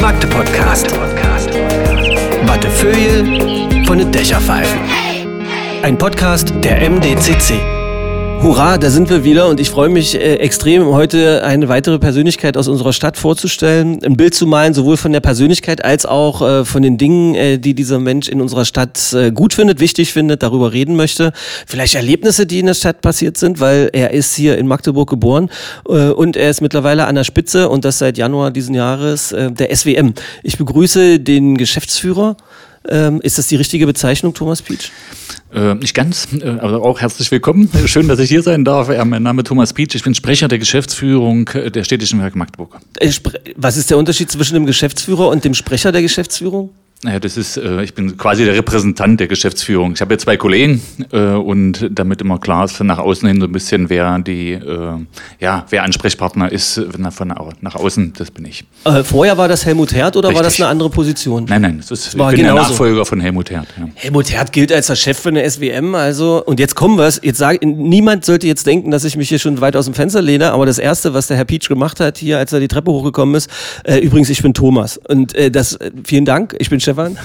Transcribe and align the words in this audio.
Magde 0.00 0.26
Podcast. 0.26 0.86
Wattefeuille 2.46 3.84
von 3.86 3.98
den 3.98 4.12
Dächerpfeifen. 4.12 4.80
Ein 5.82 5.96
Podcast 5.96 6.52
der 6.62 6.90
MDCC. 6.90 7.83
Hurra, 8.44 8.76
da 8.76 8.90
sind 8.90 9.08
wir 9.08 9.24
wieder 9.24 9.48
und 9.48 9.58
ich 9.58 9.70
freue 9.70 9.88
mich 9.88 10.14
äh, 10.14 10.34
extrem, 10.34 10.84
heute 10.88 11.42
eine 11.44 11.70
weitere 11.70 11.98
Persönlichkeit 11.98 12.58
aus 12.58 12.68
unserer 12.68 12.92
Stadt 12.92 13.16
vorzustellen, 13.16 14.04
ein 14.04 14.18
Bild 14.18 14.34
zu 14.34 14.46
malen, 14.46 14.74
sowohl 14.74 14.98
von 14.98 15.12
der 15.12 15.20
Persönlichkeit 15.20 15.82
als 15.82 16.04
auch 16.04 16.42
äh, 16.42 16.64
von 16.66 16.82
den 16.82 16.98
Dingen, 16.98 17.34
äh, 17.34 17.58
die 17.58 17.72
dieser 17.72 17.98
Mensch 18.00 18.28
in 18.28 18.42
unserer 18.42 18.66
Stadt 18.66 19.14
äh, 19.14 19.32
gut 19.32 19.54
findet, 19.54 19.80
wichtig 19.80 20.12
findet, 20.12 20.42
darüber 20.42 20.74
reden 20.74 20.94
möchte. 20.94 21.32
Vielleicht 21.66 21.94
Erlebnisse, 21.94 22.44
die 22.44 22.58
in 22.58 22.66
der 22.66 22.74
Stadt 22.74 23.00
passiert 23.00 23.38
sind, 23.38 23.60
weil 23.60 23.88
er 23.94 24.10
ist 24.10 24.34
hier 24.34 24.58
in 24.58 24.66
Magdeburg 24.66 25.08
geboren 25.08 25.48
äh, 25.88 26.10
und 26.10 26.36
er 26.36 26.50
ist 26.50 26.60
mittlerweile 26.60 27.06
an 27.06 27.14
der 27.14 27.24
Spitze 27.24 27.70
und 27.70 27.86
das 27.86 27.98
seit 27.98 28.18
Januar 28.18 28.50
diesen 28.50 28.74
Jahres 28.74 29.32
äh, 29.32 29.52
der 29.52 29.74
SWM. 29.74 30.12
Ich 30.42 30.58
begrüße 30.58 31.18
den 31.18 31.56
Geschäftsführer. 31.56 32.36
Ähm, 32.88 33.20
ist 33.22 33.38
das 33.38 33.46
die 33.46 33.56
richtige 33.56 33.86
Bezeichnung, 33.86 34.34
Thomas 34.34 34.60
Pietsch? 34.60 34.90
Äh, 35.52 35.74
nicht 35.74 35.94
ganz, 35.94 36.28
äh, 36.32 36.46
aber 36.46 36.82
auch 36.82 37.00
herzlich 37.00 37.30
willkommen. 37.30 37.70
Schön, 37.86 38.08
dass 38.08 38.18
ich 38.18 38.28
hier 38.28 38.42
sein 38.42 38.64
darf. 38.64 38.90
Ja, 38.90 39.04
mein 39.04 39.22
Name 39.22 39.42
ist 39.42 39.48
Thomas 39.48 39.72
Pietsch. 39.72 39.94
Ich 39.94 40.02
bin 40.02 40.14
Sprecher 40.14 40.48
der 40.48 40.58
Geschäftsführung 40.58 41.48
äh, 41.54 41.70
der 41.70 41.84
Städtischen 41.84 42.20
Werke 42.20 42.36
Magdeburg. 42.36 42.78
Äh, 42.98 43.10
Was 43.56 43.76
ist 43.76 43.90
der 43.90 43.98
Unterschied 43.98 44.30
zwischen 44.30 44.54
dem 44.54 44.66
Geschäftsführer 44.66 45.28
und 45.28 45.44
dem 45.44 45.54
Sprecher 45.54 45.92
der 45.92 46.02
Geschäftsführung? 46.02 46.70
Naja, 47.04 47.20
das 47.20 47.36
ist, 47.36 47.58
äh, 47.58 47.82
ich 47.82 47.92
bin 47.92 48.16
quasi 48.16 48.46
der 48.46 48.54
Repräsentant 48.54 49.20
der 49.20 49.28
Geschäftsführung. 49.28 49.92
Ich 49.92 50.00
habe 50.00 50.14
ja 50.14 50.18
zwei 50.18 50.38
Kollegen 50.38 50.80
äh, 51.12 51.34
und 51.34 51.90
damit 51.90 52.22
immer 52.22 52.38
klar 52.38 52.64
ist 52.64 52.82
nach 52.82 52.98
außen 52.98 53.28
hin 53.28 53.40
so 53.40 53.46
ein 53.46 53.52
bisschen, 53.52 53.90
wer 53.90 54.18
die, 54.20 54.52
äh, 54.52 54.92
ja, 55.38 55.66
wer 55.68 55.82
Ansprechpartner 55.82 56.50
ist 56.50 56.80
nach, 56.96 57.12
von 57.12 57.28
nach 57.60 57.74
außen, 57.74 58.14
das 58.16 58.30
bin 58.30 58.46
ich. 58.46 58.64
Äh, 58.84 59.04
vorher 59.04 59.36
war 59.36 59.48
das 59.48 59.66
Helmut 59.66 59.92
Herd 59.92 60.16
oder 60.16 60.28
war 60.28 60.36
das 60.36 60.52
Richtig. 60.52 60.64
eine 60.64 60.70
andere 60.70 60.88
Position? 60.88 61.44
Nein, 61.46 61.60
nein, 61.60 61.76
das 61.78 61.90
ist, 61.90 62.14
ich 62.14 62.18
war 62.18 62.30
bin 62.30 62.40
der 62.40 62.52
genauso. 62.52 62.70
Nachfolger 62.70 63.04
von 63.04 63.20
Helmut 63.20 63.50
Herd. 63.50 63.66
Ja. 63.78 63.86
Helmut 63.96 64.32
Herd 64.32 64.52
gilt 64.52 64.72
als 64.72 64.86
der 64.86 64.96
Chef 64.96 65.18
von 65.18 65.34
der 65.34 65.50
SWM, 65.50 65.94
also 65.94 66.42
und 66.46 66.58
jetzt 66.58 66.74
kommen 66.74 66.96
wir 66.96 67.04
Jetzt 67.04 67.36
sag, 67.36 67.62
niemand 67.62 68.24
sollte 68.24 68.46
jetzt 68.46 68.66
denken, 68.66 68.90
dass 68.90 69.04
ich 69.04 69.18
mich 69.18 69.28
hier 69.28 69.38
schon 69.38 69.60
weit 69.60 69.76
aus 69.76 69.84
dem 69.84 69.92
Fenster 69.92 70.22
lehne, 70.22 70.52
aber 70.52 70.64
das 70.64 70.78
erste, 70.78 71.12
was 71.12 71.26
der 71.26 71.36
Herr 71.36 71.44
Pietsch 71.44 71.68
gemacht 71.68 72.00
hat 72.00 72.16
hier, 72.16 72.38
als 72.38 72.54
er 72.54 72.60
die 72.60 72.68
Treppe 72.68 72.90
hochgekommen 72.90 73.34
ist, 73.34 73.50
äh, 73.84 73.98
übrigens, 73.98 74.30
ich 74.30 74.42
bin 74.42 74.54
Thomas 74.54 74.96
und 74.96 75.34
äh, 75.34 75.50
das 75.50 75.78
vielen 76.04 76.24
Dank, 76.24 76.56
ich 76.58 76.70
bin 76.70 76.80
Stefan. 76.94 77.18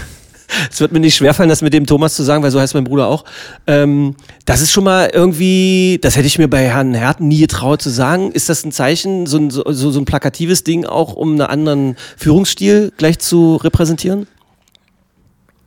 Es 0.72 0.82
wird 0.82 0.92
mir 0.92 1.00
nicht 1.00 1.16
schwerfallen, 1.16 1.48
das 1.48 1.62
mit 1.62 1.74
dem 1.74 1.86
Thomas 1.86 2.16
zu 2.16 2.24
sagen, 2.24 2.42
weil 2.42 2.50
so 2.50 2.60
heißt 2.60 2.74
mein 2.74 2.84
Bruder 2.84 3.08
auch. 3.08 3.24
Ähm, 3.68 4.16
das 4.46 4.62
ist 4.62 4.72
schon 4.72 4.84
mal 4.84 5.10
irgendwie, 5.14 6.00
das 6.02 6.16
hätte 6.16 6.26
ich 6.26 6.40
mir 6.40 6.48
bei 6.48 6.68
Herrn 6.68 6.96
Herd 6.96 7.22
nie 7.22 7.42
getraut 7.42 7.84
zu 7.84 7.92
sagen. 7.92 8.32
Ist 8.32 8.50
das 8.50 8.66
ein 8.66 8.72
Zeichen, 8.72 9.28
so 9.28 9.38
ein, 9.38 9.52
so, 9.52 9.64
so 9.72 10.00
ein 10.00 10.06
plakatives 10.06 10.64
Ding 10.64 10.86
auch, 10.86 11.14
um 11.14 11.34
einen 11.34 11.42
anderen 11.42 11.98
Führungsstil 12.18 12.92
gleich 12.98 13.20
zu 13.20 13.58
repräsentieren? 13.58 14.26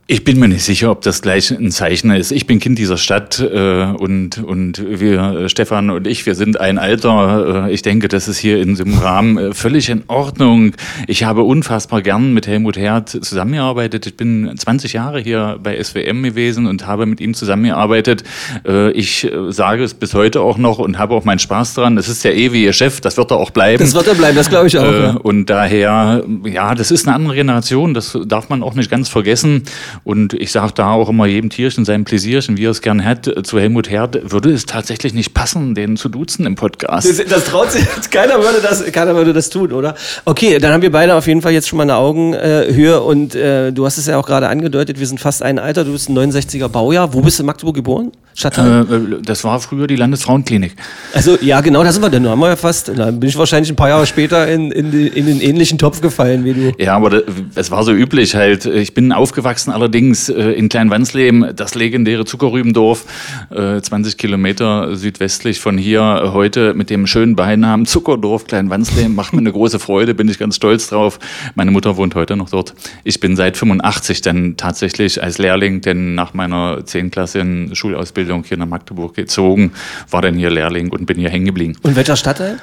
Ich 0.05 0.25
bin 0.25 0.37
mir 0.37 0.49
nicht 0.49 0.65
sicher, 0.65 0.91
ob 0.91 1.01
das 1.03 1.21
gleich 1.21 1.49
ein 1.49 1.71
Zeichen 1.71 2.11
ist. 2.11 2.33
Ich 2.33 2.45
bin 2.45 2.59
Kind 2.59 2.77
dieser 2.77 2.97
Stadt 2.97 3.39
äh, 3.39 3.85
und, 3.85 4.37
und 4.37 4.83
wir, 4.85 5.21
äh, 5.21 5.49
Stefan 5.49 5.89
und 5.89 6.05
ich, 6.07 6.25
wir 6.25 6.35
sind 6.35 6.59
ein 6.59 6.77
Alter. 6.77 7.67
Äh, 7.67 7.73
ich 7.73 7.83
denke, 7.83 8.09
das 8.09 8.27
ist 8.27 8.37
hier 8.37 8.61
in 8.61 8.69
diesem 8.69 8.97
Rahmen 8.97 9.37
äh, 9.37 9.53
völlig 9.53 9.87
in 9.87 10.03
Ordnung. 10.07 10.73
Ich 11.07 11.23
habe 11.23 11.43
unfassbar 11.43 12.01
gern 12.01 12.33
mit 12.33 12.47
Helmut 12.47 12.75
Herd 12.75 13.11
zusammengearbeitet. 13.11 14.05
Ich 14.05 14.17
bin 14.17 14.53
20 14.57 14.91
Jahre 14.91 15.21
hier 15.21 15.57
bei 15.63 15.81
SWM 15.81 16.21
gewesen 16.21 16.67
und 16.67 16.85
habe 16.85 17.05
mit 17.05 17.21
ihm 17.21 17.33
zusammengearbeitet. 17.33 18.25
Äh, 18.67 18.91
ich 18.91 19.23
äh, 19.23 19.53
sage 19.53 19.85
es 19.85 19.93
bis 19.93 20.13
heute 20.13 20.41
auch 20.41 20.57
noch 20.57 20.79
und 20.79 20.99
habe 20.99 21.15
auch 21.15 21.23
meinen 21.23 21.39
Spaß 21.39 21.75
dran. 21.75 21.97
Es 21.97 22.09
ist 22.09 22.25
der 22.25 22.35
ewige 22.35 22.73
Chef, 22.73 22.99
das 22.99 23.15
wird 23.15 23.31
er 23.31 23.37
auch 23.37 23.51
bleiben. 23.51 23.81
Das 23.81 23.93
wird 23.93 24.07
er 24.07 24.15
bleiben, 24.15 24.35
das 24.35 24.49
glaube 24.49 24.67
ich 24.67 24.77
auch. 24.77 24.83
Äh, 24.83 25.01
ja. 25.01 25.11
Und 25.11 25.45
daher, 25.45 26.25
ja, 26.43 26.75
das 26.75 26.91
ist 26.91 27.07
eine 27.07 27.15
andere 27.15 27.35
Generation, 27.35 27.93
das 27.93 28.17
darf 28.25 28.49
man 28.49 28.63
auch 28.63 28.73
nicht 28.73 28.91
ganz 28.91 29.07
vergessen. 29.07 29.63
Und 30.03 30.33
ich 30.33 30.51
sage 30.51 30.73
da 30.75 30.91
auch 30.91 31.09
immer 31.09 31.25
jedem 31.25 31.49
Tierchen 31.49 31.85
sein 31.85 32.03
Pläsierchen, 32.03 32.57
wie 32.57 32.65
er 32.65 32.71
es 32.71 32.81
gern 32.81 33.03
hat. 33.03 33.31
Zu 33.43 33.59
Helmut 33.59 33.89
Herd 33.89 34.31
würde 34.31 34.51
es 34.51 34.65
tatsächlich 34.65 35.13
nicht 35.13 35.33
passen, 35.33 35.75
den 35.75 35.97
zu 35.97 36.09
duzen 36.09 36.45
im 36.45 36.55
Podcast. 36.55 37.07
Das, 37.07 37.25
das 37.25 37.45
traut 37.45 37.71
sich, 37.71 37.83
keiner 38.11 38.35
würde 38.35 38.59
das, 38.61 38.83
keiner 38.91 39.15
würde 39.15 39.33
das 39.33 39.49
tun, 39.49 39.71
oder? 39.71 39.95
Okay, 40.25 40.59
dann 40.59 40.73
haben 40.73 40.81
wir 40.81 40.91
beide 40.91 41.15
auf 41.15 41.27
jeden 41.27 41.41
Fall 41.41 41.51
jetzt 41.51 41.67
schon 41.67 41.77
mal 41.77 41.83
eine 41.83 41.95
Augenhöhe 41.95 43.01
und 43.01 43.35
äh, 43.35 43.71
du 43.71 43.85
hast 43.85 43.97
es 43.97 44.07
ja 44.07 44.17
auch 44.17 44.25
gerade 44.25 44.47
angedeutet, 44.47 44.99
wir 44.99 45.07
sind 45.07 45.19
fast 45.19 45.43
ein 45.43 45.59
Alter, 45.59 45.83
du 45.83 45.91
bist 45.91 46.09
ein 46.09 46.17
69er 46.17 46.67
Baujahr. 46.67 47.13
Wo 47.13 47.21
bist 47.21 47.39
du 47.39 47.43
in 47.43 47.47
Magdeburg 47.47 47.75
geboren? 47.75 48.11
Stadtteil? 48.35 48.81
Äh, 48.81 49.21
das 49.23 49.43
war 49.43 49.59
früher 49.59 49.87
die 49.87 49.95
Landesfrauenklinik. 49.95 50.75
Also 51.13 51.37
ja, 51.41 51.61
genau, 51.61 51.83
da 51.83 51.91
sind 51.91 52.01
wir 52.01 52.09
dann. 52.09 52.23
Da 52.23 52.31
haben 52.31 52.39
wir 52.39 52.49
ja 52.49 52.55
fast, 52.55 52.89
da 52.89 53.11
bin 53.11 53.29
ich 53.29 53.37
wahrscheinlich 53.37 53.71
ein 53.71 53.75
paar 53.75 53.89
Jahre 53.89 54.05
später 54.05 54.47
in, 54.47 54.71
in, 54.71 54.91
in 54.91 55.25
den 55.25 55.41
ähnlichen 55.41 55.77
Topf 55.77 56.01
gefallen 56.01 56.43
wie 56.45 56.53
du. 56.53 56.71
Ja, 56.77 56.95
aber 56.95 57.21
es 57.55 57.71
war 57.71 57.83
so 57.83 57.91
üblich 57.91 58.35
halt. 58.35 58.65
Ich 58.65 58.93
bin 58.93 59.11
aufgewachsen 59.11 59.71
allerdings 59.83 60.29
äh, 60.29 60.51
in 60.51 60.69
Kleinwansleben, 60.69 61.55
das 61.57 61.75
legendäre 61.75 62.23
Zuckerrübendorf, 62.23 63.05
äh, 63.49 63.81
20 63.81 64.17
Kilometer 64.17 64.95
südwestlich 64.95 65.59
von 65.59 65.77
hier. 65.77 65.99
Äh, 66.23 66.29
Heute 66.33 66.73
mit 66.73 66.89
dem 66.89 67.05
schönen 67.05 67.35
Beinamen 67.35 67.85
Zuckerdorf 67.85 68.47
Kleinwansleben. 68.47 69.13
Macht 69.13 69.33
mir 69.33 69.39
eine 69.39 69.51
große 69.51 69.79
Freude, 69.79 70.13
bin 70.15 70.29
ich 70.29 70.39
ganz 70.39 70.55
stolz 70.55 70.87
drauf. 70.87 71.19
Meine 71.55 71.71
Mutter 71.71 71.97
wohnt 71.97 72.15
heute 72.15 72.37
noch 72.37 72.49
dort. 72.49 72.73
Ich 73.03 73.19
bin 73.19 73.35
seit 73.35 73.57
85 73.57 74.21
dann 74.21 74.55
tatsächlich 74.55 75.21
als 75.21 75.37
Lehrling, 75.37 75.81
denn 75.81 76.15
nach 76.15 76.33
meiner 76.33 76.85
10 76.85 77.11
Klasse 77.11 77.43
Schulausbildung 77.73 78.45
hier 78.45 78.57
nach 78.57 78.67
Magdeburg 78.67 79.15
gezogen, 79.15 79.73
war 80.09 80.21
dann 80.21 80.35
hier 80.35 80.49
Lehrling 80.49 80.89
und 80.91 81.05
bin 81.05 81.17
hier 81.19 81.29
hängen 81.29 81.45
geblieben. 81.45 81.75
Und 81.83 81.97
welcher 81.97 82.15
Stadtteil? 82.15 82.57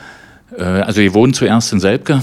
Äh, 0.57 0.63
Also 0.63 1.01
wir 1.01 1.15
wohnen 1.15 1.33
zuerst 1.33 1.73
in 1.73 1.81
Selbke. 1.81 2.23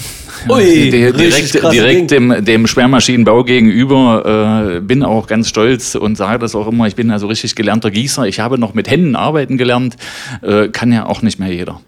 Ui, 0.49 0.89
direkt 0.91 1.53
direkt 1.73 2.11
dem, 2.11 2.43
dem 2.45 2.67
Sperrmaschinenbau 2.67 3.43
gegenüber. 3.43 4.75
Äh, 4.77 4.81
bin 4.81 5.03
auch 5.03 5.27
ganz 5.27 5.49
stolz 5.49 5.95
und 5.95 6.15
sage 6.15 6.39
das 6.39 6.55
auch 6.55 6.67
immer. 6.67 6.87
Ich 6.87 6.95
bin 6.95 7.11
also 7.11 7.27
richtig 7.27 7.55
gelernter 7.55 7.91
Gießer. 7.91 8.25
Ich 8.27 8.39
habe 8.39 8.57
noch 8.57 8.73
mit 8.73 8.89
Händen 8.89 9.15
arbeiten 9.15 9.57
gelernt. 9.57 9.95
Äh, 10.41 10.69
kann 10.69 10.91
ja 10.91 11.05
auch 11.05 11.21
nicht 11.21 11.39
mehr 11.39 11.51
jeder. 11.51 11.81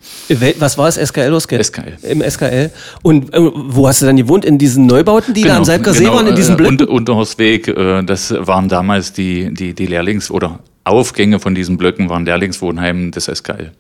Was 0.60 0.78
war 0.78 0.88
es? 0.88 0.96
SKL 0.96 1.30
oder 1.30 1.40
SKL? 1.40 1.64
SKL. 1.64 1.98
Im 2.04 2.22
SKL. 2.22 2.72
Und 3.02 3.34
äh, 3.34 3.40
wo 3.40 3.88
hast 3.88 4.02
du 4.02 4.06
dann 4.06 4.18
gewohnt? 4.18 4.46
In 4.46 4.58
diesen 4.58 4.86
Neubauten, 4.88 5.34
die 5.34 5.44
da 5.44 5.58
am 5.58 5.66
Salbker 5.66 5.94
See 5.94 6.08
waren, 6.08 6.28
in 6.28 6.36
diesen 6.36 6.58
Blöcken? 6.58 6.80
Unter, 6.80 6.90
Unterhostweg, 6.92 7.68
äh, 7.68 8.04
das 8.04 8.34
waren 8.38 8.70
damals 8.70 9.14
die, 9.14 9.54
die, 9.54 9.74
die 9.74 9.86
Lehrlings- 9.86 10.32
oder 10.32 10.60
Aufgänge 10.84 11.40
von 11.40 11.54
diesen 11.54 11.78
Blöcken 11.78 12.10
waren 12.10 12.26
Lehrlingswohnheimen 12.26 13.12
des 13.12 13.26
SKL. 13.26 13.72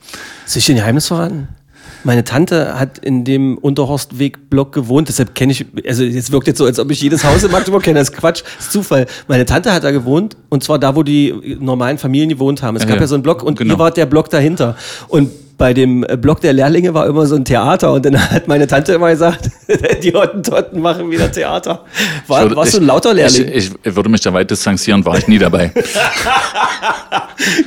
Soll 0.46 0.60
ich 0.60 0.66
dir 0.66 0.74
ein 0.74 0.78
Geheimnis 0.78 1.08
verraten? 1.08 1.48
Meine 2.04 2.24
Tante 2.24 2.80
hat 2.80 2.98
in 3.00 3.26
dem 3.26 3.58
Unterhorstweg-Block 3.58 4.72
gewohnt, 4.72 5.10
deshalb 5.10 5.36
kenne 5.36 5.52
ich, 5.52 5.66
also 5.88 6.04
jetzt 6.04 6.32
wirkt 6.32 6.48
jetzt 6.48 6.58
so, 6.58 6.66
als 6.66 6.80
ob 6.80 6.90
ich 6.92 7.02
jedes 7.02 7.24
Haus 7.24 7.44
in 7.44 7.52
Magdeburg 7.52 7.84
kenne, 7.84 8.00
das 8.00 8.10
ist 8.10 8.16
Quatsch, 8.16 8.44
das 8.58 8.68
ist 8.68 8.72
Zufall. 8.72 9.06
Meine 9.28 9.46
Tante 9.46 9.74
hat 9.74 9.84
da 9.84 9.92
gewohnt 9.92 10.38
und 10.50 10.64
zwar 10.64 10.80
da, 10.80 10.96
wo 10.96 11.04
die 11.04 11.58
normalen 11.60 11.98
Familien 11.98 12.30
gewohnt 12.30 12.64
haben. 12.64 12.78
Es 12.78 12.84
gab 12.84 12.96
Ja, 12.96 13.02
ja 13.02 13.08
so 13.08 13.16
einen 13.16 13.24
Block 13.24 13.44
und 13.44 13.58
genau. 13.58 13.74
ihr 13.76 13.80
wart 13.80 13.98
der 13.98 14.06
Block 14.06 14.30
dahinter. 14.30 14.76
Und 15.08 15.30
bei 15.60 15.74
dem 15.76 16.04
äh, 16.08 16.18
Block 16.18 16.42
der 16.42 16.54
Lehrlinge 16.54 16.96
war 16.96 17.06
immer 17.06 17.28
so 17.28 17.36
ein 17.36 17.46
Theater 17.46 17.94
und 17.94 18.04
dann 18.06 18.18
hat 18.32 18.48
meine 18.48 18.66
Tante 18.66 18.94
immer 18.94 19.12
gesagt, 19.12 19.52
die 20.04 20.12
Hottentotten 20.14 20.82
machen 20.82 21.12
wieder 21.12 21.32
Theater. 21.32 21.86
War, 22.26 22.42
würde- 22.44 22.56
warst 22.56 22.74
du 22.74 22.80
ein 22.80 22.86
lauter 22.86 23.14
Lehrling? 23.14 23.48
Ich, 23.54 23.70
ich 23.84 23.96
würde 23.96 24.10
mich 24.10 24.22
da 24.22 24.34
weit 24.34 24.50
distanzieren, 24.50 25.06
war 25.06 25.18
ich 25.20 25.28
nie 25.28 25.38
dabei. 25.38 25.72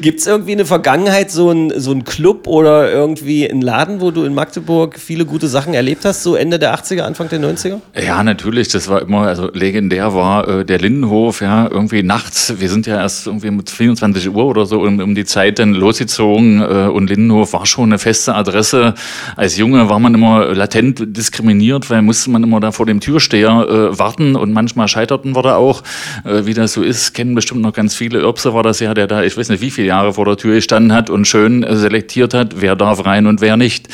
Gibt 0.00 0.20
es 0.20 0.26
irgendwie 0.26 0.52
eine 0.52 0.64
Vergangenheit, 0.64 1.30
so 1.30 1.50
ein, 1.50 1.72
so 1.80 1.92
ein 1.92 2.04
Club 2.04 2.46
oder 2.46 2.90
irgendwie 2.90 3.46
ein 3.48 3.60
Laden, 3.60 4.00
wo 4.00 4.10
du 4.10 4.24
in 4.24 4.34
Magdeburg 4.34 4.98
viele 4.98 5.24
gute 5.24 5.48
Sachen 5.48 5.74
erlebt 5.74 6.04
hast, 6.04 6.22
so 6.22 6.34
Ende 6.34 6.58
der 6.58 6.74
80er, 6.74 7.02
Anfang 7.02 7.28
der 7.28 7.40
90er? 7.40 7.78
Ja, 8.04 8.22
natürlich. 8.22 8.68
Das 8.68 8.88
war 8.88 9.02
immer, 9.02 9.22
also 9.26 9.50
legendär 9.52 10.14
war 10.14 10.48
äh, 10.48 10.64
der 10.64 10.78
Lindenhof, 10.78 11.40
ja, 11.40 11.68
irgendwie 11.70 12.02
nachts. 12.02 12.54
Wir 12.58 12.68
sind 12.68 12.86
ja 12.86 12.96
erst 13.00 13.26
irgendwie 13.26 13.50
mit 13.50 13.70
24 13.70 14.30
Uhr 14.34 14.44
oder 14.46 14.66
so 14.66 14.80
um, 14.80 14.98
um 15.00 15.14
die 15.14 15.24
Zeit 15.24 15.58
dann 15.58 15.74
losgezogen 15.74 16.60
äh, 16.62 16.88
und 16.88 17.08
Lindenhof 17.10 17.52
war 17.52 17.66
schon 17.66 17.81
eine 17.84 17.98
feste 17.98 18.34
Adresse. 18.34 18.94
Als 19.36 19.56
Junge 19.56 19.88
war 19.88 19.98
man 19.98 20.14
immer 20.14 20.54
latent 20.54 21.16
diskriminiert, 21.16 21.90
weil 21.90 22.02
musste 22.02 22.30
man 22.30 22.42
immer 22.42 22.60
da 22.60 22.72
vor 22.72 22.86
dem 22.86 23.00
Türsteher 23.00 23.66
äh, 23.68 23.98
warten 23.98 24.36
und 24.36 24.52
manchmal 24.52 24.88
scheiterten 24.88 25.34
wir 25.34 25.42
da 25.42 25.56
auch. 25.56 25.82
Äh, 26.24 26.46
wie 26.46 26.54
das 26.54 26.72
so 26.72 26.82
ist, 26.82 27.14
kennen 27.14 27.34
bestimmt 27.34 27.62
noch 27.62 27.72
ganz 27.72 27.94
viele. 27.94 28.20
Irbse 28.20 28.54
war 28.54 28.62
das 28.62 28.80
ja, 28.80 28.94
der 28.94 29.06
da, 29.06 29.22
ich 29.22 29.36
weiß 29.36 29.48
nicht 29.48 29.62
wie 29.62 29.70
viele 29.70 29.88
Jahre 29.88 30.14
vor 30.14 30.24
der 30.24 30.36
Tür 30.36 30.54
gestanden 30.54 30.92
hat 30.92 31.10
und 31.10 31.26
schön 31.26 31.62
äh, 31.62 31.76
selektiert 31.76 32.34
hat, 32.34 32.60
wer 32.60 32.76
darf 32.76 33.04
rein 33.04 33.26
und 33.26 33.40
wer 33.40 33.56
nicht. 33.56 33.88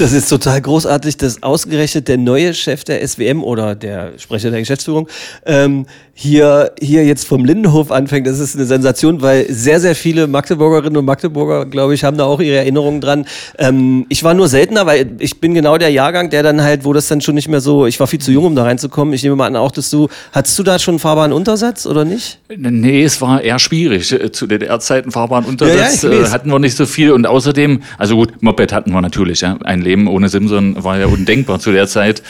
Das 0.00 0.12
ist 0.12 0.30
total 0.30 0.62
großartig, 0.62 1.18
dass 1.18 1.42
ausgerechnet 1.42 2.08
der 2.08 2.16
neue 2.16 2.54
Chef 2.54 2.84
der 2.84 3.06
SWM 3.06 3.44
oder 3.44 3.74
der 3.74 4.18
Sprecher 4.18 4.50
der 4.50 4.60
Geschäftsführung 4.60 5.08
ähm, 5.44 5.84
hier, 6.14 6.72
hier 6.80 7.04
jetzt 7.04 7.26
vom 7.26 7.44
Lindenhof 7.44 7.90
anfängt. 7.90 8.26
Das 8.26 8.38
ist 8.38 8.56
eine 8.56 8.64
Sensation, 8.64 9.20
weil 9.20 9.44
sehr, 9.52 9.78
sehr 9.78 9.94
viele 9.94 10.26
Magdeburgerinnen 10.26 10.96
und 10.96 11.04
Magdeburger, 11.04 11.66
glaube 11.66 11.94
ich, 11.94 12.04
haben 12.04 12.16
da 12.16 12.24
auch 12.24 12.40
ihre 12.40 12.56
Erinnerungen 12.56 13.02
dran. 13.02 13.26
Ähm, 13.58 14.06
ich 14.08 14.22
war 14.24 14.34
nur 14.34 14.48
seltener, 14.48 14.86
weil 14.86 15.10
ich 15.18 15.40
bin 15.40 15.54
genau 15.54 15.78
der 15.78 15.90
Jahrgang, 15.90 16.30
der 16.30 16.42
dann 16.42 16.62
halt, 16.62 16.84
wo 16.84 16.92
das 16.92 17.08
dann 17.08 17.20
schon 17.20 17.34
nicht 17.34 17.48
mehr 17.48 17.60
so, 17.60 17.86
ich 17.86 17.98
war 18.00 18.06
viel 18.06 18.20
zu 18.20 18.32
jung, 18.32 18.44
um 18.44 18.56
da 18.56 18.64
reinzukommen. 18.64 19.14
Ich 19.14 19.22
nehme 19.22 19.36
mal 19.36 19.46
an, 19.46 19.56
auch, 19.56 19.72
dass 19.72 19.90
du, 19.90 20.08
hattest 20.32 20.58
du 20.58 20.62
da 20.62 20.78
schon 20.78 20.92
einen 20.92 20.98
fahrbaren 21.00 21.32
Untersatz 21.32 21.86
oder 21.86 22.04
nicht? 22.04 22.38
Nee, 22.56 23.04
es 23.04 23.20
war 23.20 23.42
eher 23.42 23.58
schwierig. 23.58 24.12
Äh, 24.12 24.32
zu 24.32 24.46
DDR-Zeiten 24.46 25.10
fahrbaren 25.10 25.44
Untersatz 25.44 26.02
Ja, 26.02 26.10
ja, 26.10 26.26
äh, 26.26 26.30
hatten 26.30 26.50
wir 26.50 26.58
nicht 26.58 26.76
so 26.76 26.86
viel 26.86 27.12
und 27.12 27.26
außerdem, 27.26 27.82
also 27.98 28.16
gut, 28.16 28.42
Moped 28.42 28.72
hatten 28.72 28.92
wir 28.92 29.00
natürlich. 29.00 29.40
Ja. 29.40 29.56
Ein 29.62 29.82
Leben 29.82 30.08
ohne 30.08 30.28
Simson 30.28 30.82
war 30.82 30.98
ja 30.98 31.06
undenkbar 31.06 31.58
zu 31.58 31.72
der 31.72 31.86
Zeit. 31.86 32.22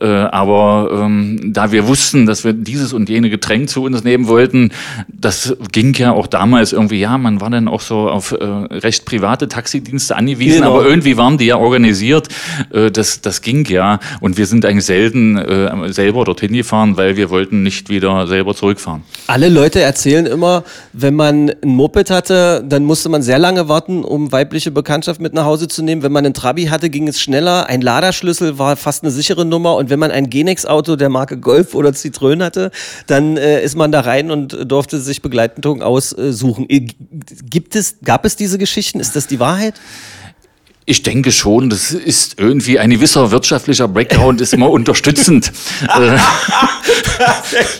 Äh, 0.00 0.06
aber 0.06 0.90
ähm, 0.92 1.52
da 1.52 1.72
wir 1.72 1.86
wussten, 1.88 2.26
dass 2.26 2.44
wir 2.44 2.52
dieses 2.52 2.92
und 2.92 3.08
jene 3.08 3.30
Getränk 3.30 3.68
zu 3.68 3.82
uns 3.82 4.04
nehmen 4.04 4.26
wollten, 4.26 4.72
das 5.08 5.56
ging 5.72 5.94
ja 5.94 6.12
auch 6.12 6.26
damals 6.26 6.72
irgendwie, 6.72 7.00
ja, 7.00 7.18
man 7.18 7.40
war 7.40 7.50
dann 7.50 7.68
auch 7.68 7.80
so 7.80 8.08
auf 8.08 8.32
äh, 8.32 8.44
recht 8.44 9.04
private 9.04 9.48
Taxidienste 9.48 10.16
angewiesen, 10.16 10.41
Genau. 10.46 10.74
aber 10.74 10.86
irgendwie 10.86 11.16
waren 11.16 11.38
die 11.38 11.46
ja 11.46 11.56
organisiert. 11.56 12.28
Äh, 12.72 12.90
das, 12.90 13.20
das 13.20 13.42
ging 13.42 13.64
ja. 13.66 13.98
Und 14.20 14.36
wir 14.36 14.46
sind 14.46 14.64
eigentlich 14.64 14.84
selten 14.84 15.38
äh, 15.38 15.92
selber 15.92 16.24
dorthin 16.24 16.52
gefahren, 16.52 16.96
weil 16.96 17.16
wir 17.16 17.30
wollten 17.30 17.62
nicht 17.62 17.88
wieder 17.88 18.26
selber 18.26 18.54
zurückfahren. 18.54 19.02
Alle 19.26 19.48
Leute 19.48 19.80
erzählen 19.80 20.26
immer, 20.26 20.64
wenn 20.92 21.14
man 21.14 21.50
ein 21.50 21.68
Moped 21.68 22.10
hatte, 22.10 22.64
dann 22.66 22.84
musste 22.84 23.08
man 23.08 23.22
sehr 23.22 23.38
lange 23.38 23.68
warten, 23.68 24.04
um 24.04 24.32
weibliche 24.32 24.70
Bekanntschaft 24.70 25.20
mit 25.20 25.34
nach 25.34 25.44
Hause 25.44 25.68
zu 25.68 25.82
nehmen. 25.82 26.02
Wenn 26.02 26.12
man 26.12 26.24
einen 26.24 26.34
Trabi 26.34 26.66
hatte, 26.66 26.90
ging 26.90 27.08
es 27.08 27.20
schneller. 27.20 27.66
Ein 27.68 27.80
Laderschlüssel 27.80 28.58
war 28.58 28.76
fast 28.76 29.02
eine 29.02 29.10
sichere 29.10 29.44
Nummer. 29.44 29.76
Und 29.76 29.90
wenn 29.90 29.98
man 29.98 30.10
ein 30.10 30.30
Genex-Auto 30.30 30.96
der 30.96 31.08
Marke 31.08 31.38
Golf 31.38 31.74
oder 31.74 31.90
Citroën 31.90 32.42
hatte, 32.42 32.70
dann 33.06 33.36
äh, 33.36 33.62
ist 33.62 33.76
man 33.76 33.92
da 33.92 34.00
rein 34.00 34.30
und 34.30 34.56
durfte 34.70 35.00
sich 35.00 35.22
Begleitung 35.22 35.82
aussuchen. 35.82 36.66
Gibt 36.68 37.76
es, 37.76 37.96
gab 38.04 38.24
es 38.24 38.36
diese 38.36 38.58
Geschichten? 38.58 39.00
Ist 39.00 39.16
das 39.16 39.26
die 39.26 39.40
Wahrheit? 39.40 39.74
Ich 40.84 41.02
denke 41.02 41.30
schon, 41.30 41.70
das 41.70 41.92
ist 41.92 42.40
irgendwie 42.40 42.78
ein 42.78 42.90
gewisser 42.90 43.30
wirtschaftlicher 43.30 43.86
Background, 43.86 44.40
ist 44.40 44.52
immer 44.52 44.70
unterstützend. 44.70 45.52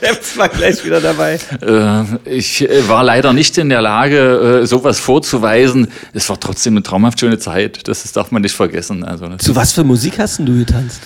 Äh, 0.02 0.14
war 0.36 0.48
gleich 0.48 0.84
wieder 0.84 1.00
dabei. 1.00 1.38
äh, 1.62 2.04
ich 2.28 2.68
äh, 2.68 2.88
war 2.88 3.02
leider 3.02 3.32
nicht 3.32 3.58
in 3.58 3.70
der 3.70 3.80
Lage, 3.80 4.60
äh, 4.62 4.66
sowas 4.66 5.00
vorzuweisen. 5.00 5.88
Es 6.12 6.28
war 6.28 6.38
trotzdem 6.38 6.74
eine 6.74 6.82
traumhaft 6.82 7.18
schöne 7.18 7.38
Zeit. 7.38 7.88
Das, 7.88 8.10
darf 8.12 8.30
man 8.30 8.42
nicht 8.42 8.54
vergessen. 8.54 9.02
Also 9.04 9.28
Zu 9.38 9.56
was 9.56 9.72
für 9.72 9.84
Musik 9.84 10.18
hast 10.18 10.38
denn 10.38 10.46
du 10.46 10.58
getanzt? 10.58 11.00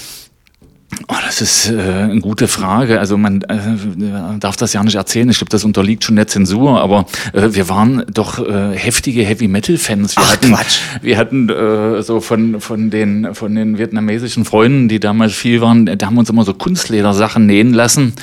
Oh, 1.09 1.15
das 1.25 1.41
ist 1.41 1.71
äh, 1.71 1.81
eine 1.81 2.21
gute 2.21 2.49
Frage. 2.49 3.01
Also 3.01 3.17
man 3.17 3.43
äh, 3.43 4.39
darf 4.39 4.57
das 4.57 4.73
ja 4.73 4.83
nicht 4.83 4.95
erzählen. 4.95 5.29
Ich 5.31 5.39
glaube, 5.39 5.51
das 5.51 5.65
unterliegt 5.65 6.05
schon 6.05 6.17
der 6.17 6.27
Zensur. 6.27 6.81
Aber 6.81 7.07
äh, 7.33 7.49
wir 7.51 7.69
waren 7.69 8.05
doch 8.13 8.39
äh, 8.39 8.77
heftige 8.77 9.23
Heavy 9.23 9.49
Metal 9.49 9.77
Fans. 9.77 10.17
Wir 10.17 10.23
Ach, 10.25 10.33
hatten, 10.33 10.53
Quatsch. 10.53 10.79
wir 11.03 11.19
hatten 11.19 11.49
äh, 11.49 12.03
so 12.03 12.21
von 12.21 12.61
von 12.61 12.91
den 12.91 13.35
von 13.35 13.55
den 13.55 13.79
vietnamesischen 13.79 14.45
Freunden, 14.45 14.89
die 14.89 15.01
damals 15.01 15.35
viel 15.35 15.61
waren, 15.61 15.87
da 15.87 16.07
haben 16.07 16.19
uns 16.19 16.31
immer 16.31 16.45
so 16.45 16.55
Kunstledersachen 16.55 17.47
nähen 17.47 17.73
lassen 17.73 18.15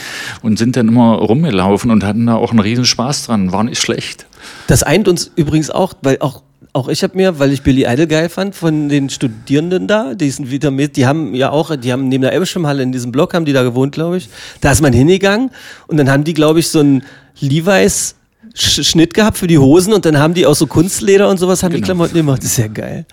und 0.42 0.58
sind 0.58 0.76
dann 0.76 0.88
immer 0.88 1.16
rumgelaufen 1.16 1.92
und 1.92 2.04
hatten 2.04 2.26
da 2.28 2.36
auch 2.36 2.52
einen 2.52 2.60
riesen 2.60 2.86
Spaß 2.86 3.28
dran. 3.28 3.52
War 3.52 3.64
nicht 3.64 3.82
schlecht. 3.82 4.26
Das 4.68 4.84
eint 4.84 5.08
uns 5.08 5.32
übrigens 5.36 5.70
auch, 5.70 5.94
weil 6.02 6.18
auch 6.20 6.44
auch 6.74 6.88
ich 6.88 7.04
habe 7.04 7.16
mir, 7.16 7.38
weil 7.38 7.54
ich 7.54 7.62
Billy 7.62 7.86
Idol 7.86 8.08
geil 8.08 8.30
fand, 8.30 8.56
von 8.56 8.90
den 8.90 9.10
Studierenden 9.10 9.88
da, 9.88 10.16
die 10.16 10.30
sind 10.32 10.50
wieder 10.50 10.72
mit, 10.72 10.98
die 10.98 11.06
haben 11.06 11.36
ja 11.36 11.52
auch, 11.52 11.76
die 11.76 11.92
haben 11.92 12.08
neben 12.10 12.24
der 12.24 12.34
Elbschwimmhalle 12.34 12.82
in 12.82 12.92
diesem 12.92 13.12
Block, 13.12 13.36
haben 13.36 13.46
die 13.46 13.54
da 13.54 13.62
gewohnt, 13.62 13.94
glaube 13.94 14.18
ich. 14.18 14.30
Da 14.60 14.72
ist 14.72 14.82
man 14.82 14.92
hingegangen 14.92 15.52
und 15.88 15.98
dann 15.98 16.10
haben 16.10 16.24
die, 16.24 16.34
glaube 16.34 16.60
ich, 16.60 16.70
so 16.70 16.80
ein 16.80 17.04
Levi's 17.40 18.16
Sch 18.56 18.84
Schnitt 18.84 19.14
gehabt 19.14 19.38
für 19.38 19.48
die 19.48 19.58
Hosen 19.58 19.94
und 19.94 20.06
dann 20.06 20.18
haben 20.18 20.34
die 20.34 20.46
auch 20.46 20.56
so 20.56 20.68
Kunstleder 20.68 21.30
und 21.30 21.38
sowas, 21.38 21.64
haben 21.64 21.74
die 21.74 21.82
Klamotten 21.82 22.16
gemacht. 22.16 22.40
Das 22.40 22.52
ist 22.52 22.58
ja 22.58 22.68
geil. 22.68 23.06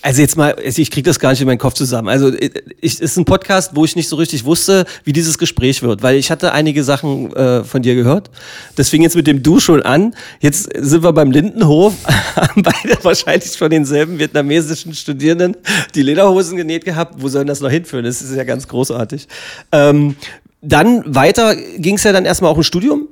Also 0.00 0.22
jetzt 0.22 0.36
mal, 0.36 0.54
also 0.54 0.80
ich 0.80 0.90
kriege 0.90 1.06
das 1.06 1.20
gar 1.20 1.30
nicht 1.30 1.40
in 1.40 1.46
meinen 1.46 1.58
Kopf 1.58 1.74
zusammen. 1.74 2.08
Also 2.08 2.32
ich, 2.32 2.52
ich, 2.80 3.00
ist 3.00 3.18
ein 3.18 3.26
Podcast, 3.26 3.72
wo 3.74 3.84
ich 3.84 3.96
nicht 3.96 4.08
so 4.08 4.16
richtig 4.16 4.44
wusste, 4.46 4.86
wie 5.04 5.12
dieses 5.12 5.36
Gespräch 5.36 5.82
wird, 5.82 6.02
weil 6.02 6.16
ich 6.16 6.30
hatte 6.30 6.52
einige 6.52 6.82
Sachen 6.82 7.34
äh, 7.34 7.64
von 7.64 7.82
dir 7.82 7.94
gehört. 7.94 8.30
Das 8.76 8.88
fing 8.88 9.02
jetzt 9.02 9.14
mit 9.14 9.26
dem 9.26 9.42
Du 9.42 9.60
schon 9.60 9.82
an. 9.82 10.14
Jetzt 10.40 10.70
sind 10.74 11.02
wir 11.02 11.12
beim 11.12 11.30
Lindenhof, 11.30 11.94
beide 12.56 13.02
wahrscheinlich 13.02 13.58
von 13.58 13.68
denselben 13.70 14.18
vietnamesischen 14.18 14.94
Studierenden 14.94 15.56
die 15.94 16.02
Lederhosen 16.02 16.56
genäht 16.56 16.86
gehabt. 16.86 17.16
Wo 17.18 17.28
soll 17.28 17.44
das 17.44 17.60
noch 17.60 17.70
hinführen? 17.70 18.04
Das 18.04 18.22
ist 18.22 18.34
ja 18.34 18.44
ganz 18.44 18.68
großartig. 18.68 19.28
Ähm, 19.72 20.16
dann 20.60 21.14
weiter 21.14 21.54
ging 21.54 21.96
es 21.96 22.04
ja 22.04 22.12
dann 22.12 22.24
erstmal 22.24 22.50
auch 22.50 22.56
im 22.56 22.62
Studium 22.62 23.08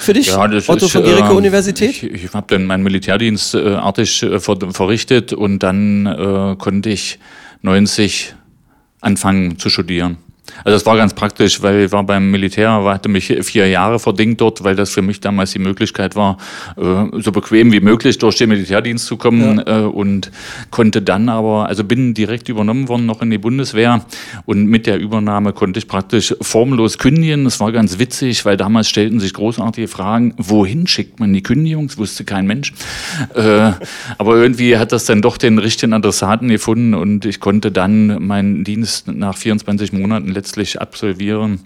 für 0.00 0.12
dich, 0.14 0.34
Otto 0.36 0.88
von 0.88 1.02
Gericke 1.02 1.30
äh, 1.30 1.36
Universität. 1.36 2.02
Ich, 2.02 2.24
ich 2.24 2.32
habe 2.32 2.46
dann 2.48 2.66
meinen 2.66 2.82
Militärdienst 2.82 3.54
äh, 3.54 3.74
artig 3.74 4.22
äh, 4.22 4.40
ver 4.40 4.56
verrichtet 4.72 5.32
und 5.32 5.60
dann 5.60 6.06
äh, 6.06 6.56
konnte 6.56 6.90
ich 6.90 7.18
90 7.62 8.34
anfangen 9.00 9.58
zu 9.58 9.68
studieren. 9.70 10.18
Also 10.64 10.76
das 10.76 10.86
war 10.86 10.96
ganz 10.96 11.14
praktisch, 11.14 11.62
weil 11.62 11.84
ich 11.84 11.92
war 11.92 12.04
beim 12.04 12.30
Militär, 12.30 12.70
hatte 12.84 13.08
mich 13.08 13.26
vier 13.42 13.68
Jahre 13.68 13.98
verdingt 13.98 14.40
dort, 14.40 14.64
weil 14.64 14.76
das 14.76 14.90
für 14.90 15.02
mich 15.02 15.20
damals 15.20 15.52
die 15.52 15.58
Möglichkeit 15.58 16.16
war, 16.16 16.38
äh, 16.76 17.04
so 17.20 17.32
bequem 17.32 17.72
wie 17.72 17.80
möglich 17.80 18.18
durch 18.18 18.36
den 18.36 18.48
Militärdienst 18.48 19.06
zu 19.06 19.16
kommen 19.16 19.58
äh, 19.58 19.80
und 19.80 20.30
konnte 20.70 21.02
dann 21.02 21.28
aber, 21.28 21.68
also 21.68 21.84
bin 21.84 22.14
direkt 22.14 22.48
übernommen 22.48 22.88
worden 22.88 23.06
noch 23.06 23.22
in 23.22 23.30
die 23.30 23.38
Bundeswehr 23.38 24.04
und 24.46 24.66
mit 24.66 24.86
der 24.86 24.98
Übernahme 24.98 25.52
konnte 25.52 25.78
ich 25.78 25.88
praktisch 25.88 26.34
formlos 26.40 26.98
kündigen. 26.98 27.44
Das 27.44 27.60
war 27.60 27.72
ganz 27.72 27.98
witzig, 27.98 28.44
weil 28.44 28.56
damals 28.56 28.88
stellten 28.88 29.20
sich 29.20 29.34
großartige 29.34 29.88
Fragen, 29.88 30.34
wohin 30.36 30.86
schickt 30.86 31.20
man 31.20 31.32
die 31.32 31.42
Kündigung? 31.42 31.88
Das 31.88 31.98
wusste 31.98 32.24
kein 32.24 32.46
Mensch. 32.46 32.72
Äh, 33.34 33.72
aber 34.18 34.36
irgendwie 34.36 34.76
hat 34.76 34.92
das 34.92 35.04
dann 35.04 35.22
doch 35.22 35.36
den 35.36 35.58
richtigen 35.58 35.92
Adressaten 35.92 36.48
gefunden 36.48 36.94
und 36.94 37.24
ich 37.24 37.40
konnte 37.40 37.70
dann 37.70 38.22
meinen 38.24 38.64
Dienst 38.64 39.08
nach 39.08 39.36
24 39.36 39.92
Monaten 39.92 40.32
letztlich 40.38 40.80
absolvieren, 40.80 41.58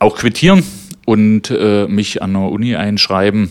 auch 0.00 0.16
quittieren 0.16 0.64
und 1.08 1.50
äh, 1.50 1.86
mich 1.88 2.20
an 2.20 2.34
der 2.34 2.42
Uni 2.42 2.76
einschreiben 2.76 3.50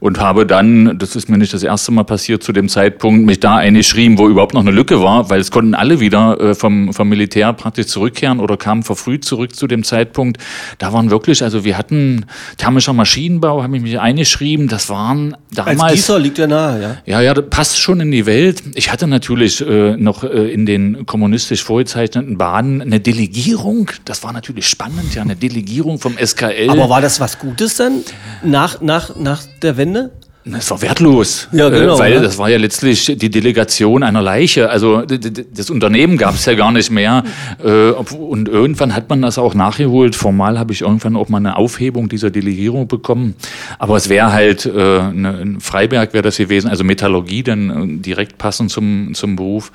und 0.00 0.18
habe 0.18 0.44
dann, 0.44 0.98
das 0.98 1.14
ist 1.14 1.28
mir 1.28 1.38
nicht 1.38 1.54
das 1.54 1.62
erste 1.62 1.92
Mal 1.92 2.02
passiert, 2.02 2.42
zu 2.42 2.50
dem 2.50 2.68
Zeitpunkt 2.68 3.24
mich 3.24 3.38
da 3.38 3.54
eingeschrieben, 3.54 4.18
wo 4.18 4.28
überhaupt 4.28 4.54
noch 4.54 4.62
eine 4.62 4.72
Lücke 4.72 5.00
war, 5.04 5.30
weil 5.30 5.40
es 5.40 5.52
konnten 5.52 5.76
alle 5.76 6.00
wieder 6.00 6.40
äh, 6.40 6.54
vom, 6.56 6.92
vom 6.92 7.08
Militär 7.08 7.52
praktisch 7.52 7.86
zurückkehren 7.86 8.40
oder 8.40 8.56
kamen 8.56 8.82
verfrüht 8.82 9.24
zurück 9.24 9.54
zu 9.54 9.68
dem 9.68 9.84
Zeitpunkt. 9.84 10.38
Da 10.78 10.92
waren 10.92 11.08
wirklich, 11.12 11.44
also 11.44 11.64
wir 11.64 11.78
hatten 11.78 12.26
thermischer 12.56 12.92
Maschinenbau, 12.92 13.62
habe 13.62 13.76
ich 13.76 13.82
mich 13.84 14.00
eingeschrieben, 14.00 14.66
das 14.66 14.90
waren 14.90 15.36
damals... 15.54 15.80
Als 15.80 15.92
Gießer 15.92 16.18
liegt 16.18 16.38
ja 16.38 16.48
nahe, 16.48 16.82
ja. 16.82 16.96
Ja, 17.06 17.20
ja, 17.20 17.34
das 17.34 17.44
passt 17.50 17.78
schon 17.78 18.00
in 18.00 18.10
die 18.10 18.26
Welt. 18.26 18.64
Ich 18.74 18.90
hatte 18.90 19.06
natürlich 19.06 19.64
äh, 19.64 19.96
noch 19.96 20.24
äh, 20.24 20.52
in 20.52 20.66
den 20.66 21.06
kommunistisch 21.06 21.62
vorgezeichneten 21.62 22.36
Bahnen 22.36 22.82
eine 22.82 22.98
Delegierung. 22.98 23.92
Das 24.04 24.24
war 24.24 24.32
natürlich 24.32 24.66
spannend, 24.66 25.14
ja, 25.14 25.22
eine 25.22 25.36
Delegierung 25.36 26.00
vom 26.00 26.16
SKL. 26.18 26.68
Aber 26.68 26.95
war 26.96 27.02
das 27.02 27.20
was 27.20 27.38
Gutes 27.38 27.76
dann 27.76 28.02
nach, 28.42 28.80
nach, 28.80 29.16
nach 29.16 29.42
der 29.60 29.76
Wende? 29.76 30.12
Es 30.54 30.70
war 30.70 30.80
wertlos, 30.80 31.48
Ja, 31.50 31.68
genau, 31.70 31.96
äh, 31.96 31.98
weil 31.98 32.14
ja. 32.14 32.20
das 32.20 32.38
war 32.38 32.48
ja 32.48 32.56
letztlich 32.56 33.06
die 33.18 33.30
Delegation 33.30 34.04
einer 34.04 34.22
Leiche. 34.22 34.70
Also 34.70 35.02
das 35.02 35.70
Unternehmen 35.70 36.18
gab 36.18 36.36
es 36.36 36.44
ja 36.44 36.54
gar 36.54 36.70
nicht 36.70 36.90
mehr. 36.90 37.24
Äh, 37.64 37.90
Und 37.90 38.48
irgendwann 38.48 38.94
hat 38.94 39.08
man 39.08 39.22
das 39.22 39.38
auch 39.38 39.54
nachgeholt. 39.54 40.14
Formal 40.14 40.56
habe 40.56 40.72
ich 40.72 40.82
irgendwann 40.82 41.16
auch 41.16 41.28
mal 41.28 41.38
eine 41.38 41.56
Aufhebung 41.56 42.08
dieser 42.08 42.30
Delegierung 42.30 42.86
bekommen. 42.86 43.34
Aber 43.80 43.96
es 43.96 44.08
wäre 44.08 44.32
halt, 44.32 44.66
äh, 44.66 44.70
eine, 45.00 45.40
in 45.40 45.60
Freiberg 45.60 46.12
wäre 46.12 46.22
das 46.22 46.36
gewesen, 46.36 46.68
also 46.70 46.84
Metallurgie 46.84 47.42
dann 47.42 47.70
äh, 47.70 48.02
direkt 48.02 48.38
passend 48.38 48.70
zum, 48.70 49.14
zum 49.14 49.34
Beruf. 49.34 49.72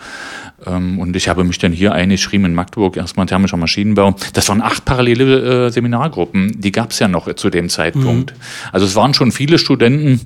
Ähm, 0.66 1.00
Und 1.00 1.16
ich 1.18 1.28
habe 1.28 1.44
mich 1.44 1.58
dann 1.58 1.74
hier 1.74 1.92
eingeschrieben 1.92 2.46
in 2.46 2.54
Magdeburg, 2.54 2.96
erstmal 2.96 3.26
thermischer 3.26 3.58
Maschinenbau. 3.58 4.16
Das 4.34 4.48
waren 4.48 4.62
acht 4.62 4.86
parallele 4.86 5.70
Seminargruppen, 5.70 6.62
die 6.62 6.72
gab 6.72 6.92
es 6.92 7.00
ja 7.00 7.10
noch 7.10 7.34
zu 7.34 7.50
dem 7.50 7.68
Zeitpunkt. 7.68 8.34
Also 8.72 8.86
es 8.86 8.96
waren 8.96 9.14
schon 9.14 9.32
viele 9.34 9.58
Studenten, 9.58 10.22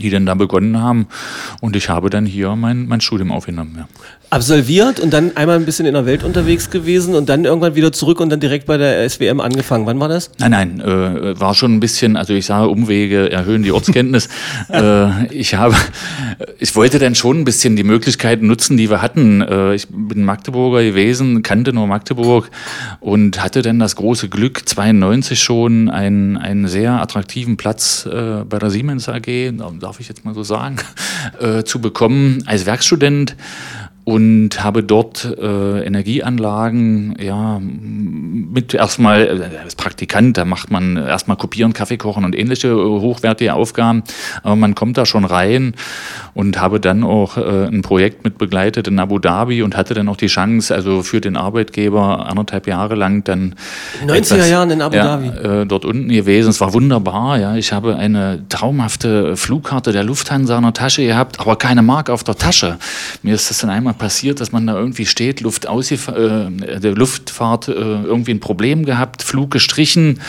die 0.00 0.10
dann 0.10 0.26
da 0.26 0.34
begonnen 0.34 0.80
haben. 0.80 1.06
Und 1.60 1.76
ich 1.76 1.88
habe 1.88 2.10
dann 2.10 2.26
hier 2.26 2.56
mein, 2.56 2.86
mein 2.86 3.00
Studium 3.00 3.30
aufgenommen. 3.30 3.74
Ja. 3.78 3.88
Absolviert 4.30 4.98
und 4.98 5.12
dann 5.12 5.36
einmal 5.36 5.56
ein 5.56 5.64
bisschen 5.64 5.86
in 5.86 5.94
der 5.94 6.06
Welt 6.06 6.24
unterwegs 6.24 6.68
gewesen 6.68 7.14
und 7.14 7.28
dann 7.28 7.44
irgendwann 7.44 7.76
wieder 7.76 7.92
zurück 7.92 8.18
und 8.18 8.30
dann 8.30 8.40
direkt 8.40 8.66
bei 8.66 8.76
der 8.76 9.08
SWM 9.08 9.40
angefangen. 9.40 9.86
Wann 9.86 10.00
war 10.00 10.08
das? 10.08 10.32
Nein, 10.38 10.50
nein, 10.50 10.80
äh, 10.80 11.38
war 11.38 11.54
schon 11.54 11.74
ein 11.74 11.78
bisschen, 11.78 12.16
also 12.16 12.34
ich 12.34 12.46
sage, 12.46 12.68
Umwege 12.68 13.30
erhöhen 13.30 13.62
die 13.62 13.70
Ortskenntnis. 13.70 14.28
äh, 14.72 15.26
ich 15.32 15.54
habe, 15.54 15.76
ich 16.58 16.74
wollte 16.74 16.98
dann 16.98 17.14
schon 17.14 17.40
ein 17.40 17.44
bisschen 17.44 17.76
die 17.76 17.84
Möglichkeiten 17.84 18.48
nutzen, 18.48 18.76
die 18.76 18.90
wir 18.90 19.02
hatten. 19.02 19.40
Äh, 19.40 19.74
ich 19.76 19.86
bin 19.88 20.24
Magdeburger 20.24 20.82
gewesen, 20.82 21.42
kannte 21.42 21.72
nur 21.72 21.86
Magdeburg 21.86 22.50
und 22.98 23.40
hatte 23.40 23.62
dann 23.62 23.78
das 23.78 23.94
große 23.94 24.28
Glück, 24.28 24.68
92 24.68 25.40
schon 25.40 25.88
einen, 25.88 26.38
einen 26.38 26.66
sehr 26.66 27.00
attraktiven 27.00 27.56
Platz 27.56 28.04
äh, 28.06 28.42
bei 28.48 28.58
der 28.58 28.70
Siemens 28.70 29.08
AG, 29.08 29.52
darf 29.84 30.00
ich 30.00 30.08
jetzt 30.08 30.24
mal 30.24 30.34
so 30.34 30.42
sagen, 30.42 30.76
äh, 31.40 31.62
zu 31.62 31.80
bekommen 31.80 32.42
als 32.46 32.64
Werkstudent. 32.64 33.36
Und 34.04 34.62
habe 34.62 34.82
dort 34.82 35.24
äh, 35.24 35.84
Energieanlagen, 35.84 37.16
ja, 37.18 37.58
mit 37.58 38.74
erstmal 38.74 39.22
äh, 39.40 39.58
als 39.62 39.76
Praktikant, 39.76 40.36
da 40.36 40.44
macht 40.44 40.70
man 40.70 40.98
erstmal 40.98 41.38
kopieren, 41.38 41.72
Kaffee 41.72 41.96
kochen 41.96 42.24
und 42.24 42.36
ähnliche 42.36 42.68
äh, 42.68 42.74
hochwertige 42.74 43.54
Aufgaben, 43.54 44.02
aber 44.42 44.56
man 44.56 44.74
kommt 44.74 44.98
da 44.98 45.06
schon 45.06 45.24
rein 45.24 45.74
und 46.34 46.60
habe 46.60 46.80
dann 46.80 47.02
auch 47.02 47.38
äh, 47.38 47.66
ein 47.66 47.80
Projekt 47.80 48.24
mit 48.24 48.36
begleitet 48.36 48.88
in 48.88 48.98
Abu 48.98 49.18
Dhabi 49.18 49.62
und 49.62 49.74
hatte 49.74 49.94
dann 49.94 50.08
auch 50.08 50.18
die 50.18 50.26
Chance, 50.26 50.74
also 50.74 51.02
für 51.02 51.22
den 51.22 51.38
Arbeitgeber 51.38 52.26
anderthalb 52.26 52.66
Jahre 52.66 52.96
lang 52.96 53.24
dann 53.24 53.54
90er 54.06 54.14
etwas, 54.14 54.50
Jahren 54.50 54.70
in 54.70 54.82
Abu 54.82 54.96
Dhabi 54.96 55.26
ja, 55.28 55.62
äh, 55.62 55.66
dort 55.66 55.86
unten 55.86 56.10
gewesen. 56.10 56.50
Es 56.50 56.60
war 56.60 56.74
wunderbar, 56.74 57.38
ja. 57.38 57.56
Ich 57.56 57.72
habe 57.72 57.96
eine 57.96 58.42
traumhafte 58.50 59.36
Flugkarte 59.36 59.92
der 59.92 60.04
Lufthansa 60.04 60.58
in 60.58 60.62
der 60.62 60.74
Tasche 60.74 61.06
gehabt, 61.06 61.40
aber 61.40 61.56
keine 61.56 61.82
Mark 61.82 62.10
auf 62.10 62.22
der 62.22 62.34
Tasche. 62.34 62.76
Mir 63.22 63.34
ist 63.34 63.48
das 63.48 63.58
dann 63.58 63.70
einmal 63.70 63.93
passiert, 63.94 64.40
dass 64.40 64.52
man 64.52 64.66
da 64.66 64.76
irgendwie 64.78 65.06
steht, 65.06 65.40
Luft 65.40 65.66
äh, 65.66 66.80
der 66.80 66.94
Luftfahrt 66.94 67.68
äh, 67.68 67.72
irgendwie 67.72 68.32
ein 68.32 68.40
Problem 68.40 68.84
gehabt, 68.84 69.22
Flug 69.22 69.50
gestrichen 69.50 70.20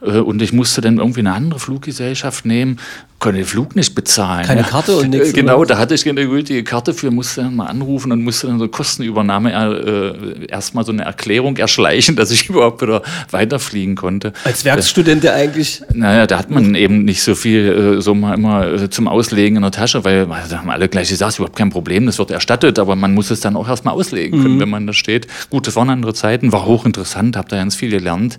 äh, 0.00 0.18
und 0.18 0.42
ich 0.42 0.52
musste 0.52 0.80
dann 0.80 0.98
irgendwie 0.98 1.20
eine 1.20 1.32
andere 1.32 1.60
Fluggesellschaft 1.60 2.44
nehmen 2.44 2.78
konnte 3.18 3.38
den 3.38 3.46
Flug 3.46 3.74
nicht 3.74 3.94
bezahlen. 3.94 4.46
Keine 4.46 4.62
Karte 4.62 4.96
und 4.96 5.10
nichts. 5.10 5.32
Genau, 5.32 5.64
da 5.64 5.76
hatte 5.78 5.94
ich 5.94 6.04
keine 6.04 6.26
gültige 6.26 6.62
Karte 6.62 6.94
für, 6.94 7.10
musste 7.10 7.42
dann 7.42 7.56
mal 7.56 7.66
anrufen 7.66 8.12
und 8.12 8.22
musste 8.22 8.46
dann 8.46 8.58
so 8.60 8.68
Kostenübernahme 8.68 9.52
äh, 9.52 10.46
erstmal 10.46 10.84
so 10.84 10.92
eine 10.92 11.02
Erklärung 11.02 11.56
erschleichen, 11.56 12.14
dass 12.14 12.30
ich 12.30 12.48
überhaupt 12.48 12.80
wieder 12.80 13.02
weiterfliegen 13.30 13.96
konnte. 13.96 14.32
Als 14.44 14.64
Werkstudent 14.64 15.24
der 15.24 15.34
eigentlich? 15.34 15.82
Naja, 15.92 16.26
da 16.26 16.38
hat 16.38 16.50
man 16.50 16.76
eben 16.76 17.04
nicht 17.04 17.22
so 17.22 17.34
viel 17.34 17.96
äh, 17.98 18.00
so 18.00 18.14
mal 18.14 18.34
immer 18.34 18.66
äh, 18.66 18.90
zum 18.90 19.08
Auslegen 19.08 19.56
in 19.56 19.62
der 19.62 19.72
Tasche, 19.72 20.04
weil 20.04 20.26
da 20.26 20.58
haben 20.58 20.70
alle 20.70 20.88
gleich 20.88 21.08
gesagt, 21.08 21.38
überhaupt 21.38 21.56
kein 21.56 21.70
Problem, 21.70 22.06
das 22.06 22.18
wird 22.18 22.30
erstattet, 22.30 22.78
aber 22.78 22.94
man 22.94 23.14
muss 23.14 23.30
es 23.30 23.40
dann 23.40 23.56
auch 23.56 23.68
erstmal 23.68 23.94
auslegen 23.94 24.40
können, 24.40 24.56
mhm. 24.56 24.60
wenn 24.60 24.70
man 24.70 24.86
da 24.86 24.92
steht. 24.92 25.26
Gut, 25.50 25.66
das 25.66 25.74
waren 25.74 25.90
andere 25.90 26.14
Zeiten, 26.14 26.52
war 26.52 26.66
hochinteressant, 26.66 27.36
habe 27.36 27.48
da 27.48 27.56
ganz 27.56 27.74
viel 27.74 27.90
gelernt, 27.90 28.38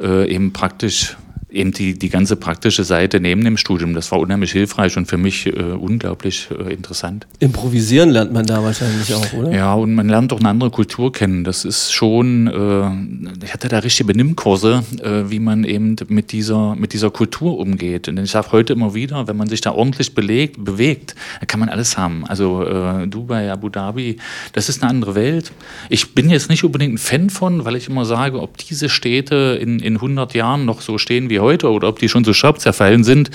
äh, 0.00 0.32
eben 0.32 0.52
praktisch 0.52 1.16
eben 1.52 1.72
die, 1.72 1.98
die 1.98 2.08
ganze 2.08 2.36
praktische 2.36 2.84
Seite 2.84 3.20
neben 3.20 3.44
dem 3.44 3.56
Studium. 3.56 3.94
Das 3.94 4.10
war 4.12 4.18
unheimlich 4.18 4.52
hilfreich 4.52 4.96
und 4.96 5.06
für 5.06 5.16
mich 5.16 5.46
äh, 5.46 5.50
unglaublich 5.50 6.48
äh, 6.50 6.72
interessant. 6.72 7.26
Improvisieren 7.38 8.10
lernt 8.10 8.32
man 8.32 8.46
da 8.46 8.62
wahrscheinlich 8.62 9.12
auch, 9.14 9.32
oder? 9.32 9.52
Ja, 9.52 9.74
und 9.74 9.94
man 9.94 10.08
lernt 10.08 10.32
auch 10.32 10.40
eine 10.40 10.48
andere 10.48 10.70
Kultur 10.70 11.12
kennen. 11.12 11.44
Das 11.44 11.64
ist 11.64 11.92
schon, 11.92 12.46
äh, 12.46 13.44
ich 13.44 13.52
hatte 13.52 13.68
da 13.68 13.78
richtige 13.78 14.06
Benimmkurse, 14.06 14.84
äh, 15.02 15.30
wie 15.30 15.40
man 15.40 15.64
eben 15.64 15.96
mit 16.08 16.32
dieser, 16.32 16.74
mit 16.76 16.92
dieser 16.92 17.10
Kultur 17.10 17.58
umgeht. 17.58 18.08
Und 18.08 18.18
ich 18.18 18.30
sage 18.30 18.52
heute 18.52 18.72
immer 18.72 18.94
wieder, 18.94 19.26
wenn 19.26 19.36
man 19.36 19.48
sich 19.48 19.60
da 19.60 19.72
ordentlich 19.72 20.14
belegt, 20.14 20.64
bewegt, 20.64 21.14
kann 21.46 21.60
man 21.60 21.68
alles 21.68 21.98
haben. 21.98 22.24
Also 22.26 22.64
äh, 22.64 23.06
Dubai, 23.06 23.50
Abu 23.50 23.68
Dhabi, 23.68 24.16
das 24.52 24.68
ist 24.68 24.82
eine 24.82 24.90
andere 24.90 25.14
Welt. 25.14 25.52
Ich 25.88 26.14
bin 26.14 26.30
jetzt 26.30 26.48
nicht 26.48 26.64
unbedingt 26.64 26.94
ein 26.94 26.98
Fan 26.98 27.30
von, 27.30 27.64
weil 27.64 27.76
ich 27.76 27.88
immer 27.88 28.04
sage, 28.04 28.40
ob 28.40 28.58
diese 28.58 28.88
Städte 28.88 29.58
in, 29.60 29.80
in 29.80 29.94
100 29.94 30.34
Jahren 30.34 30.64
noch 30.64 30.80
so 30.80 30.98
stehen 30.98 31.30
wie 31.30 31.39
heute 31.40 31.70
oder 31.70 31.88
ob 31.88 31.98
die 31.98 32.08
schon 32.08 32.24
so 32.24 32.32
scharf 32.32 32.58
zerfallen 32.58 33.04
sind, 33.04 33.30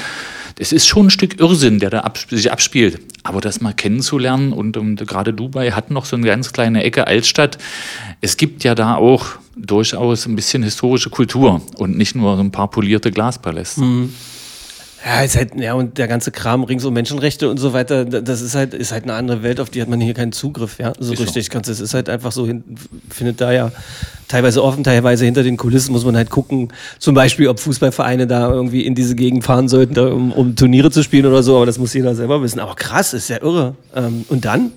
das 0.56 0.72
ist 0.72 0.88
schon 0.88 1.08
ein 1.08 1.10
Stück 1.10 1.40
Irrsinn, 1.40 1.80
der 1.80 1.90
da 1.90 2.00
ab, 2.02 2.18
sich 2.18 2.52
abspielt. 2.52 3.00
Aber 3.24 3.42
das 3.42 3.60
mal 3.60 3.74
kennenzulernen 3.74 4.54
und, 4.54 4.78
und 4.78 5.06
gerade 5.06 5.34
Dubai 5.34 5.72
hat 5.72 5.92
noch 5.92 6.06
so 6.06 6.16
eine 6.16 6.26
ganz 6.26 6.54
kleine 6.54 6.84
Ecke 6.84 7.08
Altstadt. 7.08 7.58
Es 8.22 8.38
gibt 8.38 8.64
ja 8.64 8.74
da 8.74 8.96
auch 8.96 9.26
durchaus 9.56 10.26
ein 10.26 10.36
bisschen 10.36 10.64
historische 10.64 11.10
Kultur 11.10 11.62
und 11.76 11.98
nicht 11.98 12.16
nur 12.16 12.36
so 12.38 12.42
ein 12.42 12.52
paar 12.52 12.70
polierte 12.70 13.12
Glaspaläste. 13.12 13.82
Mhm. 13.82 14.14
Ja, 15.06 15.22
ist 15.22 15.38
halt, 15.38 15.54
ja, 15.56 15.76
und 15.76 16.00
der 16.00 16.08
ganze 16.08 16.32
Kram 16.32 16.64
rings 16.64 16.84
um 16.84 16.92
Menschenrechte 16.92 17.48
und 17.48 17.58
so 17.58 17.74
weiter, 17.74 18.06
das 18.06 18.42
ist 18.42 18.56
halt, 18.56 18.74
ist 18.74 18.92
halt 18.92 19.04
eine 19.04 19.14
andere 19.14 19.44
Welt, 19.44 19.60
auf 19.60 19.70
die 19.70 19.80
hat 19.80 19.88
man 19.88 20.02
hier 20.02 20.16
keinen 20.16 20.32
Zugriff, 20.32 20.80
ja. 20.80 20.94
So 20.98 21.14
ist 21.14 21.20
richtig. 21.20 21.48
So. 21.54 21.72
Es 21.72 21.80
ist 21.80 21.94
halt 21.94 22.10
einfach 22.10 22.32
so, 22.32 22.50
findet 23.12 23.40
da 23.40 23.52
ja 23.52 23.72
teilweise 24.28 24.64
offen, 24.64 24.84
teilweise 24.84 25.26
hinter 25.26 25.44
den 25.44 25.58
Kulissen 25.58 25.92
muss 25.92 26.06
man 26.06 26.16
halt 26.16 26.32
gucken, 26.32 26.74
zum 26.98 27.14
Beispiel, 27.14 27.48
ob 27.50 27.60
Fußballvereine 27.60 28.26
da 28.26 28.50
irgendwie 28.50 28.84
in 28.84 28.96
diese 28.96 29.14
Gegend 29.14 29.44
fahren 29.44 29.70
sollten, 29.70 30.00
um, 30.00 30.32
um 30.32 30.56
Turniere 30.56 30.90
zu 30.90 31.04
spielen 31.04 31.28
oder 31.28 31.44
so, 31.44 31.56
aber 31.56 31.68
das 31.68 31.78
muss 31.78 31.94
jeder 31.94 32.16
selber 32.16 32.42
wissen. 32.42 32.60
Aber 32.60 32.74
krass, 32.74 33.14
ist 33.14 33.30
ja 33.30 33.40
irre. 33.44 33.76
Ähm, 33.96 34.26
und 34.30 34.44
dann? 34.46 34.72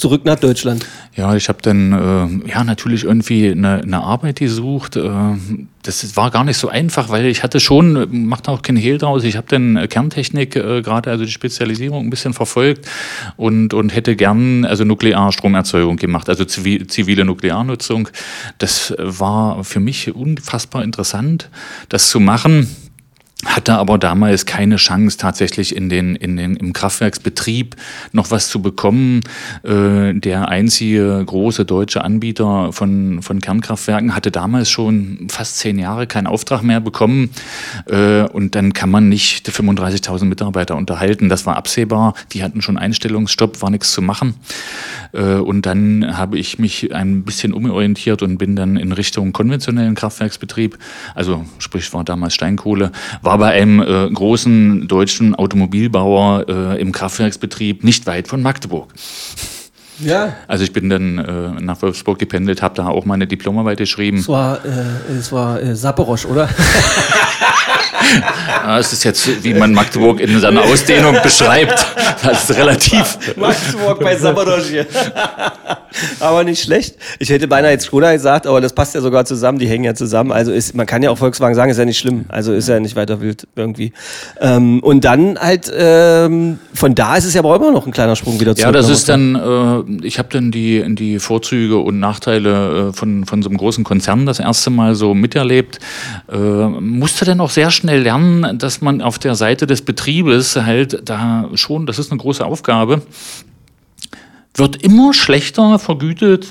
Zurück 0.00 0.24
nach 0.24 0.38
Deutschland? 0.38 0.86
Ja, 1.14 1.34
ich 1.36 1.48
habe 1.48 1.58
dann 1.62 2.42
äh, 2.44 2.50
ja 2.50 2.64
natürlich 2.64 3.04
irgendwie 3.04 3.50
eine, 3.50 3.82
eine 3.82 4.02
Arbeit 4.02 4.38
gesucht. 4.38 4.96
Äh, 4.96 5.10
das 5.82 6.16
war 6.16 6.30
gar 6.30 6.44
nicht 6.44 6.56
so 6.56 6.68
einfach, 6.68 7.08
weil 7.10 7.26
ich 7.26 7.42
hatte 7.42 7.60
schon, 7.60 8.26
macht 8.26 8.48
auch 8.48 8.62
kein 8.62 8.76
Hehl 8.76 8.98
draus, 8.98 9.24
ich 9.24 9.36
habe 9.36 9.46
dann 9.48 9.88
Kerntechnik 9.88 10.56
äh, 10.56 10.82
gerade, 10.82 11.10
also 11.10 11.24
die 11.24 11.30
Spezialisierung 11.30 12.06
ein 12.06 12.10
bisschen 12.10 12.34
verfolgt 12.34 12.86
und, 13.36 13.74
und 13.74 13.94
hätte 13.94 14.16
gern 14.16 14.64
also 14.64 14.84
Nuklearstromerzeugung 14.84 15.96
gemacht, 15.96 16.28
also 16.28 16.44
zivil, 16.44 16.86
zivile 16.86 17.24
Nuklearnutzung. 17.24 18.08
Das 18.58 18.94
war 18.98 19.64
für 19.64 19.80
mich 19.80 20.14
unfassbar 20.14 20.82
interessant, 20.82 21.50
das 21.88 22.08
zu 22.08 22.20
machen 22.20 22.68
hatte 23.46 23.74
aber 23.74 23.96
damals 23.96 24.44
keine 24.44 24.76
Chance, 24.76 25.16
tatsächlich 25.16 25.74
in 25.74 25.88
den, 25.88 26.14
in 26.14 26.36
den, 26.36 26.56
im 26.56 26.74
Kraftwerksbetrieb 26.74 27.74
noch 28.12 28.30
was 28.30 28.48
zu 28.50 28.60
bekommen. 28.60 29.20
Äh, 29.62 30.14
der 30.14 30.48
einzige 30.48 31.22
große 31.24 31.64
deutsche 31.64 32.04
Anbieter 32.04 32.72
von, 32.72 33.22
von 33.22 33.40
Kernkraftwerken 33.40 34.14
hatte 34.14 34.30
damals 34.30 34.68
schon 34.68 35.28
fast 35.30 35.58
zehn 35.58 35.78
Jahre 35.78 36.06
keinen 36.06 36.26
Auftrag 36.26 36.62
mehr 36.62 36.80
bekommen. 36.80 37.30
Äh, 37.86 38.24
und 38.24 38.54
dann 38.54 38.74
kann 38.74 38.90
man 38.90 39.08
nicht 39.08 39.48
35.000 39.48 40.26
Mitarbeiter 40.26 40.76
unterhalten. 40.76 41.30
Das 41.30 41.46
war 41.46 41.56
absehbar. 41.56 42.14
Die 42.32 42.42
hatten 42.42 42.60
schon 42.60 42.76
Einstellungsstopp, 42.76 43.62
war 43.62 43.70
nichts 43.70 43.92
zu 43.92 44.02
machen. 44.02 44.34
Äh, 45.12 45.36
und 45.36 45.64
dann 45.64 46.18
habe 46.18 46.38
ich 46.38 46.58
mich 46.58 46.94
ein 46.94 47.22
bisschen 47.24 47.54
umorientiert 47.54 48.22
und 48.22 48.36
bin 48.36 48.54
dann 48.54 48.76
in 48.76 48.92
Richtung 48.92 49.32
konventionellen 49.32 49.94
Kraftwerksbetrieb, 49.94 50.78
also 51.14 51.46
sprich 51.58 51.92
war 51.94 52.04
damals 52.04 52.34
Steinkohle, 52.34 52.92
war 53.22 53.29
bei 53.38 53.50
einem 53.50 53.80
äh, 53.80 54.10
großen 54.10 54.88
deutschen 54.88 55.34
Automobilbauer 55.34 56.46
äh, 56.48 56.80
im 56.80 56.92
Kraftwerksbetrieb 56.92 57.84
nicht 57.84 58.06
weit 58.06 58.28
von 58.28 58.42
Magdeburg. 58.42 58.92
Ja. 59.98 60.34
Also 60.48 60.64
ich 60.64 60.72
bin 60.72 60.88
dann 60.88 61.18
äh, 61.18 61.60
nach 61.60 61.82
Wolfsburg 61.82 62.18
gependelt, 62.18 62.62
habe 62.62 62.74
da 62.74 62.88
auch 62.88 63.04
meine 63.04 63.26
Diplomarbeit 63.26 63.78
geschrieben. 63.78 64.18
Es 64.18 64.28
war, 64.28 64.64
äh, 64.64 65.12
es 65.12 65.30
war 65.30 65.60
äh, 65.60 65.76
Saporosch, 65.76 66.24
oder? 66.24 66.48
ja, 68.64 68.78
es 68.78 68.92
ist 68.92 69.04
jetzt, 69.04 69.44
wie 69.44 69.54
man 69.54 69.72
Magdeburg 69.72 70.20
in 70.20 70.38
seiner 70.40 70.62
Ausdehnung 70.62 71.16
beschreibt. 71.22 71.86
Das 72.22 72.48
ist 72.48 72.56
relativ. 72.56 73.18
Magdeburg 73.36 74.00
bei 74.00 74.16
Saporosch 74.16 74.68
hier. 74.68 74.86
aber 76.20 76.44
nicht 76.44 76.62
schlecht. 76.62 76.96
Ich 77.18 77.30
hätte 77.30 77.48
beinahe 77.48 77.72
jetzt 77.72 77.86
Skoda 77.86 78.12
gesagt, 78.12 78.46
aber 78.46 78.60
das 78.60 78.72
passt 78.72 78.94
ja 78.94 79.00
sogar 79.00 79.24
zusammen, 79.24 79.58
die 79.58 79.68
hängen 79.68 79.84
ja 79.84 79.94
zusammen. 79.94 80.32
Also 80.32 80.52
ist, 80.52 80.74
man 80.74 80.86
kann 80.86 81.02
ja 81.02 81.10
auch 81.10 81.18
Volkswagen 81.18 81.54
sagen, 81.54 81.70
ist 81.70 81.78
ja 81.78 81.84
nicht 81.84 81.98
schlimm. 81.98 82.24
Also 82.28 82.52
ist 82.52 82.68
ja 82.68 82.78
nicht 82.80 82.96
weiter 82.96 83.20
wild 83.20 83.46
irgendwie. 83.56 83.92
Ähm, 84.40 84.80
und 84.80 85.04
dann 85.04 85.38
halt, 85.38 85.70
ähm, 85.74 86.58
von 86.74 86.94
da 86.94 87.16
ist 87.16 87.24
es 87.24 87.34
ja 87.34 87.40
aber 87.40 87.56
immer 87.56 87.72
noch 87.72 87.86
ein 87.86 87.92
kleiner 87.92 88.16
Sprung 88.16 88.40
wieder 88.40 88.54
zurück. 88.54 88.66
Ja, 88.66 88.72
das 88.72 88.88
ist 88.88 89.08
dann, 89.08 89.34
äh, 89.34 90.06
ich 90.06 90.18
habe 90.18 90.28
dann 90.30 90.50
die, 90.50 90.84
die 90.94 91.18
Vorzüge 91.18 91.78
und 91.78 91.98
Nachteile 91.98 92.90
äh, 92.90 92.92
von, 92.92 93.26
von 93.26 93.42
so 93.42 93.48
einem 93.48 93.58
großen 93.58 93.84
Konzern 93.84 94.26
das 94.26 94.40
erste 94.40 94.70
Mal 94.70 94.94
so 94.94 95.14
miterlebt. 95.14 95.78
Äh, 96.30 96.36
musste 96.36 97.24
dann 97.24 97.40
auch 97.40 97.50
sehr 97.50 97.70
schnell 97.70 97.79
lernen, 97.88 98.58
dass 98.58 98.80
man 98.80 99.02
auf 99.02 99.18
der 99.18 99.34
Seite 99.34 99.66
des 99.66 99.82
Betriebes 99.82 100.56
halt 100.56 101.08
da 101.08 101.48
schon, 101.54 101.86
das 101.86 101.98
ist 101.98 102.10
eine 102.10 102.20
große 102.20 102.44
Aufgabe, 102.44 103.02
wird 104.54 104.82
immer 104.82 105.14
schlechter 105.14 105.78
vergütet 105.78 106.48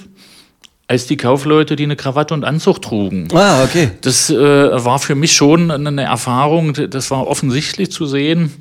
als 0.90 1.06
die 1.06 1.18
Kaufleute, 1.18 1.76
die 1.76 1.84
eine 1.84 1.96
Krawatte 1.96 2.34
und 2.34 2.44
Anzug 2.44 2.82
trugen. 2.82 3.28
Ah, 3.32 3.64
okay. 3.64 3.92
Das 4.02 4.32
äh, 4.32 4.36
war 4.38 4.98
für 4.98 5.14
mich 5.14 5.34
schon 5.34 5.70
eine 5.70 6.02
Erfahrung, 6.02 6.74
das 6.74 7.12
war 7.12 7.28
offensichtlich 7.28 7.92
zu 7.92 8.08
sehen. 8.08 8.52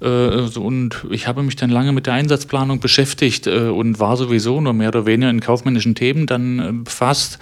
Äh, 0.00 0.06
und 0.06 1.04
ich 1.10 1.26
habe 1.26 1.42
mich 1.42 1.56
dann 1.56 1.70
lange 1.70 1.92
mit 1.92 2.06
der 2.06 2.14
Einsatzplanung 2.14 2.78
beschäftigt 2.78 3.48
äh, 3.48 3.68
und 3.68 3.98
war 3.98 4.16
sowieso 4.16 4.60
nur 4.60 4.72
mehr 4.72 4.90
oder 4.90 5.04
weniger 5.04 5.30
in 5.30 5.40
kaufmännischen 5.40 5.96
Themen 5.96 6.26
dann 6.26 6.58
äh, 6.60 6.72
befasst 6.84 7.40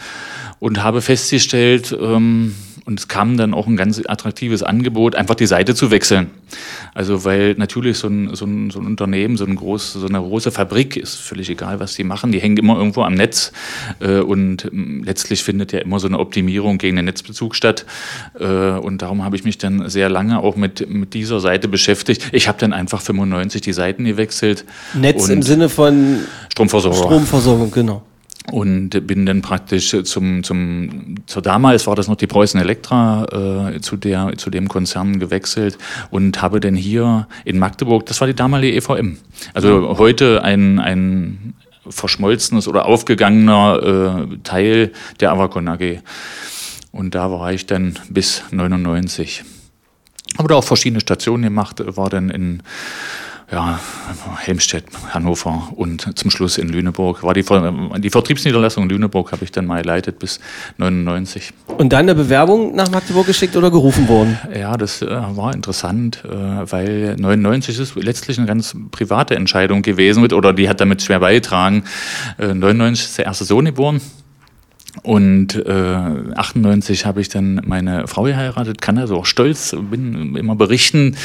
und 0.60 0.82
habe 0.82 1.02
festgestellt, 1.02 1.94
ähm, 2.00 2.54
und 2.84 2.98
es 2.98 3.08
kam 3.08 3.36
dann 3.36 3.54
auch 3.54 3.66
ein 3.66 3.76
ganz 3.76 4.00
attraktives 4.06 4.62
Angebot, 4.62 5.14
einfach 5.14 5.34
die 5.34 5.46
Seite 5.46 5.74
zu 5.74 5.90
wechseln. 5.90 6.30
Also 6.94 7.24
weil 7.24 7.54
natürlich 7.54 7.98
so 7.98 8.08
ein, 8.08 8.34
so 8.34 8.44
ein, 8.44 8.70
so 8.70 8.80
ein 8.80 8.86
Unternehmen, 8.86 9.36
so, 9.36 9.44
ein 9.44 9.54
groß, 9.54 9.94
so 9.94 10.06
eine 10.06 10.18
große 10.18 10.50
Fabrik, 10.50 10.96
ist 10.96 11.16
völlig 11.16 11.48
egal, 11.48 11.80
was 11.80 11.94
die 11.94 12.04
machen, 12.04 12.32
die 12.32 12.40
hängen 12.40 12.56
immer 12.56 12.76
irgendwo 12.76 13.02
am 13.02 13.14
Netz 13.14 13.52
äh, 14.00 14.18
und 14.18 14.64
ähm, 14.64 15.02
letztlich 15.04 15.42
findet 15.42 15.72
ja 15.72 15.78
immer 15.80 16.00
so 16.00 16.08
eine 16.08 16.18
Optimierung 16.18 16.78
gegen 16.78 16.96
den 16.96 17.04
Netzbezug 17.04 17.54
statt. 17.54 17.86
Äh, 18.38 18.46
und 18.46 19.02
darum 19.02 19.24
habe 19.24 19.36
ich 19.36 19.44
mich 19.44 19.58
dann 19.58 19.88
sehr 19.88 20.08
lange 20.08 20.40
auch 20.40 20.56
mit, 20.56 20.88
mit 20.90 21.14
dieser 21.14 21.40
Seite 21.40 21.68
beschäftigt. 21.68 22.30
Ich 22.32 22.48
habe 22.48 22.58
dann 22.58 22.72
einfach 22.72 23.00
95 23.00 23.62
die 23.62 23.72
Seiten 23.72 24.04
gewechselt. 24.04 24.64
Netz 24.94 25.28
im 25.28 25.42
Sinne 25.42 25.68
von 25.68 26.20
Stromversorgung. 26.50 27.04
Stromversorgung, 27.04 27.70
genau 27.70 28.02
und 28.50 29.06
bin 29.06 29.24
dann 29.24 29.40
praktisch 29.40 29.96
zum, 30.04 30.42
zum 30.42 31.14
zu 31.26 31.40
damals 31.40 31.86
war 31.86 31.94
das 31.94 32.08
noch 32.08 32.16
die 32.16 32.26
Preußen 32.26 32.60
Elektra 32.60 33.70
äh, 33.72 33.80
zu 33.80 33.96
der 33.96 34.32
zu 34.36 34.50
dem 34.50 34.68
Konzern 34.68 35.20
gewechselt 35.20 35.78
und 36.10 36.42
habe 36.42 36.58
dann 36.58 36.74
hier 36.74 37.28
in 37.44 37.58
Magdeburg 37.58 38.06
das 38.06 38.20
war 38.20 38.26
die 38.26 38.34
damalige 38.34 38.76
EVM 38.76 39.18
also 39.54 39.96
heute 39.98 40.42
ein 40.42 40.80
ein 40.80 41.54
verschmolzenes 41.88 42.68
oder 42.68 42.86
aufgegangener 42.86 44.28
äh, 44.30 44.38
Teil 44.44 44.92
der 45.20 45.32
Avacon 45.32 45.68
AG. 45.68 46.00
Und 46.92 47.14
da 47.14 47.30
war 47.30 47.52
ich 47.52 47.66
dann 47.66 47.98
bis 48.08 48.42
99. 48.50 49.44
Aber 50.36 50.48
da 50.48 50.54
auch 50.56 50.64
verschiedene 50.64 51.00
Stationen 51.00 51.42
gemacht, 51.42 51.82
war 51.84 52.10
dann 52.10 52.30
in 52.30 52.62
ja, 53.52 53.78
Helmstedt, 54.38 54.84
Hannover 55.10 55.68
und 55.76 56.18
zum 56.18 56.30
Schluss 56.30 56.56
in 56.56 56.70
Lüneburg. 56.70 57.22
War 57.22 57.34
die, 57.34 57.44
die 58.00 58.10
Vertriebsniederlassung 58.10 58.84
in 58.84 58.88
Lüneburg 58.88 59.30
habe 59.30 59.44
ich 59.44 59.52
dann 59.52 59.66
mal 59.66 59.82
geleitet 59.82 60.18
bis 60.18 60.40
99. 60.78 61.52
Und 61.76 61.92
dann 61.92 62.00
eine 62.00 62.14
Bewerbung 62.14 62.74
nach 62.74 62.90
Magdeburg 62.90 63.26
geschickt 63.26 63.54
oder 63.54 63.70
gerufen 63.70 64.08
worden? 64.08 64.38
Ja, 64.58 64.76
das 64.78 65.02
äh, 65.02 65.06
war 65.06 65.54
interessant, 65.54 66.24
äh, 66.24 66.30
weil 66.30 67.16
99 67.18 67.78
ist 67.78 67.94
letztlich 67.96 68.38
eine 68.38 68.46
ganz 68.46 68.74
private 68.90 69.36
Entscheidung 69.36 69.82
gewesen 69.82 70.24
oder 70.32 70.54
die 70.54 70.68
hat 70.68 70.80
damit 70.80 71.02
schwer 71.02 71.20
beigetragen. 71.20 71.84
Äh, 72.38 72.54
99 72.54 73.04
ist 73.04 73.18
der 73.18 73.26
erste 73.26 73.44
Sohn 73.44 73.66
geboren 73.66 74.00
und 75.02 75.56
äh, 75.56 75.94
98 76.36 77.06
habe 77.06 77.22
ich 77.22 77.30
dann 77.30 77.62
meine 77.64 78.06
Frau 78.06 78.24
geheiratet, 78.24 78.82
kann 78.82 78.98
also 78.98 79.16
auch 79.16 79.26
stolz, 79.26 79.74
bin 79.90 80.36
immer 80.36 80.54
berichten. 80.54 81.16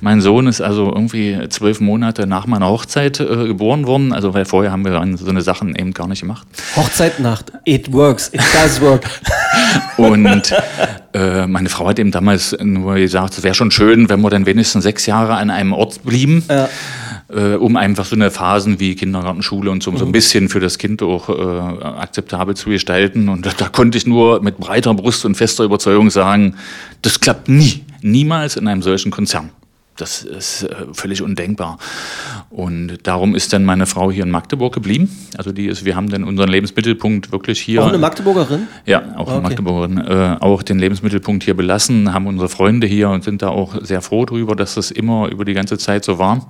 Mein 0.00 0.20
Sohn 0.20 0.46
ist 0.46 0.60
also 0.60 0.86
irgendwie 0.86 1.36
zwölf 1.48 1.80
Monate 1.80 2.28
nach 2.28 2.46
meiner 2.46 2.68
Hochzeit 2.68 3.18
äh, 3.18 3.46
geboren 3.48 3.86
worden. 3.86 4.12
Also 4.12 4.34
weil 4.34 4.44
vorher 4.44 4.70
haben 4.70 4.84
wir 4.84 4.92
so 5.16 5.28
eine 5.28 5.42
Sachen 5.42 5.74
eben 5.74 5.92
gar 5.94 6.06
nicht 6.06 6.20
gemacht. 6.20 6.46
Hochzeitnacht, 6.76 7.52
it 7.64 7.92
works, 7.92 8.28
it 8.32 8.40
does 8.54 8.80
work. 8.80 9.04
Und 9.96 10.54
äh, 11.12 11.46
meine 11.46 11.68
Frau 11.68 11.88
hat 11.88 11.98
eben 11.98 12.12
damals 12.12 12.56
nur 12.62 12.94
gesagt, 12.94 13.36
es 13.36 13.42
wäre 13.42 13.54
schon 13.54 13.72
schön, 13.72 14.08
wenn 14.08 14.20
wir 14.20 14.30
dann 14.30 14.46
wenigstens 14.46 14.84
sechs 14.84 15.06
Jahre 15.06 15.34
an 15.34 15.50
einem 15.50 15.72
Ort 15.72 16.04
blieben. 16.04 16.44
Ja 16.48 16.68
äh, 17.28 17.54
um 17.54 17.76
einfach 17.76 18.04
so 18.04 18.16
eine 18.16 18.30
Phasen 18.30 18.80
wie 18.80 18.94
Kindergarten, 18.94 19.42
Schule 19.42 19.70
und 19.70 19.82
so, 19.82 19.94
so 19.96 20.04
ein 20.04 20.08
mhm. 20.08 20.12
bisschen 20.12 20.48
für 20.48 20.60
das 20.60 20.78
Kind 20.78 21.02
auch 21.02 21.28
äh, 21.28 21.84
akzeptabel 21.84 22.56
zu 22.56 22.70
gestalten. 22.70 23.28
Und 23.28 23.44
da, 23.44 23.50
da 23.56 23.68
konnte 23.68 23.98
ich 23.98 24.06
nur 24.06 24.42
mit 24.42 24.58
breiter 24.58 24.94
Brust 24.94 25.24
und 25.24 25.36
fester 25.36 25.64
Überzeugung 25.64 26.10
sagen, 26.10 26.56
das 27.02 27.20
klappt 27.20 27.48
nie, 27.48 27.84
niemals 28.02 28.56
in 28.56 28.66
einem 28.68 28.82
solchen 28.82 29.10
Konzern. 29.10 29.50
Das 29.98 30.22
ist 30.22 30.62
äh, 30.62 30.86
völlig 30.92 31.22
undenkbar. 31.22 31.76
Und 32.50 32.98
darum 33.02 33.34
ist 33.34 33.52
dann 33.52 33.64
meine 33.64 33.84
Frau 33.84 34.12
hier 34.12 34.22
in 34.22 34.30
Magdeburg 34.30 34.72
geblieben. 34.72 35.10
Also 35.36 35.50
die 35.50 35.66
ist, 35.66 35.84
wir 35.84 35.96
haben 35.96 36.08
dann 36.08 36.22
unseren 36.22 36.48
Lebensmittelpunkt 36.48 37.32
wirklich 37.32 37.60
hier. 37.60 37.82
Auch 37.82 37.88
eine 37.88 37.98
Magdeburgerin? 37.98 38.68
Ja, 38.86 39.02
auch 39.16 39.22
okay. 39.22 39.32
eine 39.32 39.40
Magdeburgerin. 39.40 39.98
Äh, 39.98 40.36
auch 40.38 40.62
den 40.62 40.78
Lebensmittelpunkt 40.78 41.42
hier 41.42 41.54
belassen, 41.54 42.14
haben 42.14 42.28
unsere 42.28 42.48
Freunde 42.48 42.86
hier 42.86 43.10
und 43.10 43.24
sind 43.24 43.42
da 43.42 43.48
auch 43.48 43.84
sehr 43.84 44.00
froh 44.00 44.24
drüber, 44.24 44.54
dass 44.54 44.76
das 44.76 44.92
immer 44.92 45.28
über 45.28 45.44
die 45.44 45.54
ganze 45.54 45.78
Zeit 45.78 46.04
so 46.04 46.18
war. 46.20 46.46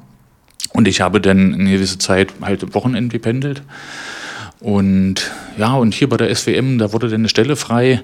Und 0.73 0.89
ich 0.89 1.01
habe 1.01 1.21
dann 1.21 1.55
eine 1.55 1.71
gewisse 1.71 1.99
Zeit 1.99 2.33
halt 2.41 2.75
Wochenende 2.75 3.13
gependelt. 3.13 3.63
Und 4.61 5.31
ja, 5.57 5.75
und 5.75 5.95
hier 5.95 6.09
bei 6.09 6.17
der 6.17 6.35
SWM, 6.35 6.79
da 6.79 6.93
wurde 6.93 7.09
dann 7.09 7.21
eine 7.21 7.29
Stelle 7.29 7.57
frei. 7.57 8.03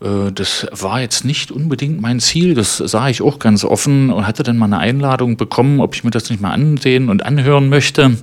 Äh, 0.00 0.32
das 0.32 0.66
war 0.70 1.00
jetzt 1.00 1.24
nicht 1.24 1.50
unbedingt 1.50 2.00
mein 2.00 2.20
Ziel, 2.20 2.54
das 2.54 2.78
sah 2.78 3.08
ich 3.08 3.22
auch 3.22 3.38
ganz 3.38 3.64
offen 3.64 4.10
und 4.10 4.26
hatte 4.26 4.42
dann 4.42 4.56
mal 4.56 4.66
eine 4.66 4.78
Einladung 4.78 5.36
bekommen, 5.36 5.80
ob 5.80 5.94
ich 5.94 6.04
mir 6.04 6.10
das 6.10 6.30
nicht 6.30 6.40
mal 6.40 6.52
ansehen 6.52 7.08
und 7.08 7.24
anhören 7.24 7.68
möchte. 7.68 8.16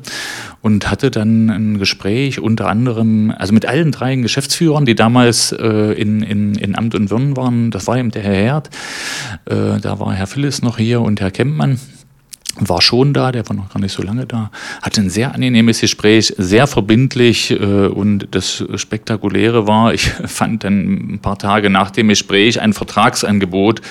Und 0.62 0.92
hatte 0.92 1.10
dann 1.10 1.50
ein 1.50 1.80
Gespräch 1.80 2.40
unter 2.40 2.68
anderem, 2.68 3.34
also 3.36 3.52
mit 3.52 3.66
allen 3.66 3.92
drei 3.92 4.16
Geschäftsführern, 4.18 4.86
die 4.86 4.94
damals 4.94 5.52
äh, 5.54 5.94
in, 5.94 6.22
in, 6.22 6.54
in 6.54 6.78
Amt 6.78 6.94
und 6.94 7.10
Würden 7.10 7.36
waren. 7.36 7.72
Das 7.72 7.88
war 7.88 7.98
eben 7.98 8.12
der 8.12 8.22
Herr 8.22 8.36
Herd, 8.36 8.70
äh, 9.46 9.80
da 9.82 10.00
war 10.00 10.14
Herr 10.14 10.28
Phillis 10.28 10.62
noch 10.62 10.78
hier 10.78 11.02
und 11.02 11.20
Herr 11.20 11.32
Kempmann 11.32 11.80
war 12.60 12.82
schon 12.82 13.14
da, 13.14 13.32
der 13.32 13.48
war 13.48 13.56
noch 13.56 13.70
gar 13.70 13.80
nicht 13.80 13.94
so 13.94 14.04
lange 14.04 14.26
da, 14.26 14.52
hatte 14.82 15.02
ein 15.02 15.10
sehr 15.10 15.34
angenehmes 15.34 15.82
Gespräch, 15.82 16.34
sehr 16.38 16.68
verbindlich 16.68 17.52
äh, 17.52 17.56
und 17.56 18.28
das 18.32 18.64
Spektakuläre 18.76 19.68
war, 19.68 19.94
ich 19.94 20.10
fand 20.26 20.64
dann 20.64 21.14
ein 21.14 21.20
paar 21.20 21.38
Tage 21.38 21.70
nach 21.70 21.92
dem 21.92 22.10
Gespräch 22.10 22.60
ein 22.60 22.74
Vertragsangebot, 22.74 23.82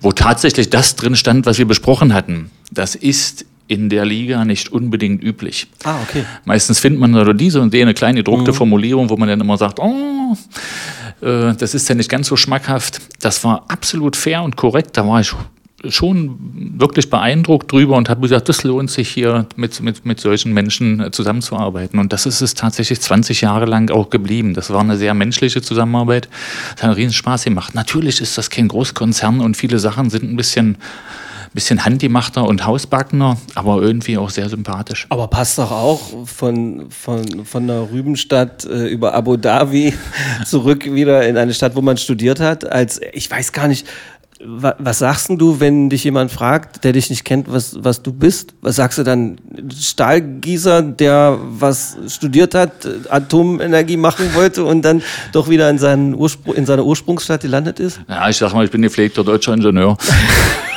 wo 0.00 0.12
tatsächlich 0.12 0.70
das 0.70 0.96
drin 0.96 1.16
stand, 1.16 1.46
was 1.46 1.58
wir 1.58 1.66
besprochen 1.66 2.14
hatten. 2.14 2.50
Das 2.70 2.94
ist 2.94 3.46
in 3.70 3.88
der 3.88 4.04
Liga 4.04 4.44
nicht 4.44 4.72
unbedingt 4.72 5.22
üblich. 5.22 5.68
Ah, 5.84 5.96
okay. 6.02 6.24
Meistens 6.44 6.80
findet 6.80 7.00
man 7.00 7.14
oder 7.14 7.34
diese 7.34 7.60
und 7.60 7.72
eine 7.72 7.94
kleine 7.94 8.18
gedruckte 8.18 8.50
mhm. 8.50 8.56
Formulierung, 8.56 9.10
wo 9.10 9.16
man 9.16 9.28
dann 9.28 9.40
immer 9.40 9.56
sagt, 9.56 9.78
oh, 9.78 10.36
äh, 11.22 11.54
das 11.54 11.74
ist 11.74 11.88
ja 11.88 11.94
nicht 11.94 12.10
ganz 12.10 12.26
so 12.26 12.36
schmackhaft. 12.36 13.00
Das 13.20 13.44
war 13.44 13.64
absolut 13.68 14.16
fair 14.16 14.42
und 14.42 14.56
korrekt. 14.56 14.96
Da 14.96 15.06
war 15.06 15.20
ich 15.20 15.32
schon 15.88 16.74
wirklich 16.78 17.10
beeindruckt 17.10 17.72
drüber 17.72 17.96
und 17.96 18.08
habe 18.08 18.20
gesagt, 18.20 18.48
das 18.48 18.64
lohnt 18.64 18.90
sich 18.90 19.08
hier 19.08 19.46
mit, 19.56 19.80
mit, 19.80 20.04
mit 20.04 20.20
solchen 20.20 20.52
Menschen 20.52 21.00
äh, 21.00 21.10
zusammenzuarbeiten. 21.10 21.98
Und 21.98 22.12
das 22.12 22.26
ist 22.26 22.40
es 22.40 22.54
tatsächlich 22.54 23.00
20 23.00 23.40
Jahre 23.40 23.64
lang 23.66 23.90
auch 23.90 24.10
geblieben. 24.10 24.54
Das 24.54 24.70
war 24.70 24.80
eine 24.80 24.96
sehr 24.96 25.14
menschliche 25.14 25.62
Zusammenarbeit. 25.62 26.28
Das 26.74 26.82
hat 26.82 26.84
einen 26.84 26.94
riesen 26.94 27.14
Spaß 27.14 27.44
gemacht. 27.44 27.74
Natürlich 27.74 28.20
ist 28.20 28.36
das 28.36 28.50
kein 28.50 28.68
Großkonzern 28.68 29.40
und 29.40 29.56
viele 29.56 29.78
Sachen 29.78 30.10
sind 30.10 30.24
ein 30.24 30.36
bisschen 30.36 30.76
bisschen 31.52 31.84
handgemachter 31.84 32.46
und 32.46 32.64
hausbackener, 32.64 33.36
aber 33.54 33.82
irgendwie 33.82 34.16
auch 34.16 34.30
sehr 34.30 34.48
sympathisch. 34.48 35.06
Aber 35.08 35.26
passt 35.26 35.58
doch 35.58 35.72
auch 35.72 36.00
von, 36.26 36.90
von, 36.90 37.44
von 37.44 37.66
der 37.66 37.88
Rübenstadt 37.90 38.64
äh, 38.64 38.86
über 38.86 39.14
Abu 39.14 39.36
Dhabi 39.36 39.94
zurück 40.46 40.84
wieder 40.84 41.26
in 41.26 41.36
eine 41.36 41.52
Stadt, 41.52 41.74
wo 41.74 41.80
man 41.80 41.96
studiert 41.96 42.38
hat, 42.38 42.64
als, 42.70 43.00
ich 43.12 43.28
weiß 43.28 43.52
gar 43.52 43.66
nicht, 43.66 43.86
was 44.42 44.98
sagst 44.98 45.28
du, 45.30 45.60
wenn 45.60 45.90
dich 45.90 46.04
jemand 46.04 46.30
fragt, 46.30 46.82
der 46.84 46.92
dich 46.92 47.10
nicht 47.10 47.24
kennt, 47.24 47.52
was, 47.52 47.76
was 47.84 48.02
du 48.02 48.12
bist? 48.12 48.54
Was 48.62 48.76
sagst 48.76 48.98
du 48.98 49.02
dann? 49.02 49.38
Stahlgießer, 49.78 50.82
der 50.82 51.38
was 51.42 51.98
studiert 52.08 52.54
hat, 52.54 52.72
Atomenergie 53.10 53.98
machen 53.98 54.34
wollte 54.34 54.64
und 54.64 54.82
dann 54.82 55.02
doch 55.32 55.50
wieder 55.50 55.68
in, 55.68 55.78
seinen 55.78 56.14
Urspr 56.14 56.54
in 56.54 56.64
seiner 56.64 56.84
Ursprungsstadt 56.84 57.42
gelandet 57.42 57.80
ist? 57.80 58.00
Ja, 58.08 58.28
ich 58.28 58.36
sag 58.36 58.54
mal, 58.54 58.64
ich 58.64 58.70
bin 58.70 58.82
gepflegter 58.82 59.24
deutscher 59.24 59.52
Ingenieur. 59.52 59.96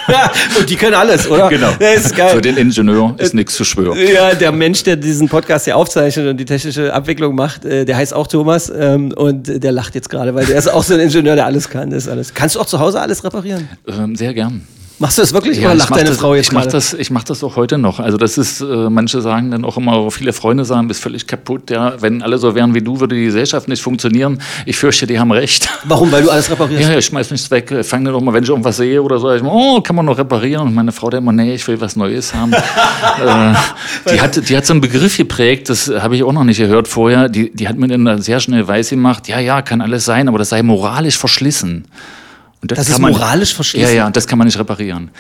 und 0.58 0.70
die 0.70 0.76
können 0.76 0.96
alles, 0.96 1.30
oder? 1.30 1.50
Genau. 1.50 1.72
Das 1.80 2.06
ist 2.06 2.16
geil. 2.16 2.30
Für 2.30 2.42
den 2.42 2.58
Ingenieur 2.58 3.16
ist 3.18 3.34
nichts 3.34 3.56
zu 3.56 3.64
schwören. 3.64 3.98
Ja, 4.14 4.34
der 4.34 4.52
Mensch, 4.52 4.84
der 4.84 4.96
diesen 4.96 5.30
Podcast 5.30 5.66
hier 5.66 5.78
aufzeichnet 5.78 6.28
und 6.28 6.38
die 6.38 6.46
technische 6.46 6.94
Abwicklung 6.94 7.36
macht, 7.36 7.66
äh, 7.66 7.86
der 7.86 7.98
heißt 7.98 8.14
auch 8.14 8.28
Thomas 8.28 8.72
ähm, 8.76 9.12
und 9.16 9.64
der 9.64 9.72
lacht 9.72 9.96
jetzt 9.96 10.10
gerade, 10.10 10.36
weil 10.36 10.46
der 10.46 10.58
ist 10.58 10.68
auch 10.68 10.84
so 10.84 10.94
ein 10.94 11.00
Ingenieur, 11.00 11.36
der 11.36 11.46
alles 11.46 11.70
kann. 11.70 11.90
Das 11.90 12.08
alles. 12.08 12.34
Kannst 12.34 12.56
du 12.56 12.60
auch 12.60 12.66
zu 12.66 12.80
Hause 12.80 13.00
alles 13.02 13.24
reparieren? 13.24 13.68
Ähm, 13.88 14.16
sehr 14.16 14.34
gern. 14.34 14.66
Machst 15.00 15.18
du 15.18 15.22
das 15.22 15.34
wirklich 15.34 15.58
ja, 15.58 15.70
oder 15.70 15.76
lacht 15.76 15.92
deine 15.92 16.10
das, 16.10 16.18
Frau 16.18 16.36
jetzt 16.36 16.48
Ich 16.48 16.52
mache 16.52 16.68
das, 16.68 16.94
ich 16.94 17.10
mach 17.10 17.24
das 17.24 17.44
auch 17.44 17.56
heute 17.56 17.78
noch. 17.78 18.00
Also 18.00 18.18
das 18.18 18.38
ist, 18.38 18.62
äh, 18.62 18.66
manche 18.90 19.22
sagen 19.22 19.50
dann 19.50 19.66
auch 19.66 19.76
immer, 19.76 20.12
viele 20.12 20.34
Freunde 20.34 20.66
sagen, 20.66 20.88
bist 20.88 21.02
völlig 21.02 21.26
kaputt. 21.26 21.72
Ja, 21.72 22.02
wenn 22.02 22.22
alle 22.22 22.38
so 22.38 22.54
wären 22.54 22.76
wie 22.76 22.82
du, 22.82 23.00
würde 23.00 23.16
die 23.16 23.26
Gesellschaft 23.26 23.68
nicht 23.68 23.82
funktionieren. 23.82 24.40
Ich 24.66 24.78
fürchte, 24.78 25.08
die 25.08 25.20
haben 25.20 25.32
recht. 25.32 25.68
Warum? 25.86 26.12
Weil 26.12 26.24
du 26.24 26.30
alles 26.30 26.50
reparierst? 26.52 26.90
Ja, 26.90 26.98
ich 26.98 27.06
schmeiß 27.06 27.32
nichts 27.32 27.50
weg. 27.50 27.74
Fange 27.84 28.06
dann 28.06 28.16
auch 28.16 28.22
mal, 28.22 28.34
wenn 28.34 28.44
ich 28.44 28.50
irgendwas 28.50 28.78
sehe 28.78 29.02
oder 29.02 29.18
so, 29.18 29.32
ich, 29.34 29.44
oh, 29.44 29.82
kann 29.82 29.96
man 29.96 30.06
noch 30.06 30.18
reparieren? 30.18 30.68
Und 30.68 30.76
meine 30.76 30.92
Frau 30.92 31.10
dann 31.10 31.24
immer, 31.24 31.32
nee, 31.32 31.56
ich 31.56 31.68
will 31.68 31.82
was 31.82 31.96
Neues 31.96 32.34
haben. 32.34 32.54
äh, 32.54 33.54
die, 34.12 34.22
hat, 34.22 34.48
die 34.48 34.56
hat 34.56 34.66
so 34.66 34.74
einen 34.74 34.82
Begriff 34.82 35.18
geprägt, 35.18 35.70
das 35.70 35.88
habe 35.90 36.16
ich 36.16 36.24
auch 36.24 36.34
noch 36.34 36.44
nicht 36.44 36.60
gehört 36.60 36.88
vorher. 36.88 37.30
Die, 37.30 37.52
die 37.52 37.68
hat 37.68 37.78
mir 37.78 37.88
dann 37.88 38.22
sehr 38.22 38.40
schnell 38.40 38.68
weiß 38.68 38.92
gemacht, 38.92 39.28
ja, 39.28 39.40
ja, 39.40 39.64
kann 39.64 39.82
alles 39.82 40.06
sein, 40.06 40.28
aber 40.28 40.38
das 40.38 40.50
sei 40.50 40.62
moralisch 40.62 41.18
verschlissen. 41.18 41.86
Und 42.64 42.72
das, 42.72 42.78
das 42.80 42.90
ist 42.90 43.00
moralisch 43.00 43.54
verschlissen? 43.54 43.90
Ja, 43.90 44.06
ja, 44.06 44.10
das 44.10 44.26
kann 44.26 44.38
man 44.38 44.48
nicht 44.48 44.58
reparieren. 44.58 45.12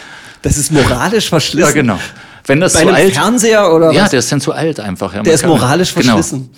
Das 0.43 0.57
ist 0.57 0.71
moralisch 0.71 1.27
verschlissen. 1.27 1.67
Ja, 1.67 1.73
genau. 1.73 1.99
Wenn 2.45 2.61
das 2.61 2.71
Bei 2.71 2.83
zu 2.83 2.87
einem 2.87 2.95
alt, 2.95 3.13
Fernseher 3.13 3.73
oder 3.73 3.91
Ja, 3.91 4.03
was? 4.03 4.11
der 4.11 4.19
ist 4.19 4.31
dann 4.31 4.39
zu 4.39 4.53
alt 4.53 4.79
einfach. 4.79 5.13
Ja, 5.13 5.23
der 5.23 5.33
ist 5.33 5.45
moralisch 5.45 5.93
genau. 5.93 6.13
verschlissen. 6.13 6.49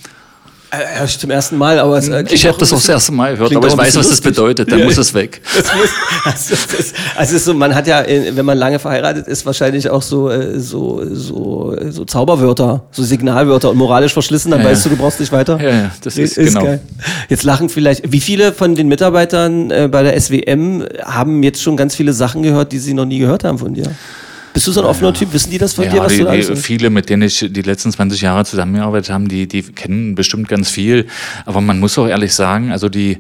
Äh, 0.80 1.06
ich 1.06 1.20
zum 1.20 1.30
ersten 1.32 1.58
Mal, 1.58 1.80
aber 1.80 1.98
es, 1.98 2.08
äh, 2.08 2.24
Ich 2.30 2.46
habe 2.46 2.58
das 2.58 2.72
auch 2.72 2.78
das 2.78 2.90
erste 2.90 3.12
Mal 3.12 3.34
gehört, 3.34 3.56
aber 3.56 3.68
ich 3.68 3.78
weiß, 3.78 3.96
was 3.98 4.10
das 4.10 4.22
bedeutet, 4.22 4.72
dann 4.72 4.80
ja. 4.80 4.86
muss 4.86 4.98
es 4.98 5.14
weg. 5.14 5.42
Muss, 5.56 5.90
also, 6.24 6.56
das, 6.78 6.94
also 7.16 7.36
ist 7.36 7.46
so, 7.46 7.54
man 7.54 7.74
hat 7.76 7.88
ja, 7.88 8.04
wenn 8.08 8.46
man 8.46 8.58
lange 8.58 8.80
verheiratet 8.80 9.28
ist, 9.28 9.46
wahrscheinlich 9.46 9.90
auch 9.90 10.02
so, 10.02 10.30
äh, 10.30 10.60
so, 10.60 11.02
so, 11.12 11.76
so 11.90 12.06
Zauberwörter, 12.06 12.84
so 12.92 13.04
Signalwörter 13.04 13.70
und 13.70 13.78
moralisch 13.78 14.14
verschlissen, 14.14 14.52
dann 14.52 14.62
ja, 14.62 14.68
weißt 14.68 14.86
du, 14.86 14.90
du 14.90 14.98
brauchst 14.98 15.20
nicht 15.20 15.32
weiter. 15.32 15.60
Ja, 15.62 15.70
ja, 15.70 15.92
das 16.02 16.18
ist, 16.18 16.38
ist 16.38 16.54
genau. 16.54 16.66
Geil. 16.66 16.82
Jetzt 17.30 17.44
lachen 17.44 17.70
vielleicht, 17.70 18.12
wie 18.12 18.22
viele 18.22 18.54
von 18.54 18.76
den 18.76 18.88
Mitarbeitern 18.88 19.70
bei 19.92 20.04
der 20.04 20.20
SWM 20.20 20.86
haben 21.04 21.44
jetzt 21.44 21.62
schon 21.62 21.78
ganz 21.78 21.96
viele 21.96 22.14
Sachen 22.14 22.44
gehört, 22.44 22.72
die 22.72 22.80
sie 22.80 22.94
noch 22.94 23.06
nie 23.06 23.20
gehört 23.20 23.44
haben 23.44 23.58
von 23.58 23.74
dir? 23.74 23.92
Bist 24.56 24.68
du 24.68 24.72
so 24.72 24.80
ein 24.80 24.86
offener 24.86 25.14
Typ? 25.14 25.34
Wissen 25.34 25.52
die 25.52 25.58
das 25.58 25.74
von 25.74 25.90
dir, 25.90 26.00
was 26.00 26.14
die, 26.14 26.20
du 26.20 26.32
die, 26.32 26.56
Viele, 26.56 26.90
mit 26.90 27.10
denen 27.10 27.24
ich 27.24 27.46
die 27.50 27.62
letzten 27.62 27.92
20 27.92 28.22
Jahre 28.22 28.46
zusammengearbeitet 28.46 29.12
habe, 29.12 29.28
die, 29.28 29.50
die 29.50 29.64
kennen 29.64 30.16
bestimmt 30.16 30.48
ganz 30.48 30.70
viel. 30.70 31.08
Aber 31.46 31.60
man 31.60 31.78
muss 31.78 31.98
auch 31.98 32.08
ehrlich 32.08 32.34
sagen, 32.34 32.72
also 32.72 32.88
die, 32.88 33.18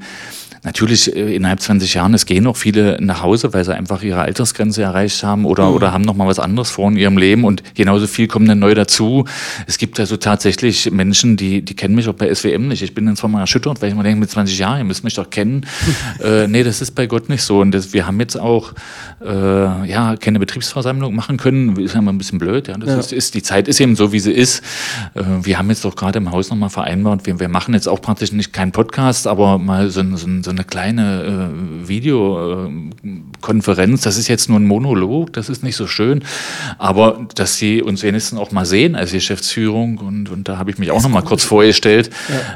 natürlich 0.66 1.16
äh, 1.16 1.36
innerhalb 1.36 1.62
20 1.62 1.94
Jahren, 1.94 2.14
es 2.14 2.26
gehen 2.26 2.44
noch 2.44 2.58
viele 2.58 2.98
nach 3.00 3.22
Hause, 3.24 3.54
weil 3.54 3.64
sie 3.64 3.74
einfach 3.74 4.02
ihre 4.02 4.22
Altersgrenze 4.22 4.82
erreicht 4.82 5.24
haben 5.24 5.46
oder, 5.46 5.70
mhm. 5.70 5.76
oder 5.76 5.94
haben 5.94 6.02
noch 6.02 6.16
mal 6.16 6.28
was 6.28 6.40
anderes 6.40 6.72
vor 6.72 6.90
in 6.90 6.98
ihrem 6.98 7.18
Leben 7.18 7.46
und 7.46 7.64
genauso 7.76 8.08
viel 8.08 8.28
kommen 8.28 8.48
dann 8.48 8.60
neu 8.60 8.74
dazu. 8.74 9.26
Es 9.68 9.78
gibt 9.78 10.00
also 10.00 10.18
tatsächlich 10.18 10.92
Menschen, 10.92 11.38
die, 11.38 11.62
die 11.62 11.76
kennen 11.76 11.96
mich 11.96 12.10
auch 12.10 12.14
bei 12.14 12.34
SWM 12.34 12.68
nicht. 12.68 12.82
Ich 12.82 12.94
bin 12.94 13.06
dann 13.06 13.16
zwar 13.16 13.30
mal 13.30 13.42
erschüttert, 13.42 13.82
weil 13.82 13.90
ich 13.90 13.96
mir 13.96 14.04
denke, 14.04 14.20
mit 14.20 14.30
20 14.30 14.58
Jahren, 14.58 14.80
ihr 14.80 14.84
müsst 14.84 15.04
mich 15.04 15.14
doch 15.14 15.30
kennen. 15.30 15.66
äh, 16.24 16.48
nee, 16.48 16.64
das 16.64 16.82
ist 16.82 16.92
bei 16.92 17.06
Gott 17.06 17.30
nicht 17.30 17.44
so. 17.44 17.60
Und 17.60 17.72
das, 17.72 17.94
wir 17.94 18.08
haben 18.08 18.20
jetzt 18.20 18.38
auch 18.38 18.74
äh, 19.26 19.90
ja, 19.90 20.16
keine 20.18 20.40
Betriebsversammlung 20.40 21.16
machen 21.16 21.38
können. 21.38 21.78
Ist 21.78 21.96
ja 21.96 22.02
mal 22.02 22.12
ein 22.12 22.18
bisschen 22.18 22.40
blöd. 22.40 22.68
Ja. 22.68 22.78
Das 22.78 22.90
ja. 22.90 23.00
Ist, 23.00 23.14
ist, 23.14 23.34
die 23.34 23.44
Zeit 23.44 23.68
ist 23.68 23.80
eben 23.80 23.96
so, 23.96 24.12
wie 24.12 24.20
sie 24.20 24.32
ist. 24.32 24.62
Äh, 25.14 25.24
wir 25.42 25.58
haben 25.58 25.70
jetzt 25.70 25.86
doch 25.86 25.96
gerade 25.96 26.18
im 26.18 26.32
Haus 26.32 26.50
nochmal 26.50 26.70
vereinbart, 26.70 27.26
wir, 27.26 27.40
wir 27.40 27.50
machen 27.50 27.74
jetzt 27.74 27.88
auch 27.88 28.02
praktisch 28.02 28.32
nicht 28.32 28.54
keinen 28.54 28.72
Podcast, 28.72 29.28
aber 29.28 29.58
mal 29.58 29.90
so, 29.90 30.04
so, 30.16 30.28
so 30.42 30.52
eine 30.52 30.64
kleine 30.64 31.24
äh, 31.24 31.88
Videokonferenz. 31.88 34.02
Das 34.02 34.18
ist 34.18 34.28
jetzt 34.28 34.50
nur 34.50 34.60
ein 34.60 34.66
Monolog, 34.66 35.34
das 35.34 35.50
ist 35.50 35.64
nicht 35.64 35.76
so 35.76 35.88
schön. 35.88 36.24
Aber 36.78 37.28
dass 37.36 37.58
sie 37.58 37.82
uns 37.82 38.04
wenigstens 38.04 38.40
auch 38.40 38.52
mal 38.52 38.66
sehen 38.66 38.96
als 38.96 39.12
Geschäftsführung 39.12 39.98
und, 39.98 40.30
und 40.30 40.48
da 40.48 40.58
habe 40.58 40.72
ich 40.72 40.78
mich 40.78 40.92
auch 40.92 41.02
nochmal 41.02 41.24
kurz 41.24 41.44
vorgestellt, 41.44 42.10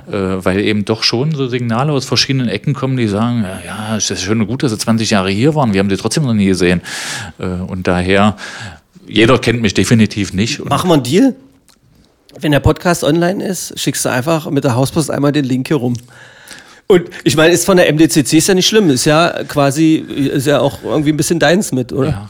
ja. 0.08 0.36
äh, 0.36 0.46
weil 0.46 0.60
eben 0.60 0.86
doch 0.86 1.04
schon 1.04 1.32
so 1.32 1.48
Signale 1.48 1.92
aus 1.92 2.06
verschiedenen 2.06 2.48
Ecken 2.48 2.74
kommen, 2.74 2.98
die 2.98 3.08
sagen, 3.08 3.44
ja, 3.44 3.62
ja, 3.66 3.98
es 3.98 4.10
ist 4.10 4.22
schön 4.22 4.42
und 4.42 4.48
gut, 4.48 4.64
dass 4.64 4.72
sie 4.72 4.78
20 4.78 5.10
Jahre 5.10 5.30
hier 5.30 5.56
waren, 5.56 5.74
wir 5.74 5.80
haben 5.80 5.90
sie 5.90 5.98
trotzdem 5.98 6.24
noch 6.24 6.34
nie 6.34 6.46
gesehen. 6.46 6.59
Äh, 6.68 7.46
und 7.46 7.88
daher, 7.88 8.36
jeder 9.08 9.38
kennt 9.40 9.62
mich 9.62 9.74
definitiv 9.74 10.34
nicht. 10.34 10.64
Machen 10.66 10.90
wir 10.90 10.96
einen 10.96 11.04
Deal? 11.04 11.36
Wenn 12.40 12.52
der 12.52 12.60
Podcast 12.60 13.04
online 13.04 13.44
ist, 13.44 13.78
schickst 13.80 14.06
du 14.06 14.10
einfach 14.10 14.50
mit 14.50 14.64
der 14.64 14.76
Hauspost 14.76 15.10
einmal 15.12 15.32
den 15.32 15.46
Link 15.46 15.68
hier 15.68 15.78
rum. 15.78 15.96
Und 16.92 17.10
ich 17.24 17.36
meine, 17.36 17.54
ist 17.54 17.66
von 17.66 17.78
der 17.78 17.92
MDCC 17.92 18.34
ist 18.34 18.48
ja 18.48 18.56
nicht 18.56 18.68
schlimm, 18.68 18.90
ist 18.90 19.06
ja 19.06 19.44
quasi, 19.48 19.96
ist 19.96 20.48
ja 20.48 20.60
auch 20.60 20.80
irgendwie 20.84 21.12
ein 21.12 21.18
bisschen 21.18 21.38
deins 21.38 21.72
mit, 21.72 21.94
oder? 21.94 22.10
Ja. 22.10 22.30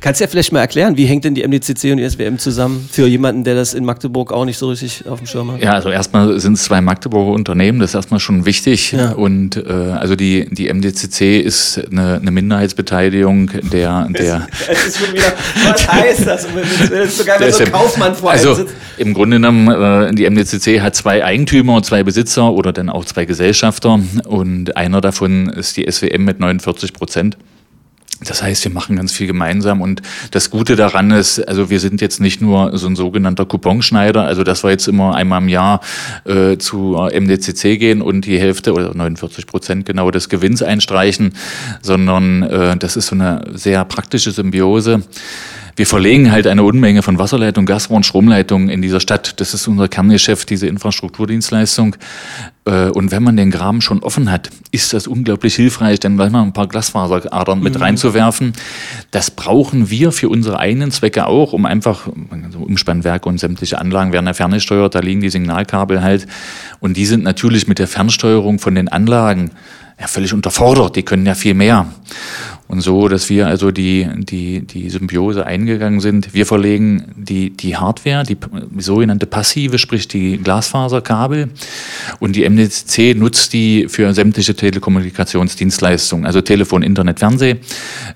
Kannst 0.00 0.20
du 0.20 0.24
ja 0.24 0.30
vielleicht 0.30 0.52
mal 0.52 0.60
erklären, 0.60 0.96
wie 0.96 1.06
hängt 1.06 1.24
denn 1.24 1.34
die 1.34 1.42
MDCC 1.46 1.92
und 1.92 1.98
die 1.98 2.08
SWM 2.08 2.38
zusammen 2.38 2.88
für 2.90 3.06
jemanden, 3.06 3.44
der 3.44 3.54
das 3.54 3.74
in 3.74 3.84
Magdeburg 3.84 4.32
auch 4.32 4.44
nicht 4.44 4.58
so 4.58 4.68
richtig 4.68 5.06
auf 5.08 5.18
dem 5.18 5.26
Schirm 5.26 5.52
hat? 5.52 5.60
Ja, 5.60 5.72
also 5.72 5.90
erstmal 5.90 6.38
sind 6.38 6.54
es 6.54 6.64
zwei 6.64 6.80
Magdeburger 6.80 7.32
Unternehmen, 7.32 7.80
das 7.80 7.90
ist 7.90 7.94
erstmal 7.96 8.20
schon 8.20 8.46
wichtig. 8.46 8.92
Ja. 8.92 9.12
Und 9.12 9.56
äh, 9.56 9.72
also 9.72 10.16
die, 10.16 10.48
die 10.50 10.72
MDCC 10.72 11.40
ist 11.40 11.80
eine, 11.90 12.20
eine 12.20 12.30
Minderheitsbeteiligung 12.30 13.50
der. 13.72 14.08
der 14.10 14.46
es 14.68 14.86
ist 14.86 14.98
schon 14.98 15.12
wieder, 15.12 15.32
was 15.66 15.88
heißt 15.92 16.26
das? 16.26 16.46
Das 16.78 16.90
ist 16.90 17.18
sogar, 17.18 17.40
wenn 17.40 17.52
so 17.52 17.64
ein 17.64 17.72
Kaufmann 17.72 18.14
vor 18.14 18.30
Also 18.30 18.54
sitzt. 18.54 18.74
im 18.98 19.12
Grunde 19.12 19.36
genommen, 19.36 19.68
äh, 19.68 20.14
die 20.14 20.28
MDCC 20.28 20.80
hat 20.80 20.94
zwei 20.94 21.24
Eigentümer, 21.24 21.82
zwei 21.82 22.02
Besitzer 22.02 22.52
oder 22.52 22.72
dann 22.72 22.88
auch 22.88 23.04
zwei. 23.04 23.24
Gesellschafter 23.26 24.00
und 24.26 24.76
einer 24.76 25.00
davon 25.00 25.48
ist 25.48 25.76
die 25.76 25.90
SWM 25.90 26.24
mit 26.24 26.40
49 26.40 26.92
Prozent. 26.92 27.36
Das 28.24 28.42
heißt, 28.42 28.64
wir 28.64 28.72
machen 28.72 28.96
ganz 28.96 29.12
viel 29.12 29.26
gemeinsam 29.26 29.80
und 29.80 30.02
das 30.30 30.50
Gute 30.50 30.76
daran 30.76 31.10
ist, 31.10 31.46
also 31.46 31.70
wir 31.70 31.80
sind 31.80 32.00
jetzt 32.00 32.20
nicht 32.20 32.40
nur 32.40 32.76
so 32.76 32.86
ein 32.86 32.96
sogenannter 32.96 33.46
Couponschneider, 33.46 34.22
also 34.24 34.44
dass 34.44 34.64
wir 34.64 34.70
jetzt 34.70 34.88
immer 34.88 35.14
einmal 35.14 35.42
im 35.42 35.48
Jahr 35.48 35.80
äh, 36.24 36.56
zu 36.58 36.96
MDCC 37.12 37.78
gehen 37.78 38.02
und 38.02 38.26
die 38.26 38.38
Hälfte 38.38 38.72
oder 38.72 38.94
49 38.94 39.46
Prozent 39.46 39.86
genau 39.86 40.10
des 40.10 40.28
Gewinns 40.28 40.62
einstreichen, 40.62 41.32
sondern 41.82 42.42
äh, 42.42 42.76
das 42.76 42.96
ist 42.96 43.08
so 43.08 43.14
eine 43.14 43.44
sehr 43.54 43.84
praktische 43.84 44.30
Symbiose. 44.30 45.02
Wir 45.76 45.86
verlegen 45.86 46.30
halt 46.30 46.46
eine 46.46 46.62
Unmenge 46.62 47.02
von 47.02 47.18
Wasserleitung, 47.18 47.66
Gasrohr 47.66 47.96
und 47.96 48.06
Stromleitungen 48.06 48.68
in 48.68 48.80
dieser 48.80 49.00
Stadt. 49.00 49.40
Das 49.40 49.54
ist 49.54 49.66
unser 49.66 49.88
Kerngeschäft, 49.88 50.48
diese 50.50 50.68
Infrastrukturdienstleistung. 50.68 51.96
Äh, 52.64 52.90
und 52.90 53.10
wenn 53.10 53.22
man 53.22 53.36
den 53.36 53.50
Graben 53.50 53.80
schon 53.80 54.02
offen 54.02 54.30
hat, 54.30 54.50
ist 54.70 54.92
das 54.92 55.06
unglaublich 55.06 55.54
hilfreich, 55.54 56.00
denn 56.00 56.16
gleich 56.16 56.30
mal 56.30 56.42
ein 56.42 56.52
paar 56.52 56.66
Glasfaseradern 56.66 57.60
mit 57.60 57.74
mhm. 57.74 57.82
reinzuwerfen. 57.82 58.52
Das 59.10 59.30
brauchen 59.30 59.90
wir 59.90 60.12
für 60.12 60.28
unsere 60.28 60.58
eigenen 60.58 60.90
Zwecke 60.90 61.26
auch, 61.26 61.52
um 61.52 61.66
einfach, 61.66 62.08
also 62.30 62.60
Umspannwerke 62.60 63.28
und 63.28 63.38
sämtliche 63.38 63.78
Anlagen 63.78 64.12
werden 64.12 64.26
ja 64.26 64.34
ferngesteuert, 64.34 64.94
da 64.94 65.00
liegen 65.00 65.20
die 65.20 65.30
Signalkabel 65.30 66.02
halt. 66.02 66.26
Und 66.80 66.96
die 66.96 67.06
sind 67.06 67.22
natürlich 67.22 67.68
mit 67.68 67.78
der 67.78 67.88
Fernsteuerung 67.88 68.58
von 68.58 68.74
den 68.74 68.88
Anlagen 68.88 69.50
ja 70.00 70.06
völlig 70.06 70.32
unterfordert. 70.32 70.96
Die 70.96 71.02
können 71.02 71.26
ja 71.26 71.34
viel 71.34 71.54
mehr. 71.54 71.86
Und 72.66 72.80
so, 72.80 73.08
dass 73.08 73.28
wir 73.28 73.46
also 73.46 73.70
die, 73.70 74.08
die, 74.16 74.66
die 74.66 74.88
Symbiose 74.88 75.44
eingegangen 75.44 76.00
sind. 76.00 76.32
Wir 76.32 76.46
verlegen 76.46 77.04
die, 77.16 77.50
die 77.50 77.76
Hardware, 77.76 78.24
die 78.24 78.38
sogenannte 78.78 79.26
passive, 79.26 79.78
sprich 79.78 80.08
die 80.08 80.38
Glasfaserkabel. 80.38 81.50
Und 82.20 82.36
die 82.36 82.44
MDC 82.54 83.16
nutzt 83.16 83.52
die 83.52 83.86
für 83.88 84.12
sämtliche 84.14 84.54
Telekommunikationsdienstleistungen, 84.54 86.26
also 86.26 86.40
Telefon, 86.40 86.82
Internet, 86.82 87.18
Fernseh. 87.18 87.56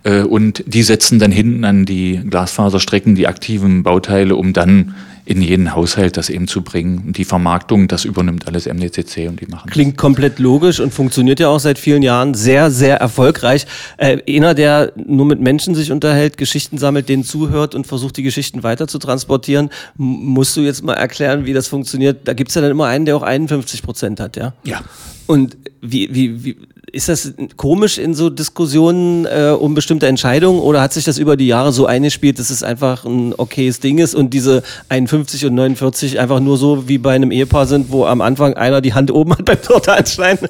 Äh, 0.05 0.23
und 0.23 0.65
die 0.67 0.83
setzen 0.83 1.19
dann 1.19 1.33
hinten 1.33 1.65
an 1.65 1.85
die 1.85 2.21
Glasfaserstrecken 2.29 3.15
die 3.15 3.27
aktiven 3.27 3.83
Bauteile, 3.83 4.37
um 4.37 4.53
dann 4.53 4.95
in 5.29 5.43
jeden 5.43 5.75
Haushalt 5.75 6.17
das 6.17 6.31
eben 6.31 6.49
zu 6.49 6.63
bringen. 6.63 7.13
Die 7.13 7.27
Vermarktung, 7.27 7.87
das 7.87 8.07
übernimmt 8.07 8.47
alles 8.47 8.65
MDCC 8.65 9.29
und 9.29 9.43
die 9.43 9.47
machen 9.47 9.69
Klingt 9.69 9.97
das. 9.97 10.01
komplett 10.01 10.39
logisch 10.39 10.81
und 10.81 10.95
funktioniert 10.95 11.39
ja 11.39 11.49
auch 11.49 11.61
seit 11.61 11.79
vielen 11.79 12.03
Jahren 12.03 12.33
sehr, 12.33 12.71
sehr 12.71 12.97
erfolgreich. 12.97 13.67
Äh, 13.99 14.23
einer, 14.27 14.55
der 14.55 14.91
nur 14.97 15.27
mit 15.27 15.39
Menschen 15.39 15.75
sich 15.75 15.93
unterhält, 15.93 16.39
Geschichten 16.39 16.79
sammelt, 16.79 17.11
denen 17.11 17.25
zuhört 17.25 17.75
und 17.75 17.87
versucht, 17.87 18.17
die 18.17 18.23
Geschichten 18.23 18.63
weiter 18.63 18.89
zu 18.89 18.99
transportieren, 18.99 19.69
musst 19.97 20.57
du 20.57 20.63
jetzt 20.63 20.83
mal 20.83 20.95
erklären, 20.95 21.45
wie 21.45 21.53
das 21.53 21.69
funktioniert. 21.69 22.27
Da 22.27 22.33
gibt's 22.33 22.55
ja 22.55 22.63
dann 22.63 22.71
immer 22.71 22.87
einen, 22.87 23.05
der 23.05 23.15
auch 23.15 23.23
51 23.23 23.83
Prozent 23.83 24.21
hat, 24.21 24.39
ja? 24.39 24.55
Ja. 24.65 24.81
Und 25.27 25.59
wie, 25.83 26.09
wie, 26.15 26.43
wie, 26.43 26.57
ist 26.93 27.09
das 27.09 27.35
komisch 27.57 27.99
in 27.99 28.15
so 28.15 28.31
Diskussionen 28.31 29.27
äh, 29.27 29.55
um 29.59 29.75
bestimmte 29.75 30.07
Entscheidungen 30.07 30.61
oder 30.61 30.81
hat 30.81 30.93
sich 30.93 31.05
das 31.05 31.19
über 31.19 31.37
die 31.37 31.47
Jahre 31.47 31.73
so 31.73 31.87
eingespielt, 31.87 32.39
dass 32.39 32.51
es 32.51 32.63
einfach 32.63 33.05
ein 33.05 33.35
okayes 33.37 33.81
Ding 33.81 33.99
ist 33.99 34.15
und 34.15 34.33
diese 34.33 34.63
51 34.89 35.47
und 35.47 35.55
49 35.55 36.19
einfach 36.19 36.41
nur 36.41 36.57
so 36.57 36.89
wie 36.89 36.99
bei 36.99 37.15
einem 37.15 37.31
Ehepaar 37.31 37.67
sind, 37.67 37.91
wo 37.91 38.07
am 38.07 38.21
Anfang 38.21 38.55
einer 38.55 38.81
die 38.81 38.95
Hand 38.95 39.11
oben 39.11 39.33
hat 39.33 39.45
beim 39.45 39.61
Torte 39.61 39.93
anschneiden? 39.93 40.49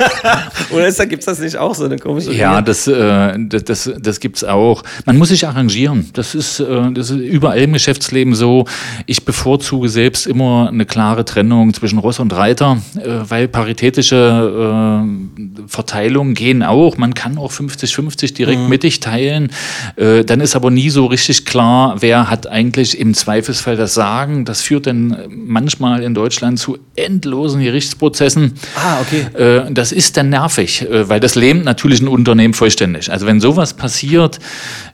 oder 0.70 0.86
ist 0.86 0.98
da 0.98 1.04
gibt's 1.04 1.26
das 1.26 1.40
nicht 1.40 1.56
auch 1.56 1.74
so 1.74 1.84
eine 1.84 1.98
komische 1.98 2.32
Ja, 2.32 2.62
das, 2.62 2.86
äh, 2.86 3.38
das, 3.38 3.64
das, 3.64 3.90
das 3.98 4.20
gibt's 4.20 4.44
auch. 4.44 4.82
Man 5.06 5.18
muss 5.18 5.28
sich 5.28 5.46
arrangieren. 5.46 6.10
Das 6.12 6.34
ist, 6.34 6.60
äh, 6.60 6.92
das 6.92 7.10
ist 7.10 7.18
überall 7.18 7.58
im 7.58 7.72
Geschäftsleben 7.72 8.34
so. 8.34 8.66
Ich 9.06 9.24
bevorzuge 9.24 9.88
selbst 9.88 10.26
immer 10.26 10.68
eine 10.68 10.86
klare 10.86 11.24
Trennung 11.24 11.74
zwischen 11.74 11.98
Ross 11.98 12.20
und 12.20 12.32
Reiter, 12.32 12.78
äh, 12.96 13.20
weil 13.28 13.48
paritätische 13.48 15.02
äh, 15.04 15.63
Verteilungen 15.66 16.34
gehen 16.34 16.62
auch. 16.62 16.96
Man 16.96 17.14
kann 17.14 17.38
auch 17.38 17.52
50-50 17.52 18.34
direkt 18.34 18.62
mhm. 18.62 18.68
mittig 18.68 19.00
teilen. 19.00 19.50
Äh, 19.96 20.24
dann 20.24 20.40
ist 20.40 20.56
aber 20.56 20.70
nie 20.70 20.90
so 20.90 21.06
richtig 21.06 21.44
klar, 21.44 21.96
wer 22.00 22.30
hat 22.30 22.46
eigentlich 22.46 22.98
im 22.98 23.14
Zweifelsfall 23.14 23.76
das 23.76 23.94
Sagen. 23.94 24.44
Das 24.44 24.62
führt 24.62 24.86
dann 24.86 25.16
manchmal 25.28 26.02
in 26.02 26.14
Deutschland 26.14 26.58
zu 26.58 26.78
endlosen 26.96 27.62
Gerichtsprozessen. 27.62 28.54
Ah, 28.76 29.00
okay. 29.00 29.66
Äh, 29.66 29.72
das 29.72 29.92
ist 29.92 30.16
dann 30.16 30.30
nervig, 30.30 30.82
äh, 30.82 31.08
weil 31.08 31.20
das 31.20 31.34
lähmt 31.34 31.64
natürlich 31.64 32.00
ein 32.00 32.08
Unternehmen 32.08 32.54
vollständig. 32.54 33.10
Also 33.10 33.26
wenn 33.26 33.40
sowas 33.40 33.74
passiert, 33.74 34.38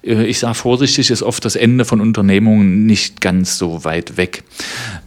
äh, 0.05 0.25
ich 0.25 0.39
sage 0.39 0.55
vorsichtig, 0.55 1.11
ist 1.11 1.23
oft 1.23 1.45
das 1.45 1.57
Ende 1.57 1.85
von 1.85 2.01
Unternehmungen 2.01 2.87
nicht 2.87 3.21
ganz 3.21 3.59
so 3.59 3.85
weit 3.85 4.17
weg. 4.17 4.45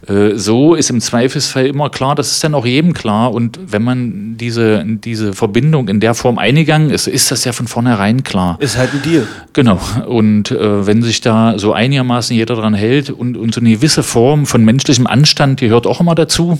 Äh, 0.08 0.36
so 0.36 0.74
ist 0.74 0.90
im 0.90 1.00
Zweifelsfall 1.00 1.66
immer 1.66 1.90
klar, 1.90 2.14
das 2.14 2.32
ist 2.32 2.44
dann 2.44 2.54
auch 2.54 2.66
jedem 2.66 2.92
klar. 2.92 3.32
Und 3.32 3.58
wenn 3.66 3.82
man 3.82 4.36
diese, 4.36 4.84
diese 4.86 5.32
Verbindung 5.32 5.53
in 5.54 6.00
der 6.00 6.14
Form 6.14 6.38
eingegangen 6.38 6.90
ist, 6.90 7.06
ist 7.06 7.30
das 7.30 7.44
ja 7.44 7.52
von 7.52 7.66
vornherein 7.66 8.22
klar. 8.22 8.56
Ist 8.60 8.76
halt 8.76 8.92
ein 8.92 9.02
Deal. 9.02 9.26
Genau. 9.52 9.78
Und 10.06 10.50
äh, 10.50 10.86
wenn 10.86 11.02
sich 11.02 11.20
da 11.20 11.58
so 11.58 11.72
einigermaßen 11.72 12.34
jeder 12.34 12.54
dran 12.54 12.74
hält 12.74 13.10
und, 13.10 13.36
und 13.36 13.54
so 13.54 13.60
eine 13.60 13.70
gewisse 13.70 14.02
Form 14.02 14.46
von 14.46 14.64
menschlichem 14.64 15.06
Anstand, 15.06 15.60
die 15.60 15.68
hört 15.68 15.86
auch 15.86 16.00
immer 16.00 16.14
dazu, 16.14 16.58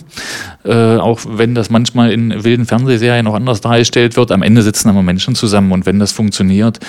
äh, 0.65 0.97
auch 0.97 1.21
wenn 1.27 1.55
das 1.55 1.71
manchmal 1.71 2.13
in 2.13 2.45
wilden 2.45 2.67
Fernsehserien 2.67 3.27
auch 3.27 3.35
anders 3.35 3.61
dargestellt 3.61 4.17
wird, 4.17 4.33
am 4.33 4.43
Ende 4.43 4.63
sitzen 4.63 4.89
aber 4.89 5.03
Menschen 5.03 5.35
zusammen 5.35 5.73
und 5.73 5.87
wenn 5.87 5.99
das 5.99 6.13
funktioniert, 6.13 6.81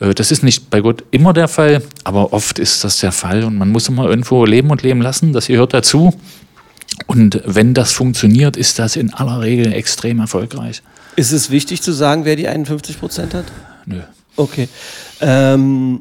äh, 0.00 0.14
das 0.14 0.30
ist 0.30 0.42
nicht 0.42 0.70
bei 0.70 0.80
Gott 0.80 1.04
immer 1.10 1.32
der 1.32 1.48
Fall, 1.48 1.82
aber 2.04 2.32
oft 2.32 2.58
ist 2.58 2.84
das 2.84 2.98
der 2.98 3.12
Fall 3.12 3.44
und 3.44 3.58
man 3.58 3.70
muss 3.70 3.88
immer 3.88 4.08
irgendwo 4.08 4.44
leben 4.44 4.70
und 4.70 4.82
leben 4.82 5.00
lassen, 5.00 5.32
das 5.32 5.46
gehört 5.46 5.74
dazu. 5.74 6.14
Und 7.06 7.42
wenn 7.44 7.74
das 7.74 7.92
funktioniert, 7.92 8.56
ist 8.56 8.78
das 8.78 8.96
in 8.96 9.12
aller 9.12 9.40
Regel 9.40 9.72
extrem 9.72 10.20
erfolgreich. 10.20 10.82
Ist 11.16 11.32
es 11.32 11.50
wichtig 11.50 11.82
zu 11.82 11.92
sagen, 11.92 12.24
wer 12.24 12.36
die 12.36 12.48
51 12.48 12.98
Prozent 12.98 13.34
hat? 13.34 13.44
Nö. 13.86 14.00
Okay. 14.36 14.68
Ähm, 15.20 16.00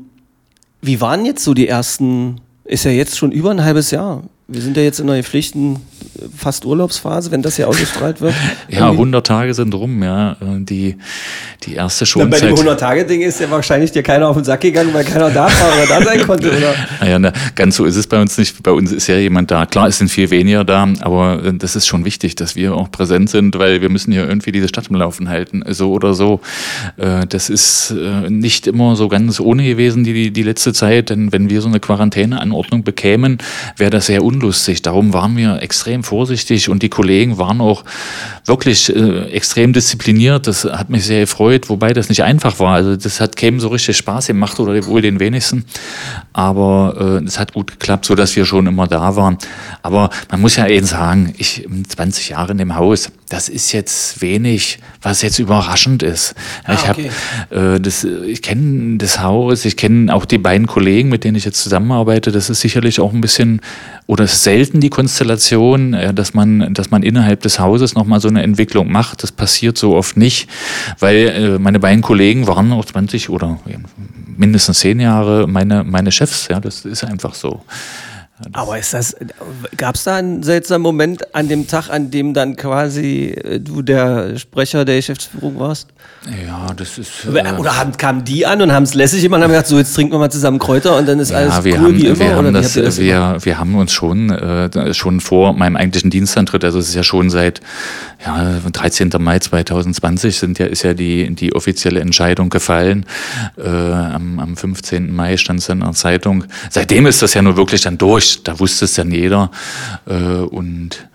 wie 0.82 1.02
waren 1.02 1.26
jetzt 1.26 1.44
so 1.44 1.54
die 1.54 1.68
ersten, 1.68 2.42
ist 2.64 2.86
ja 2.86 2.92
jetzt 2.92 3.18
schon 3.18 3.32
über 3.32 3.52
ein 3.52 3.64
halbes 3.64 3.92
Jahr. 3.92 4.24
Wir 4.48 4.62
sind 4.62 4.78
ja 4.78 4.84
jetzt 4.84 5.00
in 5.00 5.06
neue 5.06 5.24
Pflichten 5.24 5.78
fast 6.36 6.66
Urlaubsphase, 6.66 7.32
wenn 7.32 7.42
das 7.42 7.56
hier 7.56 7.68
ausgestrahlt 7.68 8.22
wird? 8.22 8.34
ja, 8.70 8.90
100 8.90 9.26
Tage 9.26 9.54
sind 9.54 9.74
rum, 9.74 10.04
ja. 10.04 10.36
Die, 10.42 10.98
die 11.64 11.76
erste 11.76 12.06
Schonzeit. 12.06 12.42
Na, 12.44 12.50
bei 12.50 12.56
dem 12.56 12.68
100-Tage-Ding 12.68 13.22
ist 13.22 13.40
ja 13.40 13.50
wahrscheinlich 13.50 13.92
dir 13.92 14.04
keiner 14.04 14.28
auf 14.28 14.36
den 14.36 14.44
Sack 14.44 14.62
gegangen, 14.62 14.94
weil 14.94 15.04
keiner 15.04 15.30
da 15.30 15.46
war 15.46 15.74
oder 15.76 15.88
da 15.88 16.02
sein 16.04 16.22
konnte, 16.26 16.50
oder? 16.50 16.74
Naja, 17.00 17.20
na, 17.20 17.34
ganz 17.56 17.76
so 17.76 17.86
ist 17.86 17.96
es 17.96 18.08
bei 18.08 18.22
uns 18.22 18.38
nicht. 18.38 18.62
Bei 18.64 18.72
uns 18.72 18.92
ist 18.92 19.08
ja 19.08 19.18
jemand 19.18 19.52
da. 19.52 19.66
Klar, 19.66 19.88
es 19.88 19.98
sind 19.98 20.10
viel 20.10 20.30
weniger 20.30 20.64
da, 20.64 20.88
aber 21.02 21.44
äh, 21.44 21.54
das 21.54 21.76
ist 21.76 21.88
schon 21.88 22.06
wichtig, 22.06 22.36
dass 22.36 22.56
wir 22.56 22.76
auch 22.76 22.92
präsent 22.92 23.30
sind, 23.30 23.58
weil 23.58 23.82
wir 23.82 23.90
müssen 23.90 24.12
hier 24.12 24.28
irgendwie 24.28 24.52
diese 24.52 24.68
Stadt 24.68 24.88
im 24.90 24.96
Laufen 24.96 25.30
halten, 25.30 25.64
so 25.70 25.92
oder 25.92 26.14
so. 26.14 26.42
Äh, 26.98 27.26
das 27.28 27.50
ist 27.50 27.92
äh, 27.92 28.30
nicht 28.30 28.68
immer 28.68 28.96
so 28.96 29.08
ganz 29.08 29.40
ohne 29.40 29.64
gewesen, 29.64 30.04
die, 30.04 30.32
die 30.32 30.44
letzte 30.44 30.74
Zeit, 30.74 31.10
denn 31.10 31.32
wenn 31.32 31.50
wir 31.50 31.62
so 31.62 31.68
eine 31.68 31.80
Quarantäneanordnung 31.80 32.84
bekämen, 32.84 33.38
wäre 33.78 33.92
das 33.92 34.08
sehr 34.08 34.24
unlustig. 34.24 34.82
Darum 34.82 35.14
waren 35.14 35.38
wir 35.38 35.62
extrem 35.62 36.01
vorsichtig 36.04 36.70
und 36.70 36.84
die 36.84 36.90
Kollegen 36.90 37.38
waren 37.38 37.62
auch 37.62 37.84
wirklich 38.46 38.94
extrem 39.32 39.74
diszipliniert. 39.74 40.48
Das 40.48 40.66
hat 40.66 40.90
mich 40.90 41.06
sehr 41.06 41.22
gefreut, 41.22 41.70
wobei 41.70 41.94
das 41.94 42.10
nicht 42.10 42.24
einfach 42.24 42.60
war. 42.60 42.76
Also 42.76 42.96
das 42.96 43.20
hat 43.20 43.36
käme 43.36 43.60
so 43.60 43.70
richtig 43.70 43.98
Spaß 43.98 44.28
gemacht 44.28 44.60
oder 44.60 44.86
wohl 44.86 45.02
den 45.02 45.20
wenigsten. 45.20 45.66
Aber 46.34 47.20
äh, 47.22 47.26
es 47.26 47.40
hat 47.40 47.54
gut 47.54 47.72
geklappt, 47.72 48.06
so 48.06 48.16
dass 48.16 48.36
wir 48.36 48.46
schon 48.46 48.68
immer 48.68 48.88
da 48.88 49.16
waren. 49.16 49.38
Aber 49.82 50.10
man 50.30 50.42
muss 50.42 50.56
ja 50.56 50.68
eben 50.68 50.86
sagen, 50.86 51.34
ich 51.38 51.68
20 51.88 52.30
Jahre 52.30 52.52
in 52.52 52.58
dem 52.58 52.76
Haus, 52.76 53.12
das 53.32 53.48
ist 53.48 53.72
jetzt 53.72 54.22
wenig, 54.22 54.80
was 55.02 55.22
jetzt 55.22 55.40
überraschend 55.40 56.04
ist. 56.04 56.36
Ah, 56.66 56.74
ich 56.74 56.90
okay. 56.90 57.12
habe 57.50 57.76
äh, 57.76 57.80
das, 57.80 58.04
ich 58.04 58.42
kenne 58.42 58.98
das 58.98 59.22
Haus, 59.22 59.64
ich 59.64 59.78
kenne 59.78 60.14
auch 60.14 60.26
die 60.26 60.38
beiden 60.38 60.68
Kollegen, 60.68 61.08
mit 61.08 61.24
denen 61.24 61.38
ich 61.38 61.46
jetzt 61.46 61.64
zusammenarbeite. 61.64 62.34
Das 62.34 62.50
ist 62.50 62.60
sicherlich 62.60 63.00
auch 63.00 63.14
ein 63.14 63.22
bisschen 63.22 63.62
oder 64.06 64.28
selten 64.28 64.82
die 64.82 64.90
Konstellation, 64.90 65.94
äh, 65.94 66.14
dass 66.14 66.34
man, 66.34 66.74
dass 66.74 66.92
man 66.92 67.04
innerhalb 67.04 67.42
des 67.42 67.58
Hauses 67.58 67.96
nochmal 67.96 68.20
so 68.20 68.28
eine 68.28 68.44
Entwicklung 68.44 68.92
macht. 68.92 69.24
Das 69.24 69.32
passiert 69.32 69.78
so 69.78 69.96
oft 69.96 70.18
nicht, 70.18 70.50
weil 71.00 71.16
äh, 71.16 71.58
meine 71.58 71.80
beiden 71.80 72.02
Kollegen 72.02 72.48
waren 72.48 72.74
auch 72.74 72.84
20 72.84 73.30
oder 73.30 73.60
mindestens 74.36 74.80
zehn 74.80 75.00
Jahre 75.00 75.48
meine, 75.48 75.86
meine 75.86 76.12
Chefs. 76.12 76.50
Ja, 76.50 76.60
das 76.60 76.84
ist 76.84 77.06
einfach 77.06 77.34
so. 77.34 77.62
Aber 78.54 78.78
ist 78.78 78.94
das, 78.94 79.16
gab 79.78 79.96
es 79.96 80.04
da 80.04 80.16
einen 80.16 80.44
seltsamen 80.44 80.82
Moment 80.82 81.36
an 81.36 81.48
dem 81.48 81.68
Tag, 81.68 81.90
an 81.90 82.12
dem 82.12 82.34
dann 82.34 82.56
quasi 82.56 83.30
äh, 83.30 83.60
du 83.60 83.82
der 83.82 84.38
Sprecher 84.38 84.86
der 84.86 84.98
Geschäftsführung 84.98 85.60
warst? 85.60 85.88
Ja, 86.46 86.68
das 86.76 86.98
ist. 86.98 87.26
Äh 87.26 87.54
oder 87.58 87.78
haben, 87.78 87.98
kamen 87.98 88.24
die 88.24 88.46
an 88.46 88.62
und 88.62 88.72
haben 88.72 88.84
es 88.84 88.94
lässig 88.94 89.24
immer 89.24 89.38
und 89.38 89.44
haben 89.44 89.50
gesagt, 89.50 89.68
so 89.68 89.78
jetzt 89.78 89.94
trinken 89.96 90.14
wir 90.14 90.20
mal 90.20 90.30
zusammen 90.30 90.60
Kräuter 90.60 90.98
und 90.98 91.08
dann 91.08 91.20
ist 91.20 91.32
ja, 91.32 91.38
alles 91.38 91.64
wir 91.64 91.74
cool 91.76 91.80
haben, 91.80 91.98
wie 91.98 92.06
immer? 92.08 92.20
Wir 92.20 92.36
haben, 92.36 92.54
das, 92.54 92.74
das 92.74 93.00
wir, 93.00 93.38
wir 93.42 93.58
haben 93.58 93.76
uns 93.76 93.92
schon, 93.92 94.30
äh, 94.30 94.94
schon 94.94 95.20
vor 95.20 95.54
meinem 95.54 95.76
eigentlichen 95.76 96.12
Dienstantritt, 96.12 96.64
also 96.64 96.80
es 96.80 96.90
ist 96.90 96.96
ja 96.96 97.04
schon 97.04 97.30
seit 97.30 97.62
ja, 98.26 98.60
13. 98.72 99.10
Mai 99.20 99.40
2020 99.40 100.38
sind 100.38 100.60
ja, 100.60 100.68
ist 100.68 100.84
ja 100.84 100.94
die, 100.94 101.34
die 101.34 101.56
offizielle 101.56 102.00
Entscheidung 102.00 102.50
gefallen. 102.50 103.06
Äh, 103.58 103.68
am, 103.68 104.40
am 104.40 104.56
15. 104.56 105.14
Mai 105.14 105.38
stand 105.38 105.60
es 105.60 105.70
in 105.70 105.80
der 105.80 105.92
Zeitung. 105.94 106.46
Seitdem 106.70 107.08
ist 107.08 107.22
das 107.22 107.34
ja 107.34 107.42
nur 107.42 107.58
wirklich 107.58 107.82
dann 107.82 107.98
durch. 107.98 108.31
Da 108.44 108.60
wusste 108.60 108.86
es 108.86 108.94
dann 108.94 109.12
jeder. 109.12 109.52
Äh, 110.08 110.14
und 110.14 111.08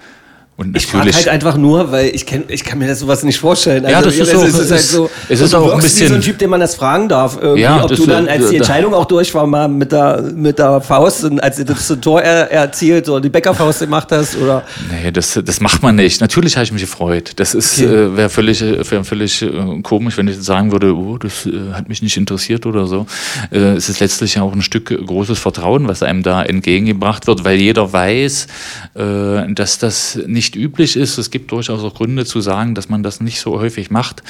und 0.59 0.75
ich 0.75 0.87
frage 0.87 1.13
halt 1.13 1.29
einfach 1.29 1.57
nur, 1.57 1.93
weil 1.93 2.09
ich, 2.15 2.25
kenn, 2.25 2.45
ich 2.49 2.65
kann 2.65 2.79
mir 2.79 2.89
das 2.89 3.01
sowas 3.01 3.23
nicht 3.23 3.39
vorstellen. 3.39 3.85
Also, 3.85 3.97
ja, 3.97 4.03
das 4.03 4.17
ist, 4.17 4.31
so, 4.31 4.43
es 4.43 4.59
ist 4.59 4.71
halt 4.71 4.83
so. 4.83 5.11
Es 5.29 5.41
ist 5.41 5.55
auch 5.55 5.75
ein 5.75 5.81
bisschen 5.81 6.09
so 6.09 6.15
ein 6.15 6.23
Typ, 6.23 6.39
den 6.39 6.49
man 6.49 6.61
das 6.61 6.75
fragen 6.75 7.09
darf. 7.09 7.39
Ja, 7.57 7.85
ob 7.85 7.95
du 7.95 8.07
dann, 8.07 8.27
als 8.27 8.49
die 8.49 8.57
Entscheidung 8.57 8.95
auch 8.95 9.05
durch 9.05 9.35
war, 9.35 9.47
mal 9.47 9.69
mit 9.69 9.93
der, 9.93 10.23
mit 10.35 10.59
der 10.59 10.81
Faust, 10.81 11.25
und 11.25 11.41
als 11.41 11.57
du 11.57 11.65
das 11.65 11.95
Tor 12.01 12.23
er, 12.23 12.51
erzielt 12.51 13.09
oder 13.09 13.21
die 13.21 13.29
Bäckerfaust 13.29 13.81
gemacht 13.81 14.09
hast, 14.11 14.37
oder? 14.37 14.65
Nee, 14.91 15.11
das, 15.11 15.39
das 15.45 15.61
macht 15.61 15.83
man 15.83 15.97
nicht. 15.97 16.21
Natürlich 16.21 16.57
habe 16.57 16.65
ich 16.65 16.73
mich 16.73 16.83
gefreut. 16.83 17.33
Das 17.37 17.55
ist, 17.55 17.79
okay. 17.79 17.93
äh, 17.93 18.17
wäre 18.17 18.31
völlig, 18.31 18.63
wär 18.63 19.05
völlig 19.05 19.43
äh, 19.43 19.51
komisch, 19.83 20.17
wenn 20.17 20.29
ich 20.29 20.41
sagen 20.43 20.73
würde, 20.73 20.97
oh, 20.97 21.19
das 21.19 21.45
äh, 21.47 21.73
hat 21.73 21.89
mich 21.89 22.03
nicht 22.03 22.17
interessiert 22.17 22.65
oder 22.65 22.87
so. 22.87 23.07
Äh, 23.51 23.75
es 23.75 23.89
ist 23.89 24.01
letztlich 24.01 24.37
ja 24.37 24.43
auch 24.43 24.55
ein 24.55 24.63
Stück 24.63 24.87
großes 24.87 25.39
Vertrauen, 25.39 25.87
was 25.87 26.03
einem 26.03 26.23
da 26.23 26.43
entgegengebracht 26.43 27.27
wird, 27.27 27.45
weil 27.45 27.61
jeder 27.61 27.93
weiß, 27.93 28.47
äh, 28.95 29.53
dass 29.53 29.79
das 29.79 30.19
nicht 30.27 30.46
nicht 30.47 30.57
üblich 30.57 30.97
ist. 30.97 31.19
Es 31.19 31.31
gibt 31.31 31.51
durchaus 31.51 31.83
auch 31.83 31.95
Gründe 31.95 32.25
zu 32.25 32.41
sagen, 32.41 32.75
dass 32.75 32.89
man 32.89 33.03
das 33.03 33.21
nicht 33.21 33.41
so 33.41 33.59
häufig 33.59 33.91
macht. 33.91 34.23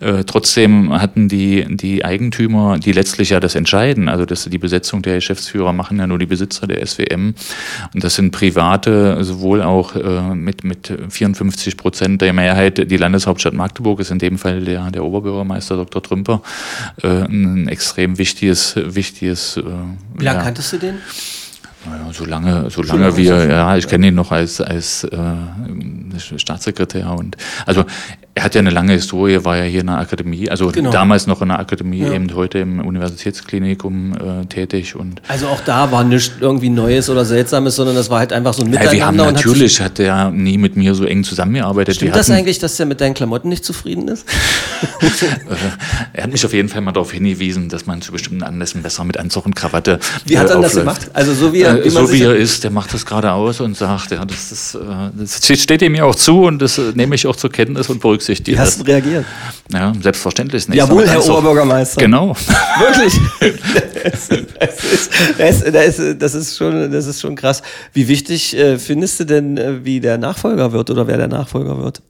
Äh, 0.00 0.24
trotzdem 0.24 0.92
hatten 0.92 1.28
die, 1.28 1.64
die 1.68 2.04
Eigentümer, 2.04 2.78
die 2.78 2.92
letztlich 2.92 3.30
ja 3.30 3.40
das 3.40 3.54
entscheiden, 3.54 4.08
also 4.08 4.26
das, 4.26 4.44
die 4.44 4.58
Besetzung 4.58 5.00
der 5.02 5.16
Geschäftsführer 5.16 5.72
machen 5.72 5.98
ja 5.98 6.06
nur 6.06 6.18
die 6.18 6.26
Besitzer 6.26 6.66
der 6.66 6.84
SWM. 6.86 7.34
Und 7.94 8.04
das 8.04 8.16
sind 8.16 8.32
Private, 8.32 9.24
sowohl 9.24 9.62
auch 9.62 9.96
äh, 9.96 10.34
mit, 10.34 10.64
mit 10.64 10.92
54 11.08 11.76
Prozent 11.76 12.20
der 12.20 12.32
Mehrheit. 12.32 12.90
Die 12.90 12.96
Landeshauptstadt 12.96 13.54
Magdeburg 13.54 14.00
ist 14.00 14.10
in 14.10 14.18
dem 14.18 14.38
Fall 14.38 14.60
der, 14.62 14.90
der 14.90 15.04
Oberbürgermeister 15.04 15.76
Dr. 15.76 16.02
Trümper. 16.02 16.42
Äh, 17.02 17.08
ein 17.08 17.68
extrem 17.68 18.18
wichtiges, 18.18 18.74
wichtiges. 18.76 19.56
Äh, 19.56 19.62
Wie 19.62 20.24
lange 20.24 20.38
ja. 20.38 20.44
kanntest 20.44 20.72
du 20.74 20.78
den? 20.78 20.98
Naja, 21.84 22.12
solange, 22.12 22.70
solange 22.70 23.16
wir, 23.16 23.46
ja, 23.46 23.76
ich 23.76 23.88
kenne 23.88 24.08
ihn 24.08 24.14
noch 24.14 24.30
als, 24.30 24.60
als 24.60 25.04
äh, 25.04 25.18
Staatssekretär 26.36 27.10
und 27.12 27.36
also 27.66 27.84
er 28.34 28.44
hat 28.44 28.54
ja 28.54 28.60
eine 28.60 28.70
lange 28.70 28.94
Historie, 28.94 29.44
war 29.44 29.58
ja 29.58 29.64
hier 29.64 29.82
in 29.82 29.88
der 29.88 29.98
Akademie, 29.98 30.48
also 30.48 30.68
genau. 30.68 30.90
damals 30.90 31.26
noch 31.26 31.42
in 31.42 31.48
der 31.48 31.58
Akademie, 31.58 31.98
ja. 31.98 32.12
eben 32.12 32.34
heute 32.34 32.60
im 32.60 32.80
Universitätsklinikum 32.80 34.14
äh, 34.14 34.46
tätig. 34.46 34.96
Und 34.96 35.20
also 35.28 35.48
auch 35.48 35.60
da 35.60 35.92
war 35.92 36.02
nichts 36.02 36.32
irgendwie 36.40 36.70
Neues 36.70 37.10
oder 37.10 37.26
Seltsames, 37.26 37.76
sondern 37.76 37.94
das 37.94 38.08
war 38.08 38.20
halt 38.20 38.32
einfach 38.32 38.54
so 38.54 38.62
ein 38.62 38.70
Miteinander. 38.70 38.94
Ja, 38.94 38.98
wir 38.98 39.06
haben 39.06 39.34
natürlich, 39.34 39.80
hat, 39.82 39.92
hat 39.92 40.00
er 40.00 40.30
nie 40.30 40.56
mit 40.56 40.76
mir 40.76 40.94
so 40.94 41.04
eng 41.04 41.24
zusammengearbeitet. 41.24 41.96
Stimmt 41.96 42.16
das 42.16 42.30
eigentlich, 42.30 42.58
dass 42.58 42.80
er 42.80 42.86
mit 42.86 43.02
deinen 43.02 43.12
Klamotten 43.12 43.50
nicht 43.50 43.66
zufrieden 43.66 44.08
ist? 44.08 44.24
er 46.14 46.22
hat 46.22 46.32
mich 46.32 46.46
auf 46.46 46.54
jeden 46.54 46.70
Fall 46.70 46.80
mal 46.80 46.92
darauf 46.92 47.12
hingewiesen, 47.12 47.68
dass 47.68 47.84
man 47.84 48.00
zu 48.00 48.12
bestimmten 48.12 48.44
Anlässen 48.44 48.82
besser 48.82 49.04
mit 49.04 49.18
Anzug 49.18 49.44
und 49.44 49.54
Krawatte 49.54 49.98
Wie 50.24 50.38
hat 50.38 50.48
er 50.48 50.58
äh, 50.58 50.62
das 50.62 50.74
gemacht? 50.74 51.10
Also 51.12 51.34
so 51.34 51.52
wie 51.52 51.60
er, 51.60 51.80
äh, 51.80 51.84
wie 51.84 51.90
so 51.90 52.10
wie 52.10 52.22
er 52.22 52.34
ist, 52.34 52.64
der 52.64 52.70
macht 52.70 52.94
das 52.94 53.04
gerade 53.04 53.30
aus 53.32 53.60
und 53.60 53.76
sagt, 53.76 54.10
ja, 54.10 54.24
das, 54.24 54.52
ist, 54.52 54.74
äh, 54.74 54.78
das 55.14 55.46
steht 55.46 55.82
ihm 55.82 55.94
ja 55.94 56.04
auch 56.04 56.14
zu 56.14 56.44
und 56.44 56.62
das 56.62 56.78
äh, 56.78 56.92
nehme 56.94 57.14
ich 57.14 57.26
auch 57.26 57.36
zur 57.36 57.52
Kenntnis 57.52 57.90
und 57.90 58.00
berücksichtige 58.00 58.21
berücksichtigt. 58.22 58.56
Wie 58.56 58.60
hast 58.60 58.80
du 58.80 58.84
reagiert? 58.84 59.24
Ja, 59.72 59.92
selbstverständlich 60.00 60.68
nicht. 60.68 60.78
Jawohl, 60.78 61.06
Herr 61.06 61.24
Oberbürgermeister. 61.24 62.00
Genau. 62.00 62.34
Wirklich. 62.78 63.14
Das, 65.38 65.62
das, 65.62 65.72
das, 65.72 66.18
das, 66.18 66.34
ist 66.34 66.56
schon, 66.56 66.90
das 66.90 67.06
ist 67.06 67.20
schon 67.20 67.36
krass. 67.36 67.62
Wie 67.92 68.08
wichtig 68.08 68.56
äh, 68.56 68.76
findest 68.78 69.20
du 69.20 69.24
denn, 69.24 69.56
äh, 69.56 69.84
wie 69.84 70.00
der 70.00 70.18
Nachfolger 70.18 70.72
wird 70.72 70.90
oder 70.90 71.06
wer 71.06 71.16
der 71.18 71.28
Nachfolger 71.28 71.78
wird? 71.78 72.02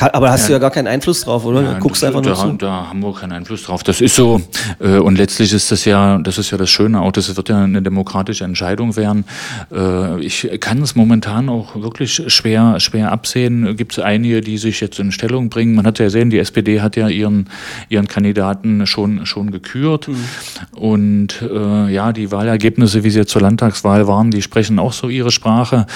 Aber 0.00 0.30
hast 0.30 0.42
ja. 0.42 0.46
du 0.46 0.52
ja 0.54 0.58
gar 0.58 0.70
keinen 0.70 0.86
Einfluss 0.86 1.22
drauf, 1.22 1.44
oder? 1.44 1.62
Ja, 1.62 1.78
Guckst 1.78 2.04
einfach 2.04 2.22
nur 2.22 2.32
da, 2.34 2.38
zu. 2.38 2.52
Da 2.52 2.88
haben 2.88 3.00
wir 3.00 3.12
keinen 3.14 3.32
Einfluss 3.32 3.64
drauf. 3.64 3.82
Das 3.82 4.00
ist 4.00 4.14
so. 4.14 4.40
Äh, 4.80 4.98
und 4.98 5.18
letztlich 5.18 5.52
ist 5.52 5.70
das 5.70 5.84
ja, 5.84 6.18
das 6.18 6.38
ist 6.38 6.50
ja 6.50 6.58
das 6.58 6.70
Schöne 6.70 7.00
auch, 7.00 7.12
das 7.12 7.34
wird 7.36 7.48
ja 7.48 7.64
eine 7.64 7.82
demokratische 7.82 8.44
Entscheidung 8.44 8.96
werden. 8.96 9.24
Äh, 9.72 10.20
ich 10.20 10.48
kann 10.60 10.82
es 10.82 10.94
momentan 10.94 11.48
auch 11.48 11.74
wirklich 11.76 12.22
schwer, 12.28 12.78
schwer 12.80 13.12
absehen. 13.12 13.76
Gibt 13.76 13.92
es 13.92 13.98
einige, 13.98 14.40
die 14.40 14.58
sich 14.58 14.80
jetzt 14.80 14.98
in 14.98 15.12
Stellung 15.12 15.48
bringen? 15.48 15.74
Man 15.74 15.86
hat 15.86 15.98
ja 15.98 16.06
gesehen, 16.06 16.30
die 16.30 16.38
SPD 16.38 16.80
hat 16.80 16.96
ja 16.96 17.08
ihren, 17.08 17.48
ihren 17.88 18.08
Kandidaten 18.08 18.86
schon, 18.86 19.26
schon 19.26 19.50
gekürt. 19.50 20.08
Mhm. 20.08 20.24
Und 20.72 21.42
äh, 21.42 21.92
ja, 21.92 22.12
die 22.12 22.30
Wahlergebnisse, 22.30 23.04
wie 23.04 23.10
sie 23.10 23.20
jetzt 23.20 23.32
zur 23.32 23.42
Landtagswahl 23.42 24.06
waren, 24.06 24.30
die 24.30 24.42
sprechen 24.42 24.78
auch 24.78 24.92
so 24.92 25.08
ihre 25.08 25.30
Sprache. 25.30 25.86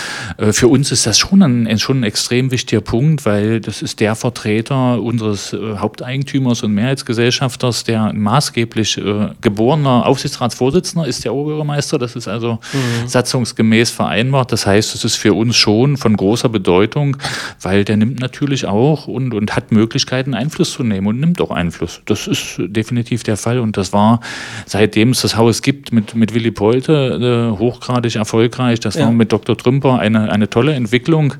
Für 0.50 0.68
uns 0.68 0.90
ist 0.92 1.06
das 1.06 1.18
schon 1.18 1.42
ein, 1.42 1.78
schon 1.78 2.00
ein 2.00 2.04
extrem 2.04 2.50
wichtiger 2.50 2.80
Punkt, 2.80 3.24
weil 3.24 3.60
das 3.60 3.82
ist 3.82 3.91
ist 3.92 4.00
der 4.00 4.14
Vertreter 4.14 5.02
unseres 5.02 5.52
äh, 5.52 5.76
Haupteigentümers 5.76 6.62
und 6.62 6.72
Mehrheitsgesellschafters, 6.72 7.84
der 7.84 8.12
maßgeblich 8.14 8.96
äh, 8.96 9.28
geborener 9.42 10.06
Aufsichtsratsvorsitzender 10.06 11.06
ist, 11.06 11.24
der 11.24 11.34
Oberbürgermeister. 11.34 11.98
Das 11.98 12.16
ist 12.16 12.26
also 12.26 12.58
mhm. 12.72 13.06
satzungsgemäß 13.06 13.90
vereinbart. 13.90 14.50
Das 14.50 14.66
heißt, 14.66 14.94
es 14.94 15.04
ist 15.04 15.16
für 15.16 15.34
uns 15.34 15.56
schon 15.56 15.98
von 15.98 16.16
großer 16.16 16.48
Bedeutung, 16.48 17.18
weil 17.60 17.84
der 17.84 17.98
nimmt 17.98 18.20
natürlich 18.20 18.64
auch 18.64 19.06
und, 19.06 19.34
und 19.34 19.54
hat 19.54 19.72
Möglichkeiten, 19.72 20.32
Einfluss 20.32 20.72
zu 20.72 20.84
nehmen 20.84 21.06
und 21.08 21.20
nimmt 21.20 21.40
auch 21.42 21.50
Einfluss. 21.50 22.00
Das 22.06 22.26
ist 22.26 22.56
definitiv 22.58 23.24
der 23.24 23.36
Fall 23.36 23.58
und 23.58 23.76
das 23.76 23.92
war, 23.92 24.20
seitdem 24.64 25.10
es 25.10 25.20
das 25.20 25.36
Haus 25.36 25.60
gibt, 25.60 25.92
mit, 25.92 26.14
mit 26.14 26.32
Willy 26.32 26.50
Polte 26.50 27.52
äh, 27.52 27.58
hochgradig 27.58 28.16
erfolgreich. 28.16 28.80
Das 28.80 28.94
ja. 28.94 29.04
war 29.04 29.12
mit 29.12 29.32
Dr. 29.32 29.56
Trümper 29.56 29.98
eine, 29.98 30.32
eine 30.32 30.48
tolle 30.48 30.72
Entwicklung. 30.72 31.34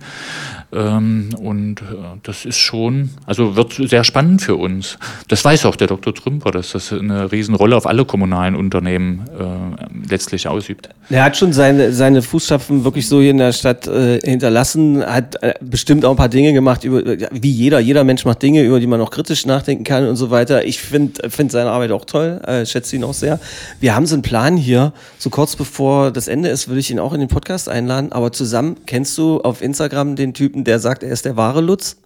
Ähm, 0.73 1.29
und 1.43 1.83
äh, 1.83 1.85
das 2.23 2.47
ist 2.47 2.59
schon, 2.59 3.11
also 3.27 3.57
wird 3.57 3.75
sehr 3.75 4.05
spannend 4.05 4.41
für 4.41 4.57
uns. 4.57 4.99
Das 5.29 5.45
weiß 5.45 5.67
auch 5.67 5.77
der 5.77 5.87
Dr. 5.87 6.15
Trümper, 6.15 6.51
dass 6.51 6.73
das 6.73 6.93
eine 6.93 7.31
Riesenrolle 7.31 7.77
auf 7.77 7.87
alle 7.87 8.07
kommunalen 8.07 8.55
Unternehmen 8.55 9.25
äh, 9.39 10.09
letztlich 10.09 10.49
ausübt. 10.49 10.89
Er 11.11 11.25
hat 11.25 11.37
schon 11.37 11.53
seine, 11.53 11.93
seine 11.93 12.23
Fußstapfen 12.23 12.85
wirklich 12.85 13.07
so 13.07 13.21
hier 13.21 13.33
in 13.33 13.39
der 13.39 13.53
Stadt 13.53 13.87
äh, 13.87 14.21
hinterlassen, 14.21 15.05
hat 15.05 15.43
äh, 15.43 15.55
bestimmt 15.61 16.07
auch 16.07 16.13
ein 16.13 16.17
paar 16.17 16.31
Dinge 16.31 16.55
gemacht, 16.55 16.85
über, 16.85 17.03
wie 17.05 17.51
jeder. 17.51 17.79
Jeder 17.79 18.05
Mensch 18.05 18.25
macht 18.25 18.43
Dinge, 18.43 18.63
über 18.63 18.81
die 18.81 18.87
man 18.87 19.01
auch 19.03 19.11
kritisch 19.11 19.45
nachdenken 19.45 19.85
kann 19.85 20.09
und 20.09 20.17
so 20.17 20.31
weiter. 20.31 20.65
Ich 20.65 20.81
finde 20.81 21.29
find 21.29 21.53
seine 21.53 21.71
Arbeit 21.71 21.93
auch 21.93 22.07
toll, 22.07 22.41
äh, 22.47 22.65
schätze 22.65 22.97
ihn 22.97 23.05
auch 23.05 23.15
sehr. 23.15 23.41
Wir 23.81 23.95
haben 23.95 24.07
so 24.07 24.15
einen 24.15 24.23
Plan 24.23 24.57
hier, 24.57 24.95
so 25.19 25.29
kurz 25.29 25.55
bevor 25.55 26.11
das 26.13 26.29
Ende 26.29 26.49
ist, 26.49 26.69
würde 26.69 26.81
ich 26.81 26.91
ihn 26.91 26.99
auch 26.99 27.13
in 27.13 27.21
den 27.21 27.29
Podcast 27.29 27.69
einladen, 27.69 28.13
aber 28.13 28.33
zusammen 28.33 28.77
kennst 28.87 29.19
du 29.19 29.43
auf 29.43 29.61
Instagram 29.61 30.17
den 30.17 30.33
Typen, 30.33 30.62
der 30.65 30.79
sagt, 30.79 31.03
er 31.03 31.11
ist 31.11 31.25
der 31.25 31.37
wahre 31.37 31.61
Lutz. 31.61 31.97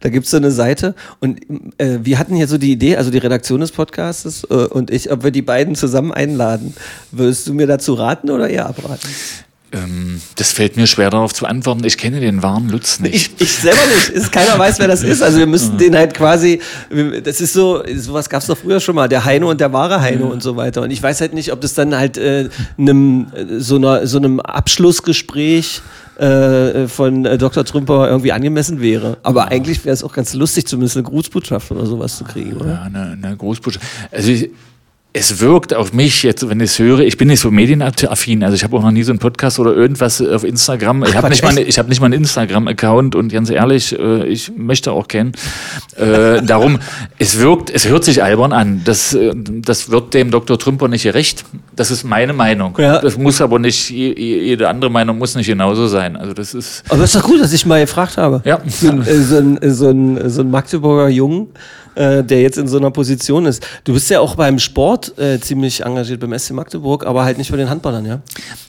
Da 0.00 0.10
gibt 0.10 0.26
es 0.26 0.30
so 0.30 0.36
eine 0.36 0.52
Seite 0.52 0.94
und 1.18 1.40
äh, 1.78 1.98
wir 2.02 2.20
hatten 2.20 2.36
hier 2.36 2.46
so 2.46 2.56
die 2.56 2.70
Idee, 2.70 2.96
also 2.96 3.10
die 3.10 3.18
Redaktion 3.18 3.60
des 3.60 3.72
Podcasts 3.72 4.44
äh, 4.48 4.54
und 4.54 4.90
ich, 4.92 5.10
ob 5.10 5.24
wir 5.24 5.32
die 5.32 5.42
beiden 5.42 5.74
zusammen 5.74 6.12
einladen. 6.12 6.74
Würdest 7.10 7.48
du 7.48 7.54
mir 7.54 7.66
dazu 7.66 7.94
raten 7.94 8.30
oder 8.30 8.48
eher 8.48 8.66
abraten? 8.66 9.08
Ähm, 9.70 10.22
das 10.36 10.52
fällt 10.52 10.76
mir 10.78 10.86
schwer 10.86 11.10
darauf 11.10 11.34
zu 11.34 11.44
antworten. 11.44 11.84
Ich 11.84 11.98
kenne 11.98 12.20
den 12.20 12.42
wahren 12.42 12.70
Lutz 12.70 13.00
nicht. 13.00 13.14
Ich, 13.14 13.30
ich 13.38 13.52
selber 13.52 13.84
nicht. 13.94 14.08
Ist, 14.08 14.32
keiner 14.32 14.58
weiß, 14.58 14.78
wer 14.78 14.88
das 14.88 15.02
ist. 15.02 15.20
Also 15.20 15.38
wir 15.38 15.46
müssten 15.46 15.76
den 15.76 15.94
halt 15.94 16.14
quasi, 16.14 16.60
das 17.22 17.42
ist 17.42 17.52
so, 17.52 17.82
sowas 17.94 18.30
gab 18.30 18.40
es 18.40 18.46
doch 18.46 18.56
früher 18.56 18.80
schon 18.80 18.94
mal, 18.94 19.08
der 19.08 19.26
Heino 19.26 19.50
und 19.50 19.60
der 19.60 19.72
wahre 19.72 20.00
Heino 20.00 20.28
und 20.28 20.42
so 20.42 20.56
weiter. 20.56 20.80
Und 20.82 20.90
ich 20.90 21.02
weiß 21.02 21.20
halt 21.20 21.34
nicht, 21.34 21.52
ob 21.52 21.60
das 21.60 21.74
dann 21.74 21.94
halt 21.94 22.16
äh, 22.16 22.48
einem, 22.78 23.26
so, 23.58 23.76
einer, 23.76 24.06
so 24.06 24.16
einem 24.16 24.40
Abschlussgespräch 24.40 25.82
äh, 26.18 26.88
von 26.88 27.26
äh, 27.26 27.36
Dr. 27.36 27.64
Trümper 27.64 28.08
irgendwie 28.08 28.32
angemessen 28.32 28.80
wäre. 28.80 29.18
Aber 29.22 29.42
ja. 29.42 29.48
eigentlich 29.48 29.84
wäre 29.84 29.92
es 29.92 30.02
auch 30.02 30.14
ganz 30.14 30.32
lustig, 30.32 30.66
zumindest 30.66 30.96
eine 30.96 31.04
Grußbotschaft 31.04 31.70
oder 31.70 31.84
sowas 31.84 32.16
zu 32.16 32.24
kriegen, 32.24 32.54
oder? 32.54 32.70
Ja, 32.70 32.82
eine, 32.82 33.18
eine 33.22 33.36
Grußbotschaft. 33.36 33.86
Also 34.10 34.30
ich, 34.30 34.50
es 35.14 35.40
wirkt 35.40 35.74
auf 35.74 35.94
mich 35.94 36.22
jetzt, 36.22 36.48
wenn 36.48 36.60
ich 36.60 36.70
es 36.70 36.78
höre, 36.78 37.00
ich 37.00 37.16
bin 37.16 37.28
nicht 37.28 37.40
so 37.40 37.50
medienaffin, 37.50 38.44
also 38.44 38.54
ich 38.54 38.62
habe 38.62 38.76
auch 38.76 38.82
noch 38.82 38.90
nie 38.90 39.02
so 39.02 39.10
einen 39.10 39.18
Podcast 39.18 39.58
oder 39.58 39.74
irgendwas 39.74 40.20
auf 40.20 40.44
Instagram. 40.44 41.02
Ich 41.04 41.16
habe 41.16 41.30
nicht, 41.30 41.42
mal, 41.42 41.58
ich 41.58 41.78
hab 41.78 41.88
nicht 41.88 42.00
mal 42.00 42.06
einen 42.06 42.14
Instagram-Account 42.14 43.14
und 43.14 43.32
ganz 43.32 43.48
ehrlich, 43.48 43.98
äh, 43.98 44.26
ich 44.26 44.52
möchte 44.54 44.92
auch 44.92 45.08
kennen. 45.08 45.32
Äh, 45.96 46.42
darum, 46.42 46.78
es 47.18 47.38
wirkt, 47.38 47.70
es 47.70 47.88
hört 47.88 48.04
sich 48.04 48.22
albern 48.22 48.52
an. 48.52 48.82
Das, 48.84 49.14
äh, 49.14 49.32
das 49.34 49.90
wird 49.90 50.12
dem 50.12 50.30
Dr. 50.30 50.58
Trümper 50.58 50.88
nicht 50.88 51.04
gerecht. 51.04 51.44
Das 51.74 51.90
ist 51.90 52.04
meine 52.04 52.34
Meinung. 52.34 52.76
Ja. 52.78 53.00
Das 53.00 53.16
muss 53.16 53.40
aber 53.40 53.58
nicht, 53.58 53.88
jede 53.88 54.68
andere 54.68 54.90
Meinung 54.90 55.16
muss 55.16 55.34
nicht 55.34 55.46
genauso 55.46 55.86
sein. 55.88 56.16
Also 56.16 56.34
das 56.34 56.52
ist. 56.52 56.84
Aber 56.88 57.00
das 57.00 57.14
ist 57.14 57.20
doch 57.20 57.26
gut, 57.26 57.40
dass 57.40 57.52
ich 57.54 57.64
mal 57.64 57.80
gefragt 57.80 58.18
habe. 58.18 58.42
Ja. 58.44 58.60
So, 58.66 58.90
ein, 58.90 59.02
so 59.02 59.36
ein, 59.38 59.58
so 59.62 59.88
ein, 59.88 60.28
so 60.28 60.42
ein 60.42 60.50
Magdeburger 60.50 61.08
Jungen, 61.08 61.48
äh, 61.98 62.22
der 62.22 62.42
jetzt 62.42 62.58
in 62.58 62.68
so 62.68 62.78
einer 62.78 62.90
Position 62.90 63.46
ist. 63.46 63.66
Du 63.84 63.92
bist 63.92 64.08
ja 64.10 64.20
auch 64.20 64.36
beim 64.36 64.58
Sport 64.58 65.18
äh, 65.18 65.40
ziemlich 65.40 65.84
engagiert 65.84 66.20
beim 66.20 66.36
SC 66.38 66.52
Magdeburg, 66.52 67.04
aber 67.04 67.24
halt 67.24 67.38
nicht 67.38 67.50
bei 67.50 67.56
den 67.56 67.68
Handballern, 67.68 68.06
ja? 68.06 68.20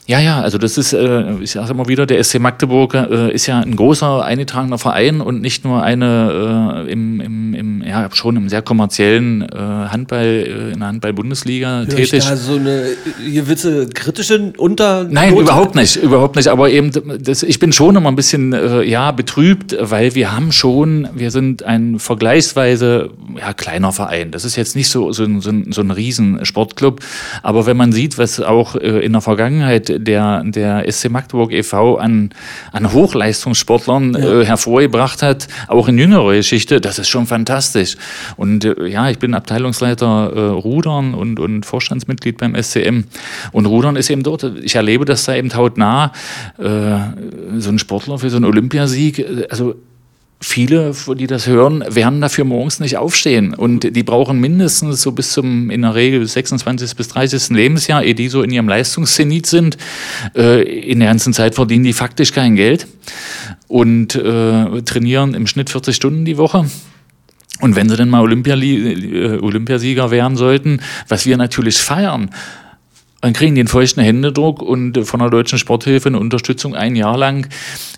Ja, 0.06 0.18
ja, 0.18 0.40
also 0.40 0.58
das 0.58 0.76
ist, 0.76 0.92
äh, 0.92 1.34
ich 1.40 1.52
sage 1.52 1.70
immer 1.70 1.86
wieder, 1.86 2.06
der 2.06 2.22
SC 2.22 2.40
Magdeburg 2.40 2.94
äh, 2.94 3.32
ist 3.32 3.46
ja 3.46 3.60
ein 3.60 3.76
großer 3.76 4.24
eingetragener 4.24 4.78
Verein 4.78 5.20
und 5.20 5.40
nicht 5.40 5.64
nur 5.64 5.82
eine 5.82 6.84
äh, 6.86 6.92
im, 6.92 7.20
im, 7.20 7.54
im, 7.54 7.82
ja, 7.82 8.08
schon 8.12 8.36
im 8.36 8.48
sehr 8.48 8.62
kommerziellen 8.62 9.42
äh, 9.42 9.56
Handball, 9.56 10.24
äh, 10.24 10.72
in 10.72 10.80
der 10.80 10.88
Handball-Bundesliga 10.88 11.84
tätig. 11.84 12.14
Ich 12.14 12.24
da 12.24 12.36
so 12.36 12.56
eine 12.56 12.86
gewisse 13.24 13.88
kritische 13.88 14.52
Unter. 14.56 15.06
Nein, 15.08 15.36
überhaupt 15.36 15.76
nicht, 15.76 15.96
überhaupt 15.96 16.34
nicht. 16.36 16.48
Aber 16.48 16.70
eben, 16.70 16.90
das, 17.22 17.44
ich 17.44 17.60
bin 17.60 17.72
schon 17.72 17.94
immer 17.94 18.08
ein 18.08 18.16
bisschen 18.16 18.52
äh, 18.52 18.82
ja, 18.82 19.12
betrübt, 19.12 19.76
weil 19.80 20.14
wir 20.16 20.32
haben 20.32 20.50
schon, 20.50 21.08
wir 21.14 21.30
sind 21.30 21.62
ein 21.62 22.00
vergleichsweise 22.00 23.10
ja, 23.38 23.52
kleiner 23.52 23.92
Verein. 23.92 24.30
Das 24.30 24.44
ist 24.44 24.56
jetzt 24.56 24.76
nicht 24.76 24.88
so, 24.88 25.12
so, 25.12 25.26
so, 25.40 25.50
ein, 25.50 25.72
so 25.72 25.80
ein 25.80 25.90
Riesensportclub. 25.90 27.00
Aber 27.42 27.66
wenn 27.66 27.76
man 27.76 27.92
sieht, 27.92 28.18
was 28.18 28.40
auch 28.40 28.76
äh, 28.76 29.00
in 29.00 29.12
der 29.12 29.20
Vergangenheit 29.20 30.06
der, 30.06 30.42
der 30.44 30.90
SC 30.90 31.10
Magdeburg 31.10 31.52
e.V. 31.52 31.96
an, 31.96 32.30
an 32.72 32.92
Hochleistungssportlern 32.92 34.14
ja. 34.14 34.40
äh, 34.40 34.44
hervorgebracht 34.44 35.22
hat, 35.22 35.48
auch 35.68 35.88
in 35.88 35.98
jüngerer 35.98 36.34
Geschichte, 36.34 36.80
das 36.80 36.98
ist 36.98 37.08
schon 37.08 37.26
fantastisch. 37.26 37.96
Und 38.36 38.64
äh, 38.64 38.86
ja, 38.86 39.10
ich 39.10 39.18
bin 39.18 39.34
Abteilungsleiter 39.34 40.32
äh, 40.34 40.40
Rudern 40.40 41.14
und, 41.14 41.38
und 41.38 41.66
Vorstandsmitglied 41.66 42.38
beim 42.38 42.60
SCM. 42.60 43.04
Und 43.52 43.66
Rudern 43.66 43.96
ist 43.96 44.10
eben 44.10 44.22
dort, 44.22 44.44
ich 44.62 44.74
erlebe 44.74 45.04
das 45.04 45.24
da 45.24 45.34
eben 45.34 45.54
hautnah, 45.54 46.12
äh, 46.58 46.98
so 47.58 47.70
ein 47.70 47.78
Sportler 47.78 48.18
für 48.18 48.30
so 48.30 48.36
einen 48.36 48.46
Olympiasieg, 48.46 49.18
äh, 49.18 49.46
also 49.50 49.74
viele, 50.40 50.92
die 51.18 51.26
das 51.26 51.46
hören, 51.46 51.84
werden 51.86 52.20
dafür 52.20 52.44
morgens 52.44 52.80
nicht 52.80 52.96
aufstehen. 52.96 53.52
Und 53.54 53.94
die 53.94 54.02
brauchen 54.02 54.40
mindestens 54.40 55.02
so 55.02 55.12
bis 55.12 55.32
zum, 55.32 55.68
in 55.70 55.82
der 55.82 55.94
Regel 55.94 56.26
26. 56.26 56.96
bis 56.96 57.08
30. 57.08 57.50
Lebensjahr, 57.50 58.02
ehe 58.02 58.14
die 58.14 58.28
so 58.28 58.42
in 58.42 58.50
ihrem 58.50 58.68
Leistungszenit 58.68 59.46
sind. 59.46 59.76
Äh, 60.34 60.62
in 60.62 61.00
der 61.00 61.10
ganzen 61.10 61.34
Zeit 61.34 61.54
verdienen 61.54 61.84
die 61.84 61.92
faktisch 61.92 62.32
kein 62.32 62.56
Geld 62.56 62.86
und 63.68 64.14
äh, 64.14 64.82
trainieren 64.82 65.34
im 65.34 65.46
Schnitt 65.46 65.68
40 65.68 65.94
Stunden 65.94 66.24
die 66.24 66.38
Woche. 66.38 66.64
Und 67.60 67.76
wenn 67.76 67.90
sie 67.90 67.96
dann 67.96 68.08
mal 68.08 68.24
äh, 68.32 69.38
Olympiasieger 69.38 70.10
werden 70.10 70.36
sollten, 70.38 70.80
was 71.08 71.26
wir 71.26 71.36
natürlich 71.36 71.76
feiern, 71.78 72.30
dann 73.20 73.34
kriegen 73.34 73.54
die 73.54 73.60
einen 73.60 73.68
feuchten 73.68 74.02
Händedruck 74.02 74.62
und 74.62 75.06
von 75.06 75.20
der 75.20 75.28
Deutschen 75.28 75.58
Sporthilfe 75.58 76.08
eine 76.08 76.18
Unterstützung 76.18 76.74
ein 76.74 76.96
Jahr 76.96 77.18
lang. 77.18 77.48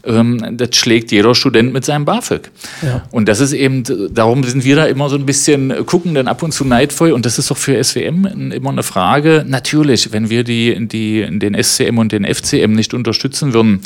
Ähm, 0.05 0.57
das 0.57 0.75
schlägt 0.75 1.13
jeder 1.13 1.35
Student 1.35 1.73
mit 1.73 1.85
seinem 1.85 2.05
BAföG. 2.05 2.51
Ja. 2.83 3.05
Und 3.13 3.29
das 3.29 3.39
ist 3.39 3.53
eben, 3.53 3.85
darum 4.13 4.43
sind 4.43 4.65
wir 4.65 4.75
da 4.75 4.87
immer 4.87 5.09
so 5.09 5.17
ein 5.17 5.25
bisschen, 5.25 5.87
gucken 5.87 6.15
dann 6.15 6.27
ab 6.27 6.43
und 6.43 6.53
zu 6.53 6.65
neidvoll. 6.65 7.13
Und 7.13 7.25
das 7.25 7.39
ist 7.39 7.51
doch 7.51 7.57
für 7.57 7.83
SWM 7.83 8.51
immer 8.53 8.71
eine 8.71 8.83
Frage. 8.83 9.45
Natürlich, 9.47 10.13
wenn 10.13 10.29
wir 10.29 10.43
die, 10.43 10.89
die, 10.89 11.27
den 11.39 11.63
SCM 11.63 11.99
und 11.99 12.11
den 12.11 12.25
FCM 12.25 12.73
nicht 12.73 12.93
unterstützen 12.93 13.53
würden, 13.53 13.83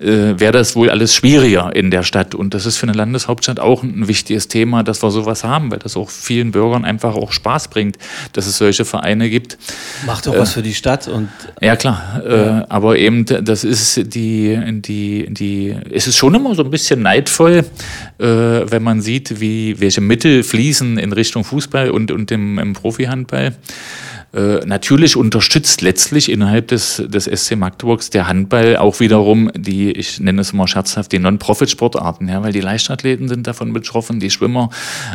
äh, 0.00 0.40
wäre 0.40 0.52
das 0.52 0.74
wohl 0.74 0.90
alles 0.90 1.14
schwieriger 1.14 1.74
in 1.74 1.92
der 1.92 2.02
Stadt. 2.02 2.34
Und 2.34 2.52
das 2.52 2.66
ist 2.66 2.78
für 2.78 2.86
eine 2.86 2.94
Landeshauptstadt 2.94 3.60
auch 3.60 3.84
ein 3.84 4.08
wichtiges 4.08 4.48
Thema, 4.48 4.82
dass 4.82 5.04
wir 5.04 5.12
sowas 5.12 5.44
haben, 5.44 5.70
weil 5.70 5.78
das 5.78 5.96
auch 5.96 6.10
vielen 6.10 6.50
Bürgern 6.50 6.84
einfach 6.84 7.14
auch 7.14 7.30
Spaß 7.30 7.68
bringt, 7.68 7.96
dass 8.32 8.48
es 8.48 8.58
solche 8.58 8.84
Vereine 8.84 9.30
gibt. 9.30 9.56
Macht 10.04 10.26
doch 10.26 10.34
äh, 10.34 10.38
was 10.40 10.54
für 10.54 10.62
die 10.62 10.79
Stadt 10.80 11.08
und. 11.08 11.28
Ja, 11.60 11.76
klar. 11.76 12.22
Äh, 12.24 12.64
aber 12.68 12.98
eben, 12.98 13.26
das 13.26 13.64
ist 13.64 14.14
die, 14.14 14.58
die, 14.80 15.26
die, 15.30 15.76
es 15.92 16.06
ist 16.06 16.16
schon 16.16 16.34
immer 16.34 16.54
so 16.54 16.64
ein 16.64 16.70
bisschen 16.70 17.02
neidvoll, 17.02 17.64
äh, 18.18 18.24
wenn 18.24 18.82
man 18.82 19.02
sieht, 19.02 19.40
wie, 19.40 19.78
welche 19.78 20.00
Mittel 20.00 20.42
fließen 20.42 20.98
in 20.98 21.12
Richtung 21.12 21.44
Fußball 21.44 21.90
und, 21.90 22.10
und 22.10 22.30
im, 22.32 22.58
im 22.58 22.72
Profihandball. 22.72 23.54
Äh, 24.32 24.64
natürlich 24.64 25.16
unterstützt 25.16 25.82
letztlich 25.82 26.30
innerhalb 26.30 26.68
des, 26.68 27.02
des 27.04 27.24
SC 27.24 27.56
Magdeburgs 27.56 28.10
der 28.10 28.28
Handball 28.28 28.76
auch 28.76 29.00
wiederum 29.00 29.50
die, 29.56 29.90
ich 29.90 30.20
nenne 30.20 30.42
es 30.42 30.52
immer 30.52 30.68
scherzhaft, 30.68 31.10
die 31.10 31.18
Non-Profit-Sportarten, 31.18 32.28
ja, 32.28 32.40
weil 32.40 32.52
die 32.52 32.60
Leichtathleten 32.60 33.28
sind 33.28 33.48
davon 33.48 33.72
betroffen, 33.72 34.20
die 34.20 34.30
Schwimmer, 34.30 34.70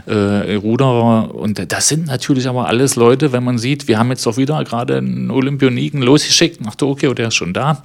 äh, 0.05 0.55
Ruderer 0.55 1.33
und 1.33 1.71
das 1.71 1.87
sind 1.87 2.07
natürlich 2.07 2.49
aber 2.49 2.67
alles 2.67 2.97
Leute, 2.97 3.31
wenn 3.31 3.43
man 3.45 3.57
sieht, 3.57 3.87
wir 3.87 3.97
haben 3.99 4.09
jetzt 4.09 4.25
doch 4.25 4.35
wieder 4.35 4.61
gerade 4.65 4.97
einen 4.97 5.31
Olympioniken 5.31 6.01
losgeschickt 6.01 6.59
nach 6.59 6.75
Tokio, 6.75 7.13
der 7.13 7.29
ist 7.29 7.35
schon 7.35 7.53
da. 7.53 7.83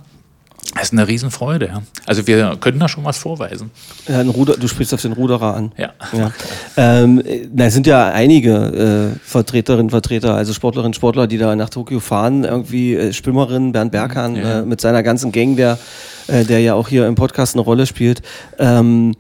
Das 0.75 0.85
ist 0.85 0.93
eine 0.93 1.09
Riesenfreude. 1.09 1.67
Ja. 1.67 1.83
Also 2.07 2.27
wir 2.27 2.57
können 2.61 2.79
da 2.79 2.89
schon 2.89 3.05
was 3.05 3.19
vorweisen. 3.19 3.71
Ja, 4.07 4.23
Ruder, 4.23 4.57
du 4.57 4.69
sprichst 4.69 4.95
auf 4.95 5.03
den 5.03 5.13
Ruderer 5.13 5.55
an. 5.55 5.73
Ja. 5.77 5.93
ja. 6.13 6.31
Ähm, 6.77 7.23
na, 7.53 7.67
es 7.67 7.75
sind 7.75 7.87
ja 7.87 8.11
einige 8.11 9.15
äh, 9.15 9.19
Vertreterinnen, 9.25 9.91
Vertreter, 9.91 10.35
also 10.35 10.53
Sportlerinnen, 10.53 10.95
Sportler, 10.95 11.27
die 11.27 11.39
da 11.39 11.57
nach 11.57 11.71
Tokio 11.71 11.99
fahren. 11.99 12.45
Irgendwie 12.45 12.95
äh, 12.95 13.13
Schwimmerin 13.13 13.73
Bernd 13.73 13.91
Berghahn 13.91 14.37
ja. 14.37 14.61
äh, 14.61 14.63
mit 14.63 14.81
seiner 14.81 15.03
ganzen 15.03 15.33
Gang, 15.33 15.57
der, 15.57 15.79
äh, 16.29 16.45
der 16.45 16.61
ja 16.61 16.75
auch 16.75 16.89
hier 16.89 17.07
im 17.07 17.17
Podcast 17.17 17.55
eine 17.55 17.63
Rolle 17.63 17.87
spielt. 17.87 18.23
Ähm, 18.59 19.17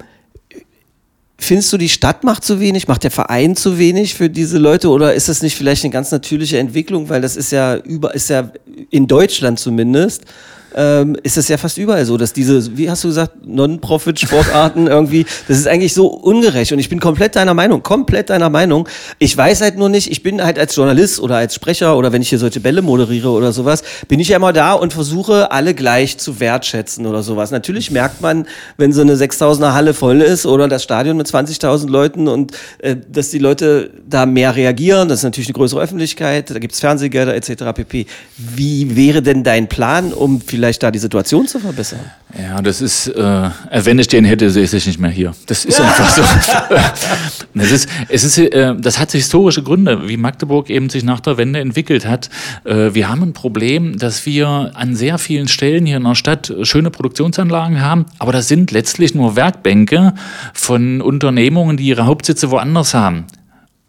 Findest 1.42 1.72
du, 1.72 1.79
die 1.79 1.88
Stadt 1.88 2.22
macht 2.22 2.44
zu 2.44 2.61
wenig, 2.61 2.87
macht 2.87 3.03
der 3.03 3.11
Verein 3.11 3.57
zu 3.57 3.79
wenig 3.79 4.14
für 4.14 4.29
diese 4.29 4.59
Leute 4.59 4.90
oder 4.90 5.14
ist 5.14 5.31
das 5.31 5.40
nicht 5.40 5.57
vielleicht 5.57 5.85
eine 5.85 5.90
ganz 5.90 6.11
natürliche 6.11 6.59
Entwicklung, 6.59 7.09
weil 7.09 7.22
das 7.22 7.35
ist 7.35 7.50
ja 7.50 7.76
über, 7.76 8.14
ist 8.14 8.29
ja 8.29 8.53
in 8.90 9.07
Deutschland 9.07 9.59
zumindest 9.59 10.26
ähm, 10.75 11.17
ist 11.23 11.37
es 11.37 11.49
ja 11.49 11.57
fast 11.57 11.79
überall 11.79 12.05
so, 12.05 12.17
dass 12.17 12.33
diese, 12.33 12.77
wie 12.77 12.91
hast 12.91 13.05
du 13.05 13.09
gesagt, 13.09 13.47
Non-Profit-Sportarten 13.47 14.87
irgendwie, 14.87 15.27
das 15.49 15.59
ist 15.59 15.67
eigentlich 15.67 15.95
so 15.95 16.07
ungerecht. 16.07 16.73
Und 16.73 16.79
ich 16.79 16.89
bin 16.89 17.01
komplett 17.01 17.37
deiner 17.37 17.55
Meinung, 17.55 17.83
komplett 17.83 18.31
deiner 18.31 18.51
Meinung. 18.51 18.89
Ich 19.19 19.37
weiß 19.37 19.61
halt 19.61 19.77
nur 19.77 19.89
nicht, 19.89 20.11
ich 20.11 20.23
bin 20.23 20.43
halt 20.43 20.59
als 20.59 20.77
Journalist 20.77 21.21
oder 21.21 21.37
als 21.37 21.55
Sprecher 21.55 21.97
oder 21.97 22.13
wenn 22.13 22.23
ich 22.23 22.29
hier 22.29 22.39
solche 22.39 22.61
Bälle 22.61 22.83
moderiere 22.83 23.31
oder 23.31 23.53
sowas, 23.53 23.83
bin 24.09 24.21
ich 24.21 24.29
ja 24.29 24.37
immer 24.37 24.53
da 24.53 24.73
und 24.75 24.93
versuche, 24.93 25.51
alle 25.51 25.75
gleich 25.75 26.19
zu 26.19 26.41
wertschätzen 26.41 27.07
oder 27.07 27.23
sowas. 27.23 27.51
Natürlich 27.51 27.91
merkt 27.91 28.21
man, 28.21 28.47
wenn 28.77 28.93
so 28.93 29.01
eine 29.01 29.17
6000er 29.17 29.73
Halle 29.73 29.95
voll 29.95 30.21
ist 30.21 30.47
oder 30.47 30.69
das 30.69 30.83
Stadion 30.83 31.17
mit 31.17 31.27
20.000 31.27 31.89
Leuten 31.89 32.29
und 32.29 32.53
äh, 32.79 32.97
dass 33.11 33.31
die 33.31 33.39
Leute 33.39 33.91
da 34.09 34.27
mehr 34.27 34.57
reagieren, 34.57 35.09
das 35.09 35.21
ist 35.21 35.25
natürlich 35.25 35.49
eine 35.49 35.55
größere 35.55 35.81
Öffentlichkeit, 35.81 36.51
da 36.51 36.59
gibt's 36.59 36.81
Fernsehgelder 36.81 37.35
etc. 37.35 37.65
pp. 37.75 38.07
Wie 38.37 38.97
wäre 38.97 39.23
denn 39.23 39.45
dein 39.45 39.69
Plan, 39.69 40.13
um 40.13 40.41
vielleicht 40.41 40.60
vielleicht 40.61 40.83
da 40.83 40.90
die 40.90 40.99
Situation 40.99 41.46
zu 41.46 41.59
verbessern? 41.59 42.01
Ja, 42.38 42.61
das 42.61 42.83
ist, 42.83 43.07
äh, 43.09 43.51
wenn 43.83 43.99
ich 43.99 44.09
den 44.09 44.27
hätte, 44.27 44.51
sehe 44.51 44.64
ich 44.64 44.87
nicht 44.87 45.01
mehr 45.01 45.11
hier. 45.11 45.33
Das 45.46 45.64
ist 45.64 45.81
einfach 45.81 46.11
so. 46.11 46.23
das, 47.55 47.73
ist, 47.73 47.88
es 48.11 48.25
ist, 48.25 48.37
äh, 48.37 48.75
das 48.79 48.99
hat 48.99 49.12
historische 49.12 49.62
Gründe, 49.62 50.07
wie 50.07 50.18
Magdeburg 50.18 50.68
eben 50.68 50.90
sich 50.90 51.03
nach 51.03 51.20
der 51.20 51.38
Wende 51.38 51.61
entwickelt 51.61 52.07
hat. 52.07 52.29
Äh, 52.64 52.92
wir 52.92 53.09
haben 53.09 53.23
ein 53.23 53.33
Problem, 53.33 53.96
dass 53.96 54.27
wir 54.27 54.73
an 54.75 54.94
sehr 54.94 55.16
vielen 55.16 55.49
Stellen 55.49 55.87
hier 55.87 55.96
in 55.96 56.05
der 56.05 56.14
Stadt 56.14 56.53
schöne 56.64 56.90
Produktionsanlagen 56.90 57.81
haben, 57.81 58.05
aber 58.18 58.33
das 58.33 58.46
sind 58.46 58.70
letztlich 58.70 59.14
nur 59.14 59.37
Werkbänke 59.37 60.12
von 60.53 61.01
Unternehmungen, 61.01 61.79
die 61.79 61.85
ihre 61.85 62.05
Hauptsitze 62.05 62.51
woanders 62.51 62.92
haben. 62.92 63.25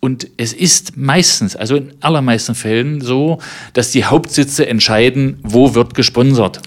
Und 0.03 0.29
es 0.37 0.51
ist 0.51 0.97
meistens, 0.97 1.55
also 1.55 1.75
in 1.75 1.93
allermeisten 2.01 2.55
Fällen 2.55 3.01
so, 3.01 3.37
dass 3.73 3.91
die 3.91 4.03
Hauptsitze 4.03 4.65
entscheiden, 4.65 5.37
wo 5.43 5.75
wird 5.75 5.93
gesponsert. 5.93 6.59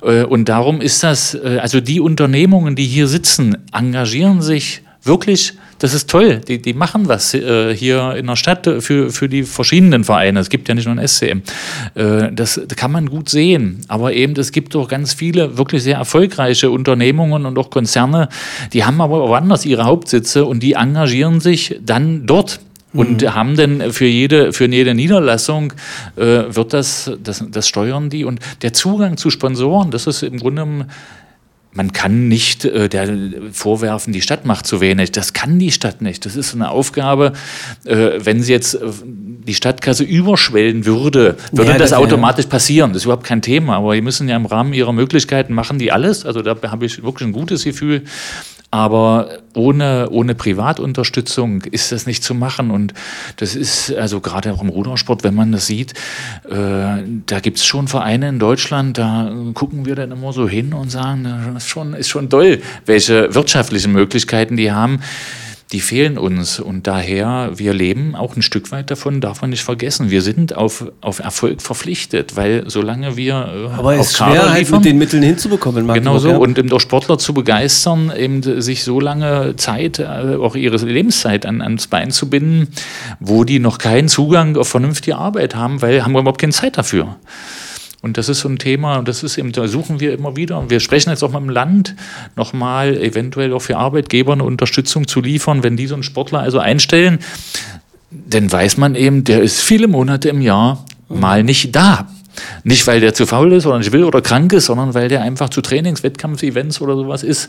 So. 0.00 0.08
Äh, 0.10 0.24
und 0.24 0.48
darum 0.48 0.80
ist 0.80 1.04
das, 1.04 1.34
äh, 1.34 1.58
also 1.62 1.80
die 1.80 2.00
Unternehmungen, 2.00 2.74
die 2.74 2.84
hier 2.84 3.06
sitzen, 3.06 3.56
engagieren 3.72 4.42
sich 4.42 4.82
wirklich 5.04 5.54
das 5.78 5.94
ist 5.94 6.10
toll. 6.10 6.40
Die, 6.46 6.60
die 6.60 6.74
machen 6.74 7.08
was 7.08 7.34
äh, 7.34 7.74
hier 7.74 8.14
in 8.16 8.26
der 8.26 8.36
Stadt 8.36 8.68
für, 8.80 9.10
für 9.10 9.28
die 9.28 9.42
verschiedenen 9.44 10.04
Vereine. 10.04 10.40
Es 10.40 10.50
gibt 10.50 10.68
ja 10.68 10.74
nicht 10.74 10.86
nur 10.86 10.96
ein 10.96 11.06
SCM. 11.06 11.42
Äh, 11.94 12.32
das 12.32 12.60
kann 12.76 12.92
man 12.92 13.08
gut 13.08 13.28
sehen. 13.28 13.80
Aber 13.88 14.12
eben, 14.12 14.34
es 14.38 14.52
gibt 14.52 14.74
auch 14.76 14.88
ganz 14.88 15.12
viele 15.12 15.56
wirklich 15.56 15.82
sehr 15.82 15.96
erfolgreiche 15.96 16.70
Unternehmungen 16.70 17.46
und 17.46 17.58
auch 17.58 17.70
Konzerne, 17.70 18.28
die 18.72 18.84
haben 18.84 19.00
aber 19.00 19.28
woanders 19.28 19.64
ihre 19.64 19.84
Hauptsitze 19.84 20.44
und 20.44 20.62
die 20.62 20.72
engagieren 20.72 21.40
sich 21.40 21.78
dann 21.80 22.26
dort 22.26 22.60
und 22.92 23.22
mhm. 23.22 23.34
haben 23.34 23.56
denn 23.56 23.92
für 23.92 24.06
jede, 24.06 24.52
für 24.52 24.66
jede 24.66 24.94
Niederlassung 24.94 25.72
äh, 26.16 26.44
wird 26.48 26.72
das, 26.72 27.10
das, 27.22 27.44
das 27.50 27.68
steuern 27.68 28.10
die. 28.10 28.24
Und 28.24 28.40
der 28.62 28.72
Zugang 28.72 29.16
zu 29.16 29.30
Sponsoren, 29.30 29.90
das 29.90 30.06
ist 30.06 30.22
im 30.22 30.38
Grunde 30.38 30.86
man 31.78 31.92
kann 31.92 32.26
nicht 32.26 32.64
äh, 32.64 32.88
der 32.88 33.08
vorwerfen, 33.52 34.12
die 34.12 34.20
Stadt 34.20 34.44
macht 34.44 34.66
zu 34.66 34.80
wenig. 34.80 35.12
Das 35.12 35.32
kann 35.32 35.60
die 35.60 35.70
Stadt 35.70 36.02
nicht. 36.02 36.26
Das 36.26 36.34
ist 36.34 36.52
eine 36.52 36.70
Aufgabe, 36.70 37.34
äh, 37.84 38.18
wenn 38.18 38.42
sie 38.42 38.52
jetzt 38.52 38.74
äh, 38.74 38.80
die 39.06 39.54
Stadtkasse 39.54 40.02
überschwellen 40.02 40.84
würde, 40.86 41.36
würde 41.52 41.70
ja, 41.70 41.78
das, 41.78 41.90
das 41.90 41.98
automatisch 41.98 42.46
ja. 42.46 42.50
passieren. 42.50 42.90
Das 42.92 43.02
ist 43.02 43.04
überhaupt 43.04 43.24
kein 43.24 43.42
Thema. 43.42 43.76
Aber 43.76 43.94
die 43.94 44.00
müssen 44.00 44.28
ja 44.28 44.34
im 44.34 44.46
Rahmen 44.46 44.72
ihrer 44.72 44.92
Möglichkeiten 44.92 45.54
machen 45.54 45.78
die 45.78 45.92
alles. 45.92 46.26
Also 46.26 46.42
da 46.42 46.56
habe 46.60 46.84
ich 46.84 47.00
wirklich 47.04 47.28
ein 47.28 47.32
gutes 47.32 47.62
Gefühl. 47.62 48.02
Aber 48.70 49.38
ohne, 49.54 50.08
ohne 50.10 50.34
Privatunterstützung 50.34 51.62
ist 51.62 51.90
das 51.90 52.06
nicht 52.06 52.22
zu 52.22 52.34
machen. 52.34 52.70
Und 52.70 52.92
das 53.36 53.56
ist 53.56 53.94
also 53.94 54.20
gerade 54.20 54.52
auch 54.52 54.60
im 54.60 54.68
Rudersport, 54.68 55.24
wenn 55.24 55.34
man 55.34 55.52
das 55.52 55.66
sieht, 55.66 55.92
äh, 56.48 57.02
da 57.26 57.40
gibt 57.40 57.56
es 57.56 57.64
schon 57.64 57.88
Vereine 57.88 58.28
in 58.28 58.38
Deutschland, 58.38 58.98
da 58.98 59.32
gucken 59.54 59.86
wir 59.86 59.94
dann 59.94 60.12
immer 60.12 60.32
so 60.32 60.48
hin 60.48 60.74
und 60.74 60.90
sagen, 60.90 61.24
das 61.24 61.64
ist 61.64 61.68
schon, 61.68 61.94
ist 61.94 62.08
schon 62.08 62.28
toll, 62.28 62.60
welche 62.84 63.34
wirtschaftlichen 63.34 63.92
Möglichkeiten 63.92 64.56
die 64.56 64.70
haben 64.70 65.00
die 65.72 65.80
fehlen 65.80 66.16
uns. 66.16 66.60
Und 66.60 66.86
daher, 66.86 67.50
wir 67.54 67.74
leben 67.74 68.14
auch 68.14 68.36
ein 68.36 68.42
Stück 68.42 68.72
weit 68.72 68.90
davon, 68.90 69.20
darf 69.20 69.42
man 69.42 69.50
nicht 69.50 69.62
vergessen. 69.62 70.10
Wir 70.10 70.22
sind 70.22 70.56
auf, 70.56 70.90
auf 71.00 71.18
Erfolg 71.18 71.60
verpflichtet, 71.60 72.36
weil 72.36 72.64
solange 72.68 73.16
wir 73.16 73.34
äh, 73.34 73.78
Aber 73.78 73.94
es 73.94 74.08
ist 74.08 74.16
schwer, 74.16 74.50
halt 74.50 74.70
mit 74.70 74.84
den 74.84 74.98
Mitteln 74.98 75.22
hinzubekommen. 75.22 75.86
Genau 75.92 76.18
so. 76.18 76.30
Ja. 76.30 76.36
Und 76.36 76.58
eben 76.58 76.72
auch 76.72 76.80
Sportler 76.80 77.18
zu 77.18 77.34
begeistern, 77.34 78.10
eben 78.16 78.42
sich 78.62 78.82
so 78.82 78.98
lange 78.98 79.56
Zeit, 79.56 79.98
äh, 79.98 80.36
auch 80.40 80.56
ihre 80.56 80.76
Lebenszeit 80.76 81.44
an, 81.44 81.60
ans 81.60 81.86
Bein 81.86 82.10
zu 82.10 82.30
binden, 82.30 82.68
wo 83.20 83.44
die 83.44 83.58
noch 83.58 83.78
keinen 83.78 84.08
Zugang 84.08 84.56
auf 84.56 84.68
vernünftige 84.68 85.16
Arbeit 85.16 85.54
haben, 85.54 85.82
weil 85.82 86.02
haben 86.02 86.12
wir 86.12 86.20
überhaupt 86.20 86.40
keine 86.40 86.52
Zeit 86.52 86.78
dafür. 86.78 87.16
Und 88.00 88.16
das 88.16 88.28
ist 88.28 88.40
so 88.40 88.48
ein 88.48 88.58
Thema, 88.58 88.98
und 88.98 89.08
das 89.08 89.24
ist 89.24 89.38
eben, 89.38 89.50
da 89.50 89.66
suchen 89.66 89.98
wir 89.98 90.14
immer 90.14 90.36
wieder. 90.36 90.58
Und 90.58 90.70
wir 90.70 90.78
sprechen 90.78 91.10
jetzt 91.10 91.24
auch 91.24 91.32
mal 91.32 91.42
im 91.42 91.50
Land 91.50 91.96
nochmal, 92.36 92.96
eventuell 92.96 93.52
auch 93.52 93.62
für 93.62 93.76
Arbeitgeber 93.76 94.34
eine 94.34 94.44
Unterstützung 94.44 95.08
zu 95.08 95.20
liefern, 95.20 95.64
wenn 95.64 95.76
die 95.76 95.88
so 95.88 95.94
einen 95.94 96.04
Sportler 96.04 96.40
also 96.40 96.60
einstellen. 96.60 97.18
Dann 98.10 98.50
weiß 98.50 98.76
man 98.76 98.94
eben, 98.94 99.24
der 99.24 99.42
ist 99.42 99.60
viele 99.60 99.88
Monate 99.88 100.28
im 100.28 100.40
Jahr 100.40 100.84
mal 101.08 101.42
nicht 101.42 101.74
da. 101.74 102.08
Nicht, 102.64 102.86
weil 102.86 103.00
der 103.00 103.14
zu 103.14 103.26
faul 103.26 103.52
ist 103.52 103.66
oder 103.66 103.78
nicht 103.78 103.92
will 103.92 104.04
oder 104.04 104.20
krank 104.20 104.52
ist, 104.52 104.66
sondern 104.66 104.94
weil 104.94 105.08
der 105.08 105.22
einfach 105.22 105.48
zu 105.48 105.60
Trainings, 105.60 106.02
Wettkampf-Events 106.02 106.80
oder 106.80 106.96
sowas 106.96 107.22
ist. 107.22 107.48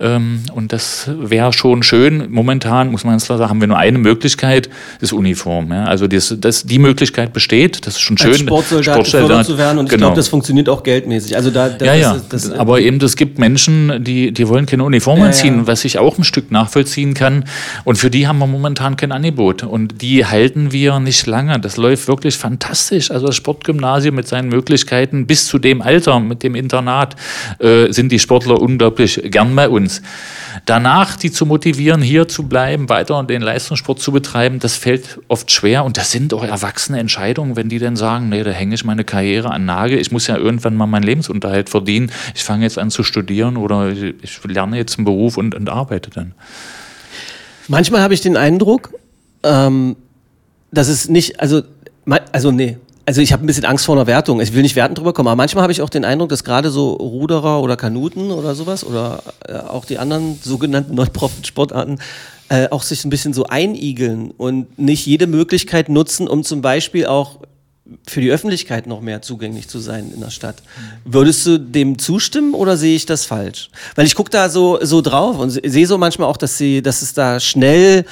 Ähm, 0.00 0.42
und 0.52 0.72
das 0.72 1.08
wäre 1.18 1.52
schon 1.52 1.82
schön. 1.82 2.30
Momentan, 2.30 2.90
muss 2.90 3.04
man 3.04 3.14
ganz 3.14 3.26
klar 3.26 3.38
sagen, 3.38 3.50
haben 3.50 3.60
wir 3.60 3.68
nur 3.68 3.78
eine 3.78 3.98
Möglichkeit, 3.98 4.68
das 5.00 5.12
Uniform. 5.12 5.72
Also 5.72 6.06
das, 6.06 6.34
das, 6.38 6.64
die 6.64 6.78
Möglichkeit 6.78 7.32
besteht, 7.32 7.86
das 7.86 7.94
ist 7.94 8.00
schon 8.00 8.18
schön. 8.18 8.30
Als 8.30 8.40
Sportsoldat, 8.40 9.06
Sportsoldat 9.06 9.46
zu 9.46 9.58
werden 9.58 9.78
und 9.78 9.88
genau. 9.88 9.94
ich 9.94 10.00
glaube, 10.00 10.16
das 10.16 10.28
funktioniert 10.28 10.68
auch 10.68 10.82
geldmäßig. 10.82 11.36
Also 11.36 11.50
da, 11.50 11.68
ja, 11.80 11.94
ja. 11.94 12.12
Das, 12.14 12.48
das, 12.48 12.52
aber 12.52 12.80
eben, 12.80 13.00
es 13.00 13.16
gibt 13.16 13.38
Menschen, 13.38 14.04
die, 14.04 14.32
die 14.32 14.48
wollen 14.48 14.66
keine 14.66 14.84
Uniform 14.84 15.20
ja, 15.20 15.26
anziehen, 15.26 15.58
ja. 15.58 15.66
was 15.66 15.84
ich 15.84 15.98
auch 15.98 16.18
ein 16.18 16.24
Stück 16.24 16.50
nachvollziehen 16.50 17.14
kann. 17.14 17.44
Und 17.84 17.96
für 17.96 18.10
die 18.10 18.26
haben 18.26 18.38
wir 18.38 18.46
momentan 18.46 18.96
kein 18.96 19.12
Angebot. 19.12 19.62
Und 19.62 20.02
die 20.02 20.24
halten 20.24 20.72
wir 20.72 20.98
nicht 21.00 21.26
lange. 21.26 21.58
Das 21.60 21.76
läuft 21.76 22.08
wirklich 22.08 22.36
fantastisch. 22.36 23.10
Also 23.10 23.26
das 23.26 23.36
Sportgymnasium 23.36 24.14
mit 24.14 24.25
seinen 24.28 24.48
Möglichkeiten 24.48 25.26
bis 25.26 25.46
zu 25.46 25.58
dem 25.58 25.82
Alter 25.82 26.20
mit 26.20 26.42
dem 26.42 26.54
Internat 26.54 27.16
äh, 27.58 27.92
sind 27.92 28.12
die 28.12 28.18
Sportler 28.18 28.60
unglaublich 28.60 29.20
gern 29.24 29.54
bei 29.54 29.68
uns. 29.68 30.02
Danach 30.64 31.16
die 31.16 31.30
zu 31.30 31.46
motivieren, 31.46 32.02
hier 32.02 32.28
zu 32.28 32.44
bleiben, 32.44 32.88
weiter 32.88 33.22
den 33.24 33.42
Leistungssport 33.42 34.00
zu 34.00 34.12
betreiben, 34.12 34.58
das 34.58 34.76
fällt 34.76 35.20
oft 35.28 35.50
schwer 35.50 35.84
und 35.84 35.96
das 35.96 36.10
sind 36.10 36.32
auch 36.34 36.44
erwachsene 36.44 36.98
Entscheidungen, 36.98 37.56
wenn 37.56 37.68
die 37.68 37.78
dann 37.78 37.96
sagen, 37.96 38.28
nee, 38.28 38.42
da 38.42 38.50
hänge 38.50 38.74
ich 38.74 38.84
meine 38.84 39.04
Karriere 39.04 39.50
an 39.50 39.64
Nagel, 39.64 39.98
ich 39.98 40.10
muss 40.10 40.26
ja 40.26 40.36
irgendwann 40.36 40.76
mal 40.76 40.86
meinen 40.86 41.04
Lebensunterhalt 41.04 41.68
verdienen, 41.68 42.10
ich 42.34 42.42
fange 42.44 42.64
jetzt 42.64 42.78
an 42.78 42.90
zu 42.90 43.02
studieren 43.02 43.56
oder 43.56 43.90
ich, 43.90 44.14
ich 44.22 44.44
lerne 44.44 44.76
jetzt 44.76 44.98
einen 44.98 45.04
Beruf 45.04 45.36
und, 45.36 45.54
und 45.54 45.68
arbeite 45.68 46.10
dann. 46.10 46.34
Manchmal 47.68 48.00
habe 48.00 48.14
ich 48.14 48.20
den 48.20 48.36
Eindruck, 48.36 48.94
ähm, 49.42 49.96
dass 50.70 50.88
es 50.88 51.08
nicht, 51.08 51.40
also, 51.40 51.62
also 52.32 52.52
nee, 52.52 52.78
also 53.06 53.20
ich 53.20 53.32
habe 53.32 53.44
ein 53.44 53.46
bisschen 53.46 53.64
Angst 53.64 53.86
vor 53.86 53.94
einer 53.94 54.08
Wertung. 54.08 54.40
Ich 54.40 54.52
will 54.52 54.62
nicht 54.62 54.74
werten 54.74 54.96
drüber 54.96 55.12
kommen, 55.12 55.28
aber 55.28 55.36
manchmal 55.36 55.62
habe 55.62 55.72
ich 55.72 55.80
auch 55.80 55.88
den 55.88 56.04
Eindruck, 56.04 56.28
dass 56.28 56.42
gerade 56.42 56.70
so 56.70 56.92
Ruderer 56.94 57.62
oder 57.62 57.76
Kanuten 57.76 58.32
oder 58.32 58.54
sowas 58.54 58.84
oder 58.84 59.22
äh, 59.48 59.54
auch 59.54 59.84
die 59.84 59.98
anderen 59.98 60.38
sogenannten 60.42 60.94
Non-Profit-Sportarten 60.96 62.00
äh, 62.48 62.68
auch 62.68 62.82
sich 62.82 63.04
ein 63.04 63.10
bisschen 63.10 63.32
so 63.32 63.46
einigeln 63.46 64.32
und 64.36 64.78
nicht 64.78 65.06
jede 65.06 65.26
Möglichkeit 65.26 65.88
nutzen, 65.88 66.28
um 66.28 66.42
zum 66.42 66.62
Beispiel 66.62 67.06
auch 67.06 67.38
für 68.08 68.20
die 68.20 68.30
Öffentlichkeit 68.30 68.88
noch 68.88 69.00
mehr 69.00 69.22
zugänglich 69.22 69.68
zu 69.68 69.78
sein 69.78 70.10
in 70.12 70.20
der 70.20 70.30
Stadt. 70.30 70.56
Würdest 71.04 71.46
du 71.46 71.58
dem 71.58 72.00
zustimmen 72.00 72.54
oder 72.54 72.76
sehe 72.76 72.96
ich 72.96 73.06
das 73.06 73.24
falsch? 73.24 73.70
Weil 73.94 74.06
ich 74.06 74.16
gucke 74.16 74.30
da 74.30 74.48
so, 74.48 74.78
so 74.82 75.00
drauf 75.02 75.38
und 75.38 75.50
sehe 75.50 75.86
so 75.86 75.96
manchmal 75.96 76.28
auch, 76.28 76.36
dass 76.36 76.58
sie, 76.58 76.82
dass 76.82 77.02
es 77.02 77.14
da 77.14 77.38
schnell 77.38 78.04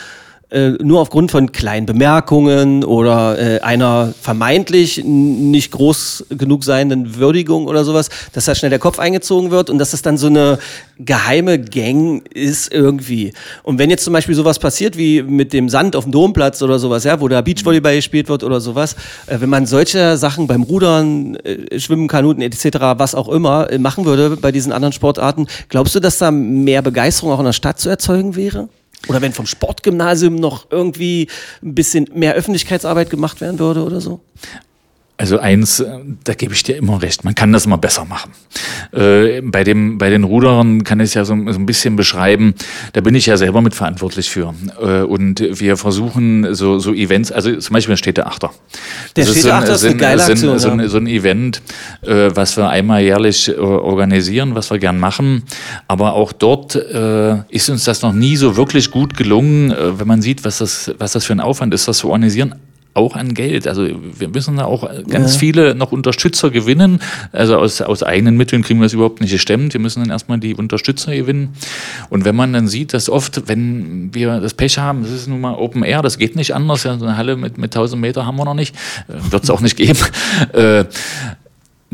äh, 0.50 0.70
nur 0.82 1.00
aufgrund 1.00 1.30
von 1.30 1.52
kleinen 1.52 1.86
Bemerkungen 1.86 2.84
oder 2.84 3.38
äh, 3.38 3.60
einer 3.60 4.12
vermeintlich 4.20 5.02
nicht 5.04 5.72
groß 5.72 6.26
genug 6.30 6.64
seienden 6.64 7.16
Würdigung 7.16 7.66
oder 7.66 7.84
sowas, 7.84 8.08
dass 8.32 8.44
da 8.44 8.54
schnell 8.54 8.70
der 8.70 8.78
Kopf 8.78 8.98
eingezogen 8.98 9.50
wird 9.50 9.70
und 9.70 9.78
dass 9.78 9.90
das 9.90 10.02
dann 10.02 10.16
so 10.16 10.28
eine 10.28 10.58
geheime 10.98 11.58
Gang 11.58 12.26
ist 12.32 12.72
irgendwie. 12.72 13.32
Und 13.62 13.78
wenn 13.78 13.90
jetzt 13.90 14.04
zum 14.04 14.12
Beispiel 14.12 14.34
sowas 14.34 14.58
passiert 14.58 14.96
wie 14.96 15.22
mit 15.22 15.52
dem 15.52 15.68
Sand 15.68 15.96
auf 15.96 16.04
dem 16.04 16.12
Domplatz 16.12 16.62
oder 16.62 16.78
sowas, 16.78 17.04
ja, 17.04 17.20
wo 17.20 17.28
da 17.28 17.40
Beachvolleyball 17.40 17.96
gespielt 17.96 18.28
wird 18.28 18.44
oder 18.44 18.60
sowas, 18.60 18.96
äh, 19.26 19.40
wenn 19.40 19.48
man 19.48 19.66
solche 19.66 20.16
Sachen 20.16 20.46
beim 20.46 20.62
Rudern, 20.62 21.36
äh, 21.36 21.80
Schwimmen, 21.80 22.06
Kanuten 22.06 22.42
etc., 22.42 22.78
was 22.96 23.14
auch 23.14 23.28
immer, 23.28 23.70
äh, 23.70 23.78
machen 23.78 24.04
würde 24.04 24.36
bei 24.36 24.52
diesen 24.52 24.72
anderen 24.72 24.92
Sportarten, 24.92 25.46
glaubst 25.68 25.94
du, 25.94 26.00
dass 26.00 26.18
da 26.18 26.30
mehr 26.30 26.82
Begeisterung 26.82 27.32
auch 27.32 27.40
in 27.40 27.46
der 27.46 27.52
Stadt 27.52 27.80
zu 27.80 27.88
erzeugen 27.88 28.36
wäre? 28.36 28.68
Oder 29.08 29.20
wenn 29.20 29.32
vom 29.32 29.46
Sportgymnasium 29.46 30.36
noch 30.36 30.70
irgendwie 30.70 31.28
ein 31.62 31.74
bisschen 31.74 32.08
mehr 32.14 32.34
Öffentlichkeitsarbeit 32.34 33.10
gemacht 33.10 33.40
werden 33.40 33.58
würde 33.58 33.82
oder 33.82 34.00
so? 34.00 34.20
Also 35.16 35.38
eins, 35.38 35.78
äh, 35.78 36.00
da 36.24 36.34
gebe 36.34 36.54
ich 36.54 36.64
dir 36.64 36.76
immer 36.76 37.00
recht, 37.00 37.22
man 37.22 37.36
kann 37.36 37.52
das 37.52 37.66
immer 37.66 37.78
besser 37.78 38.04
machen. 38.04 38.32
Äh, 38.92 39.42
bei, 39.42 39.62
dem, 39.62 39.96
bei 39.96 40.10
den 40.10 40.24
Ruderern 40.24 40.82
kann 40.82 40.98
ich 40.98 41.10
es 41.10 41.14
ja 41.14 41.24
so, 41.24 41.36
so, 41.36 41.58
ein 41.58 41.66
bisschen 41.66 41.94
beschreiben, 41.94 42.54
da 42.94 43.00
bin 43.00 43.14
ich 43.14 43.26
ja 43.26 43.36
selber 43.36 43.60
mitverantwortlich 43.60 44.28
für. 44.28 44.52
Äh, 44.82 45.02
und 45.02 45.40
wir 45.40 45.76
versuchen 45.76 46.52
so, 46.52 46.80
so 46.80 46.92
Events, 46.92 47.30
also 47.30 47.54
zum 47.54 47.74
Beispiel 47.74 47.96
steht 47.96 48.16
der 48.16 48.26
Achter. 48.26 48.50
Der 49.14 49.24
das 49.24 49.34
Städteachter 49.38 49.74
ist, 49.74 49.84
eine 49.84 49.96
geile 49.96 50.24
Aktion. 50.24 50.58
So, 50.58 50.70
ein, 50.70 50.88
so 50.88 50.96
ein 50.96 51.06
Event, 51.06 51.62
äh, 52.02 52.30
was 52.34 52.56
wir 52.56 52.68
einmal 52.68 53.00
jährlich 53.00 53.48
äh, 53.48 53.52
organisieren, 53.52 54.56
was 54.56 54.72
wir 54.72 54.80
gern 54.80 54.98
machen. 54.98 55.44
Aber 55.86 56.14
auch 56.14 56.32
dort 56.32 56.74
äh, 56.74 57.36
ist 57.50 57.70
uns 57.70 57.84
das 57.84 58.02
noch 58.02 58.12
nie 58.12 58.34
so 58.34 58.56
wirklich 58.56 58.90
gut 58.90 59.16
gelungen, 59.16 59.72
wenn 59.96 60.08
man 60.08 60.22
sieht, 60.22 60.44
was 60.44 60.58
das, 60.58 60.92
was 60.98 61.12
das 61.12 61.24
für 61.24 61.34
ein 61.34 61.40
Aufwand 61.40 61.72
ist, 61.72 61.86
das 61.86 61.98
zu 61.98 62.08
organisieren 62.08 62.56
auch 62.94 63.16
an 63.16 63.34
Geld. 63.34 63.66
Also 63.66 63.88
wir 63.88 64.28
müssen 64.28 64.56
da 64.56 64.64
auch 64.64 64.88
ganz 65.08 65.34
ja. 65.34 65.40
viele 65.40 65.74
noch 65.74 65.92
Unterstützer 65.92 66.50
gewinnen. 66.50 67.00
Also 67.32 67.58
aus, 67.58 67.80
aus 67.80 68.02
eigenen 68.02 68.36
Mitteln 68.36 68.62
kriegen 68.62 68.78
wir 68.80 68.84
das 68.84 68.92
überhaupt 68.92 69.20
nicht 69.20 69.32
gestemmt. 69.32 69.74
Wir 69.74 69.80
müssen 69.80 70.00
dann 70.00 70.10
erstmal 70.10 70.38
die 70.38 70.54
Unterstützer 70.54 71.14
gewinnen. 71.14 71.54
Und 72.08 72.24
wenn 72.24 72.36
man 72.36 72.52
dann 72.52 72.68
sieht, 72.68 72.94
dass 72.94 73.10
oft, 73.10 73.48
wenn 73.48 74.14
wir 74.14 74.40
das 74.40 74.54
Pech 74.54 74.78
haben, 74.78 75.02
das 75.02 75.10
ist 75.10 75.26
nun 75.26 75.40
mal 75.40 75.54
Open 75.54 75.82
Air, 75.82 76.02
das 76.02 76.18
geht 76.18 76.36
nicht 76.36 76.54
anders. 76.54 76.84
Ja, 76.84 76.96
so 76.96 77.04
eine 77.04 77.16
Halle 77.16 77.36
mit, 77.36 77.58
mit 77.58 77.74
1000 77.74 78.00
Meter 78.00 78.26
haben 78.26 78.36
wir 78.36 78.44
noch 78.44 78.54
nicht, 78.54 78.74
äh, 79.08 79.32
wird 79.32 79.44
es 79.44 79.50
auch 79.50 79.60
nicht 79.60 79.76
geben. 79.76 79.98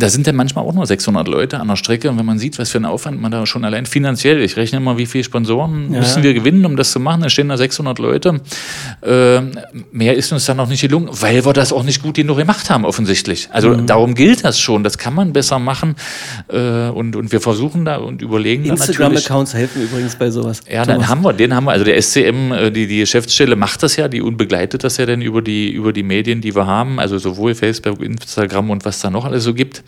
Da 0.00 0.08
sind 0.08 0.26
ja 0.26 0.32
manchmal 0.32 0.64
auch 0.64 0.72
nur 0.72 0.86
600 0.86 1.28
Leute 1.28 1.60
an 1.60 1.68
der 1.68 1.76
Strecke 1.76 2.10
und 2.10 2.18
wenn 2.18 2.26
man 2.26 2.38
sieht, 2.38 2.58
was 2.58 2.70
für 2.70 2.78
ein 2.78 2.84
Aufwand 2.84 3.20
man 3.20 3.30
da 3.30 3.46
schon 3.46 3.64
allein 3.64 3.86
finanziell, 3.86 4.40
ich 4.42 4.56
rechne 4.56 4.78
immer, 4.78 4.98
wie 4.98 5.06
viele 5.06 5.24
Sponsoren 5.24 5.92
ja. 5.92 6.00
müssen 6.00 6.22
wir 6.22 6.34
gewinnen, 6.34 6.64
um 6.66 6.76
das 6.76 6.92
zu 6.92 7.00
machen, 7.00 7.22
da 7.22 7.30
stehen 7.30 7.48
da 7.48 7.56
600 7.56 7.98
Leute. 7.98 8.40
Äh, 9.02 9.40
mehr 9.92 10.16
ist 10.16 10.32
uns 10.32 10.46
dann 10.46 10.56
noch 10.56 10.68
nicht 10.68 10.80
gelungen, 10.80 11.08
weil 11.12 11.44
wir 11.44 11.52
das 11.52 11.72
auch 11.72 11.82
nicht 11.82 12.02
gut 12.02 12.14
genug 12.14 12.38
gemacht 12.38 12.70
haben, 12.70 12.84
offensichtlich. 12.84 13.48
Also 13.52 13.70
mhm. 13.70 13.86
darum 13.86 14.14
gilt 14.14 14.44
das 14.44 14.58
schon, 14.58 14.82
das 14.84 14.98
kann 14.98 15.14
man 15.14 15.32
besser 15.32 15.58
machen 15.58 15.94
äh, 16.48 16.88
und, 16.88 17.16
und 17.16 17.32
wir 17.32 17.40
versuchen 17.40 17.84
da 17.84 17.96
und 17.96 18.22
überlegen 18.22 18.64
Instagram-Accounts 18.64 19.54
helfen 19.54 19.82
übrigens 19.82 20.16
bei 20.16 20.30
sowas. 20.30 20.60
Ja, 20.66 20.84
Thomas. 20.84 20.86
dann 20.86 21.08
haben 21.08 21.22
wir, 21.22 21.32
den 21.32 21.54
haben 21.54 21.64
wir, 21.64 21.72
also 21.72 21.84
der 21.84 22.00
SCM, 22.00 22.52
äh, 22.52 22.70
die, 22.70 22.86
die 22.86 22.98
Geschäftsstelle 22.98 23.56
macht 23.56 23.82
das 23.82 23.96
ja, 23.96 24.08
die 24.08 24.22
und 24.22 24.36
begleitet 24.36 24.84
das 24.84 24.96
ja 24.96 25.06
dann 25.06 25.22
über 25.22 25.42
die, 25.42 25.70
über 25.70 25.92
die 25.92 26.02
Medien, 26.02 26.40
die 26.40 26.54
wir 26.54 26.66
haben, 26.66 26.98
also 26.98 27.18
sowohl 27.18 27.54
Facebook, 27.54 28.00
Instagram 28.00 28.70
und 28.70 28.84
was 28.84 29.00
da 29.00 29.10
noch 29.10 29.24
alles 29.24 29.44
so 29.44 29.54
gibt. 29.54 29.82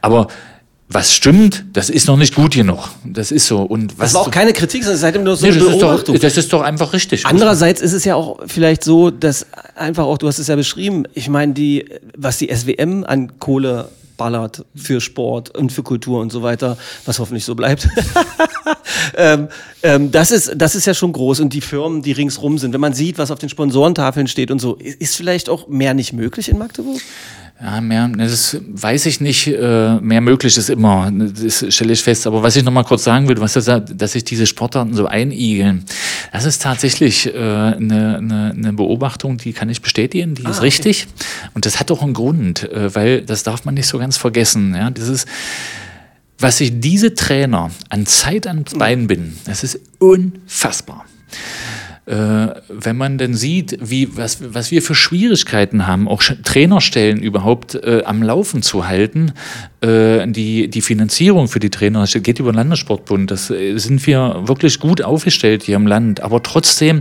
Aber 0.00 0.28
was 0.88 1.12
stimmt, 1.12 1.64
das 1.72 1.90
ist 1.90 2.06
noch 2.06 2.16
nicht 2.16 2.34
gut 2.34 2.54
genug. 2.54 2.90
Das 3.04 3.32
ist 3.32 3.46
so. 3.46 3.62
Und 3.62 3.98
was 3.98 4.12
das 4.12 4.14
war 4.14 4.20
auch 4.22 4.30
keine 4.30 4.52
Kritik, 4.52 4.84
sondern 4.84 5.00
seitdem 5.00 5.24
nur 5.24 5.36
so 5.36 5.46
nee, 5.46 5.52
eine 5.52 5.60
das 5.60 5.78
Beobachtung. 5.78 6.14
Ist 6.14 6.22
doch, 6.22 6.28
das 6.28 6.36
ist 6.36 6.52
doch 6.52 6.62
einfach 6.62 6.92
richtig. 6.92 7.26
Andererseits 7.26 7.80
ist 7.80 7.94
es 7.94 8.04
ja 8.04 8.14
auch 8.14 8.38
vielleicht 8.46 8.84
so, 8.84 9.10
dass 9.10 9.46
einfach 9.74 10.04
auch, 10.04 10.18
du 10.18 10.28
hast 10.28 10.38
es 10.38 10.46
ja 10.46 10.56
beschrieben, 10.56 11.04
ich 11.14 11.28
meine, 11.28 11.54
die, 11.54 11.86
was 12.16 12.38
die 12.38 12.54
SWM 12.54 13.04
an 13.04 13.38
Kohle 13.38 13.88
ballert 14.16 14.64
für 14.76 15.00
Sport 15.00 15.56
und 15.56 15.72
für 15.72 15.82
Kultur 15.82 16.20
und 16.20 16.30
so 16.30 16.42
weiter, 16.42 16.76
was 17.04 17.18
hoffentlich 17.18 17.44
so 17.44 17.54
bleibt. 17.54 17.88
ähm, 19.16 19.48
ähm, 19.82 20.10
das, 20.12 20.30
ist, 20.30 20.52
das 20.54 20.74
ist 20.74 20.86
ja 20.86 20.94
schon 20.94 21.12
groß 21.12 21.40
und 21.40 21.52
die 21.52 21.60
Firmen, 21.60 22.02
die 22.02 22.12
ringsrum 22.12 22.58
sind, 22.58 22.72
wenn 22.72 22.80
man 22.80 22.94
sieht, 22.94 23.18
was 23.18 23.30
auf 23.30 23.38
den 23.38 23.48
Sponsorentafeln 23.48 24.28
steht 24.28 24.50
und 24.50 24.60
so, 24.60 24.76
ist 24.76 25.16
vielleicht 25.16 25.48
auch 25.48 25.66
mehr 25.66 25.94
nicht 25.94 26.12
möglich 26.12 26.48
in 26.48 26.58
Magdeburg? 26.58 27.00
Ja, 27.60 27.80
mehr, 27.80 28.08
das 28.08 28.58
weiß 28.66 29.06
ich 29.06 29.20
nicht. 29.20 29.46
Äh, 29.46 29.94
mehr 30.00 30.20
möglich 30.20 30.56
ist 30.56 30.68
immer, 30.68 31.10
das 31.12 31.64
stelle 31.72 31.92
ich 31.92 32.02
fest. 32.02 32.26
Aber 32.26 32.42
was 32.42 32.56
ich 32.56 32.64
noch 32.64 32.72
mal 32.72 32.82
kurz 32.82 33.04
sagen 33.04 33.28
will, 33.28 33.40
was 33.40 33.52
das, 33.52 33.70
dass 33.94 34.12
sich 34.12 34.24
diese 34.24 34.46
Sportarten 34.46 34.94
so 34.94 35.06
einigeln, 35.06 35.84
das 36.32 36.44
ist 36.46 36.62
tatsächlich 36.62 37.32
äh, 37.32 37.38
eine, 37.38 38.18
eine, 38.18 38.54
eine 38.56 38.72
Beobachtung, 38.72 39.38
die 39.38 39.52
kann 39.52 39.70
ich 39.70 39.80
bestätigen, 39.82 40.34
die 40.34 40.44
ah, 40.46 40.50
ist 40.50 40.62
richtig. 40.62 41.06
Okay. 41.06 41.50
Und 41.54 41.64
das 41.64 41.78
hat 41.78 41.92
auch 41.92 42.02
einen 42.02 42.12
Grund, 42.12 42.70
äh, 42.70 42.92
weil 42.94 43.22
das 43.22 43.44
darf 43.44 43.64
man 43.64 43.74
nicht 43.74 43.86
so 43.86 43.98
ganz 43.98 44.16
vergessen. 44.16 44.74
Ja, 44.74 44.90
das 44.90 45.08
ist, 45.08 45.28
was 46.38 46.58
sich 46.58 46.80
diese 46.80 47.14
Trainer 47.14 47.70
an 47.88 48.04
Zeit 48.04 48.48
ans 48.48 48.74
Bein 48.74 49.06
binden, 49.06 49.38
das 49.44 49.62
ist 49.62 49.80
unfassbar 50.00 51.04
wenn 52.06 52.96
man 52.96 53.16
denn 53.16 53.32
sieht, 53.32 53.78
wie, 53.80 54.14
was, 54.16 54.52
was 54.52 54.70
wir 54.70 54.82
für 54.82 54.94
Schwierigkeiten 54.94 55.86
haben, 55.86 56.06
auch 56.06 56.22
Trainerstellen 56.22 57.22
überhaupt 57.22 57.76
äh, 57.76 58.02
am 58.04 58.22
Laufen 58.22 58.60
zu 58.62 58.86
halten, 58.86 59.32
äh, 59.80 60.26
die, 60.28 60.68
die 60.68 60.82
Finanzierung 60.82 61.48
für 61.48 61.60
die 61.60 61.70
Trainer 61.70 62.04
geht 62.06 62.38
über 62.40 62.52
den 62.52 62.56
Landessportbund. 62.56 63.30
Das 63.30 63.50
äh, 63.50 63.78
sind 63.78 64.06
wir 64.06 64.42
wirklich 64.44 64.80
gut 64.80 65.00
aufgestellt 65.00 65.62
hier 65.62 65.76
im 65.76 65.86
Land. 65.86 66.20
Aber 66.20 66.42
trotzdem, 66.42 67.00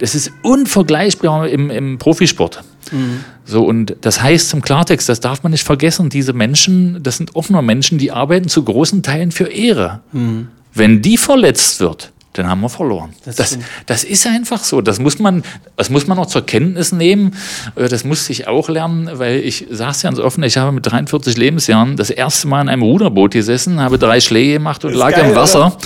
das 0.00 0.16
ist 0.16 0.32
unvergleichbar 0.42 1.48
im, 1.48 1.70
im 1.70 1.98
Profisport. 1.98 2.64
Mhm. 2.90 3.20
So, 3.44 3.64
und 3.64 3.96
das 4.00 4.20
heißt 4.20 4.48
zum 4.48 4.62
Klartext, 4.62 5.08
das 5.08 5.20
darf 5.20 5.44
man 5.44 5.52
nicht 5.52 5.64
vergessen, 5.64 6.08
diese 6.08 6.32
Menschen, 6.32 7.02
das 7.02 7.18
sind 7.18 7.30
nur 7.50 7.62
Menschen, 7.62 7.98
die 7.98 8.10
arbeiten 8.10 8.48
zu 8.48 8.64
großen 8.64 9.04
Teilen 9.04 9.30
für 9.30 9.44
Ehre. 9.44 10.00
Mhm. 10.12 10.48
Wenn 10.74 11.02
die 11.02 11.18
verletzt 11.18 11.78
wird, 11.78 12.12
dann 12.34 12.48
haben 12.48 12.60
wir 12.62 12.68
verloren. 12.68 13.10
Das, 13.24 13.36
das, 13.36 13.58
das, 13.86 14.02
ist 14.02 14.26
einfach 14.26 14.62
so. 14.64 14.80
Das 14.80 14.98
muss 14.98 15.20
man, 15.20 15.44
das 15.76 15.88
muss 15.88 16.08
man 16.08 16.18
auch 16.18 16.26
zur 16.26 16.44
Kenntnis 16.44 16.90
nehmen. 16.90 17.36
Äh, 17.76 17.88
das 17.88 18.02
musste 18.04 18.32
ich 18.32 18.48
auch 18.48 18.68
lernen, 18.68 19.08
weil 19.14 19.38
ich 19.38 19.66
saß 19.70 20.02
ja 20.02 20.10
ganz 20.10 20.18
offen, 20.18 20.42
ich 20.42 20.56
habe 20.56 20.72
mit 20.72 20.84
43 20.84 21.36
Lebensjahren 21.36 21.96
das 21.96 22.10
erste 22.10 22.48
Mal 22.48 22.62
in 22.62 22.68
einem 22.68 22.82
Ruderboot 22.82 23.32
gesessen, 23.32 23.80
habe 23.80 23.98
drei 23.98 24.20
Schläge 24.20 24.54
gemacht 24.54 24.84
und 24.84 24.94
lag 24.94 25.12
geil, 25.12 25.30
im 25.30 25.36
Wasser. 25.36 25.76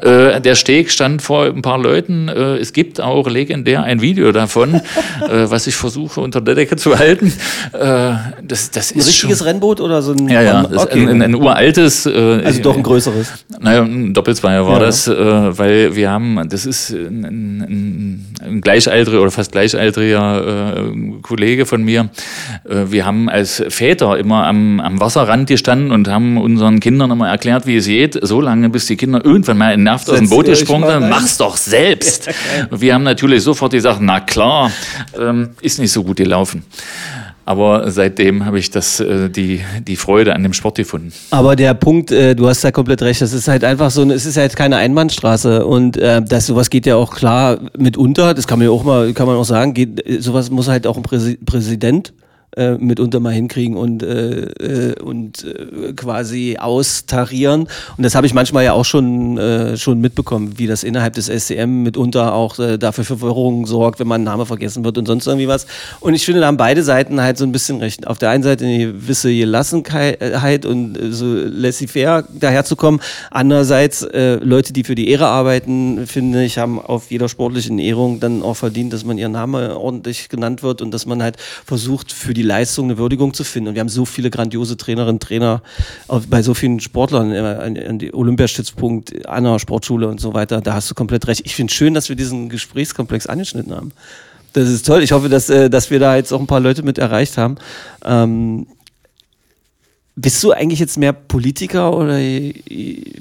Äh, 0.00 0.40
der 0.40 0.54
Steg 0.54 0.90
stand 0.90 1.20
vor 1.20 1.44
ein 1.44 1.60
paar 1.60 1.78
Leuten. 1.78 2.28
Äh, 2.28 2.56
es 2.56 2.72
gibt 2.72 3.02
auch 3.02 3.28
legendär 3.28 3.82
ein 3.82 4.00
Video 4.00 4.32
davon, 4.32 4.80
was 5.28 5.66
ich 5.66 5.76
versuche 5.76 6.22
unter 6.22 6.40
der 6.40 6.54
Decke 6.54 6.76
zu 6.76 6.98
halten. 6.98 7.32
Das, 7.72 8.70
das 8.70 8.92
ein 8.92 8.98
ist 8.98 9.08
richtiges 9.08 9.38
schon, 9.38 9.46
Rennboot 9.46 9.80
oder 9.82 10.00
so 10.00 10.12
ein, 10.12 10.26
ja, 10.28 10.40
ja, 10.40 10.64
okay. 10.64 11.02
ein, 11.02 11.08
ein, 11.08 11.22
ein, 11.22 11.34
uraltes. 11.34 12.06
Also 12.06 12.62
doch 12.62 12.76
ein 12.76 12.82
größeres. 12.82 13.44
Naja, 13.60 13.82
ein 13.82 14.14
Doppelzweier 14.14 14.66
war 14.66 14.80
ja, 14.80 14.86
das, 14.86 15.06
weil 15.06 15.94
wir 15.98 16.10
haben, 16.10 16.48
das 16.48 16.64
ist 16.64 16.90
ein, 16.90 17.24
ein, 17.24 18.26
ein 18.40 18.60
gleichaltriger 18.62 19.20
oder 19.20 19.30
fast 19.30 19.52
gleichaltriger 19.52 20.78
äh, 20.78 21.20
Kollege 21.20 21.66
von 21.66 21.82
mir. 21.82 22.08
Äh, 22.66 22.84
wir 22.90 23.04
haben 23.04 23.28
als 23.28 23.62
Väter 23.68 24.16
immer 24.16 24.46
am, 24.46 24.80
am 24.80 25.00
Wasserrand 25.00 25.48
gestanden 25.48 25.90
und 25.90 26.08
haben 26.08 26.38
unseren 26.38 26.80
Kindern 26.80 27.10
immer 27.10 27.28
erklärt, 27.28 27.66
wie 27.66 27.76
es 27.76 27.86
geht, 27.86 28.18
so 28.22 28.40
lange, 28.40 28.70
bis 28.70 28.86
die 28.86 28.96
Kinder 28.96 29.22
irgendwann 29.22 29.58
mal 29.58 29.76
nervt 29.76 30.08
aus 30.08 30.18
dem 30.18 30.30
Boot 30.30 30.46
gesprungen 30.46 30.88
sind. 30.88 31.10
Mach's 31.10 31.36
doch 31.36 31.56
selbst. 31.56 32.30
wir 32.70 32.94
haben 32.94 33.04
natürlich 33.04 33.42
sofort 33.42 33.72
gesagt, 33.72 33.98
na 34.00 34.20
klar, 34.20 34.70
ähm, 35.20 35.50
ist 35.60 35.78
nicht 35.78 35.92
so 35.92 36.04
gut 36.04 36.16
gelaufen. 36.16 36.62
Aber 37.48 37.90
seitdem 37.90 38.44
habe 38.44 38.58
ich 38.58 38.70
das, 38.70 39.00
äh, 39.00 39.30
die, 39.30 39.62
die 39.80 39.96
Freude 39.96 40.34
an 40.34 40.42
dem 40.42 40.52
Sport 40.52 40.76
gefunden. 40.76 41.14
Aber 41.30 41.56
der 41.56 41.72
Punkt, 41.72 42.12
äh, 42.12 42.34
du 42.34 42.46
hast 42.46 42.62
da 42.62 42.70
komplett 42.70 43.00
recht, 43.00 43.22
das 43.22 43.32
ist 43.32 43.48
halt 43.48 43.64
einfach 43.64 43.90
so, 43.90 44.02
es 44.10 44.26
ist 44.26 44.36
halt 44.36 44.54
keine 44.54 44.76
Einbahnstraße 44.76 45.64
und 45.64 45.96
äh, 45.96 46.20
das 46.20 46.44
sowas 46.44 46.68
geht 46.68 46.84
ja 46.84 46.96
auch 46.96 47.14
klar 47.14 47.58
mitunter, 47.78 48.34
das 48.34 48.46
kann 48.46 48.58
man 48.58 48.68
ja 48.68 48.70
auch 48.70 48.84
mal, 48.84 49.14
kann 49.14 49.26
man 49.26 49.36
auch 49.36 49.46
sagen, 49.46 49.72
geht, 49.72 50.04
sowas 50.22 50.50
muss 50.50 50.68
halt 50.68 50.86
auch 50.86 50.98
ein 50.98 51.02
Präsident 51.02 52.12
äh, 52.56 52.72
mitunter 52.72 53.20
mal 53.20 53.32
hinkriegen 53.32 53.76
und, 53.76 54.02
äh, 54.02 54.46
äh, 54.46 55.00
und 55.00 55.44
äh, 55.44 55.92
quasi 55.94 56.56
austarieren. 56.58 57.68
Und 57.96 58.02
das 58.02 58.14
habe 58.14 58.26
ich 58.26 58.34
manchmal 58.34 58.64
ja 58.64 58.72
auch 58.72 58.84
schon, 58.84 59.38
äh, 59.38 59.76
schon 59.76 60.00
mitbekommen, 60.00 60.58
wie 60.58 60.66
das 60.66 60.82
innerhalb 60.82 61.14
des 61.14 61.26
SCM 61.26 61.82
mitunter 61.82 62.34
auch 62.34 62.58
äh, 62.58 62.78
dafür 62.78 63.04
für 63.04 63.18
Verwirrung 63.18 63.66
sorgt, 63.66 64.00
wenn 64.00 64.08
man 64.08 64.22
ein 64.22 64.24
Name 64.24 64.46
vergessen 64.46 64.84
wird 64.84 64.98
und 64.98 65.06
sonst 65.06 65.26
irgendwie 65.26 65.48
was. 65.48 65.66
Und 66.00 66.14
ich 66.14 66.24
finde, 66.24 66.40
da 66.40 66.46
haben 66.46 66.56
beide 66.56 66.82
Seiten 66.82 67.20
halt 67.20 67.38
so 67.38 67.44
ein 67.44 67.52
bisschen 67.52 67.78
recht. 67.78 68.06
Auf 68.06 68.18
der 68.18 68.30
einen 68.30 68.42
Seite 68.42 68.64
eine 68.64 68.78
gewisse 68.78 69.32
Gelassenheit 69.32 70.66
und 70.66 70.96
äh, 70.96 71.12
so 71.12 71.26
laissez-faire 71.26 72.24
daherzukommen. 72.32 73.00
Andererseits 73.30 74.02
äh, 74.02 74.36
Leute, 74.36 74.72
die 74.72 74.84
für 74.84 74.94
die 74.94 75.08
Ehre 75.10 75.26
arbeiten, 75.26 76.06
finde 76.06 76.44
ich, 76.44 76.58
haben 76.58 76.80
auf 76.80 77.10
jeder 77.10 77.28
sportlichen 77.28 77.78
Ehrung 77.78 78.20
dann 78.20 78.42
auch 78.42 78.54
verdient, 78.54 78.92
dass 78.92 79.04
man 79.04 79.18
ihr 79.18 79.28
Name 79.28 79.78
ordentlich 79.78 80.28
genannt 80.28 80.62
wird 80.62 80.82
und 80.82 80.92
dass 80.92 81.06
man 81.06 81.22
halt 81.22 81.36
versucht, 81.64 82.12
für 82.12 82.34
die 82.34 82.42
Leistung 82.48 82.86
eine 82.86 82.98
Würdigung 82.98 83.34
zu 83.34 83.44
finden. 83.44 83.68
Und 83.68 83.74
wir 83.74 83.80
haben 83.80 83.88
so 83.88 84.04
viele 84.04 84.30
grandiose 84.30 84.76
Trainerinnen 84.76 85.20
Trainer 85.20 85.62
bei 86.28 86.42
so 86.42 86.54
vielen 86.54 86.80
Sportlern, 86.80 87.32
an 87.32 87.98
die 87.98 88.12
Olympiastützpunkt, 88.12 89.26
an 89.26 89.44
der 89.44 89.58
Sportschule 89.58 90.08
und 90.08 90.20
so 90.20 90.34
weiter. 90.34 90.60
Da 90.60 90.74
hast 90.74 90.90
du 90.90 90.94
komplett 90.94 91.28
recht. 91.28 91.42
Ich 91.44 91.54
finde 91.54 91.72
schön, 91.72 91.94
dass 91.94 92.08
wir 92.08 92.16
diesen 92.16 92.48
Gesprächskomplex 92.48 93.26
angeschnitten 93.26 93.74
haben. 93.74 93.92
Das 94.54 94.68
ist 94.68 94.86
toll. 94.86 95.02
Ich 95.02 95.12
hoffe, 95.12 95.28
dass, 95.28 95.50
äh, 95.50 95.70
dass 95.70 95.90
wir 95.90 96.00
da 96.00 96.16
jetzt 96.16 96.32
auch 96.32 96.40
ein 96.40 96.46
paar 96.46 96.60
Leute 96.60 96.82
mit 96.82 96.98
erreicht 96.98 97.36
haben. 97.36 97.56
Ähm, 98.04 98.66
bist 100.16 100.42
du 100.42 100.52
eigentlich 100.52 100.80
jetzt 100.80 100.96
mehr 100.96 101.12
Politiker 101.12 101.96
oder 101.96 102.18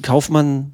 Kaufmann? 0.01 0.71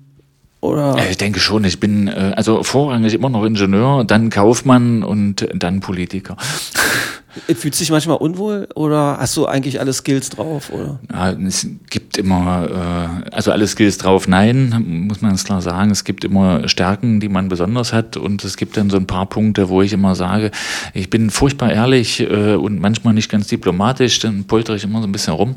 Oder? 0.61 0.95
Ich 1.09 1.17
denke 1.17 1.41
schon, 1.41 1.65
ich 1.65 1.81
bin 1.81 2.07
äh, 2.07 2.31
also 2.37 2.63
vorrangig 2.63 3.13
immer 3.13 3.27
noch 3.27 3.43
Ingenieur, 3.43 4.05
dann 4.05 4.29
Kaufmann 4.29 5.03
und 5.03 5.45
dann 5.53 5.81
Politiker. 5.81 6.37
Fühlst 7.47 7.79
du 7.79 7.83
dich 7.83 7.89
manchmal 7.89 8.17
unwohl 8.17 8.67
oder 8.75 9.17
hast 9.19 9.35
du 9.37 9.47
eigentlich 9.47 9.79
alle 9.79 9.91
Skills 9.91 10.29
drauf? 10.29 10.71
Oder? 10.71 10.99
Ja, 11.11 11.31
es 11.31 11.67
gibt 11.89 12.17
immer, 12.17 13.23
äh, 13.25 13.29
also 13.31 13.51
alle 13.51 13.65
Skills 13.65 13.97
drauf, 13.97 14.27
nein, 14.27 15.05
muss 15.07 15.21
man 15.21 15.31
ganz 15.31 15.43
klar 15.43 15.61
sagen. 15.61 15.89
Es 15.89 16.03
gibt 16.03 16.23
immer 16.23 16.67
Stärken, 16.67 17.19
die 17.19 17.29
man 17.29 17.49
besonders 17.49 17.91
hat 17.91 18.17
und 18.17 18.43
es 18.43 18.55
gibt 18.55 18.77
dann 18.77 18.91
so 18.91 18.97
ein 18.97 19.07
paar 19.07 19.25
Punkte, 19.25 19.69
wo 19.69 19.81
ich 19.81 19.93
immer 19.93 20.13
sage, 20.13 20.51
ich 20.93 21.09
bin 21.09 21.31
furchtbar 21.31 21.71
ehrlich 21.71 22.19
äh, 22.19 22.53
und 22.53 22.79
manchmal 22.79 23.15
nicht 23.15 23.29
ganz 23.29 23.47
diplomatisch, 23.47 24.19
dann 24.19 24.43
poltere 24.43 24.75
ich 24.75 24.83
immer 24.83 25.01
so 25.01 25.07
ein 25.07 25.11
bisschen 25.11 25.33
rum. 25.33 25.55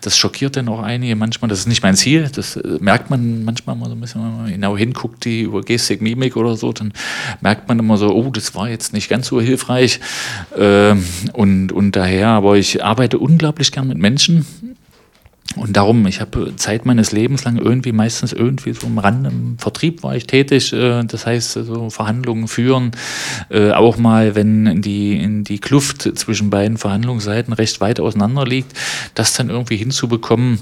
Das 0.00 0.16
schockiert 0.16 0.56
dann 0.56 0.68
auch 0.68 0.80
einige 0.80 1.14
manchmal. 1.14 1.50
Das 1.50 1.58
ist 1.58 1.68
nicht 1.68 1.82
mein 1.82 1.96
Ziel, 1.96 2.30
das 2.34 2.56
äh, 2.56 2.78
merkt 2.80 3.10
man 3.10 3.44
manchmal 3.44 3.76
mal 3.76 3.90
so 3.90 3.94
ein 3.94 4.00
bisschen, 4.00 4.22
wenn 4.22 4.36
man 4.36 4.52
genau 4.52 4.76
hinguckt, 4.78 5.26
die 5.26 5.42
über 5.42 5.60
Gestik, 5.60 6.00
Mimik 6.00 6.36
oder 6.36 6.56
so, 6.56 6.72
dann 6.72 6.92
merkt 7.42 7.68
man 7.68 7.78
immer 7.78 7.98
so, 7.98 8.08
oh, 8.14 8.30
das 8.30 8.54
war 8.54 8.70
jetzt 8.70 8.94
nicht 8.94 9.10
ganz 9.10 9.26
so 9.26 9.40
hilfreich. 9.42 10.00
Ähm, 10.56 11.04
und, 11.32 11.72
und 11.72 11.96
daher, 11.96 12.28
aber 12.28 12.56
ich 12.56 12.84
arbeite 12.84 13.18
unglaublich 13.18 13.72
gern 13.72 13.88
mit 13.88 13.98
Menschen. 13.98 14.46
Und 15.56 15.76
darum, 15.76 16.06
ich 16.06 16.20
habe 16.20 16.54
Zeit 16.56 16.84
meines 16.84 17.10
Lebens 17.10 17.44
lang 17.44 17.56
irgendwie 17.56 17.92
meistens 17.92 18.32
irgendwie 18.32 18.74
so 18.74 18.86
am 18.86 18.98
Rand 18.98 19.26
im 19.26 19.58
Vertrieb 19.58 20.02
war 20.02 20.14
ich 20.14 20.26
tätig. 20.26 20.72
Äh, 20.72 21.04
das 21.04 21.26
heißt, 21.26 21.52
so 21.52 21.90
Verhandlungen 21.90 22.48
führen, 22.48 22.92
äh, 23.48 23.70
auch 23.72 23.96
mal, 23.96 24.34
wenn 24.34 24.82
die, 24.82 25.16
in 25.16 25.44
die 25.44 25.58
Kluft 25.58 26.02
zwischen 26.18 26.50
beiden 26.50 26.76
Verhandlungsseiten 26.76 27.54
recht 27.54 27.80
weit 27.80 27.98
auseinander 27.98 28.44
liegt, 28.44 28.72
das 29.14 29.32
dann 29.32 29.48
irgendwie 29.48 29.76
hinzubekommen, 29.76 30.60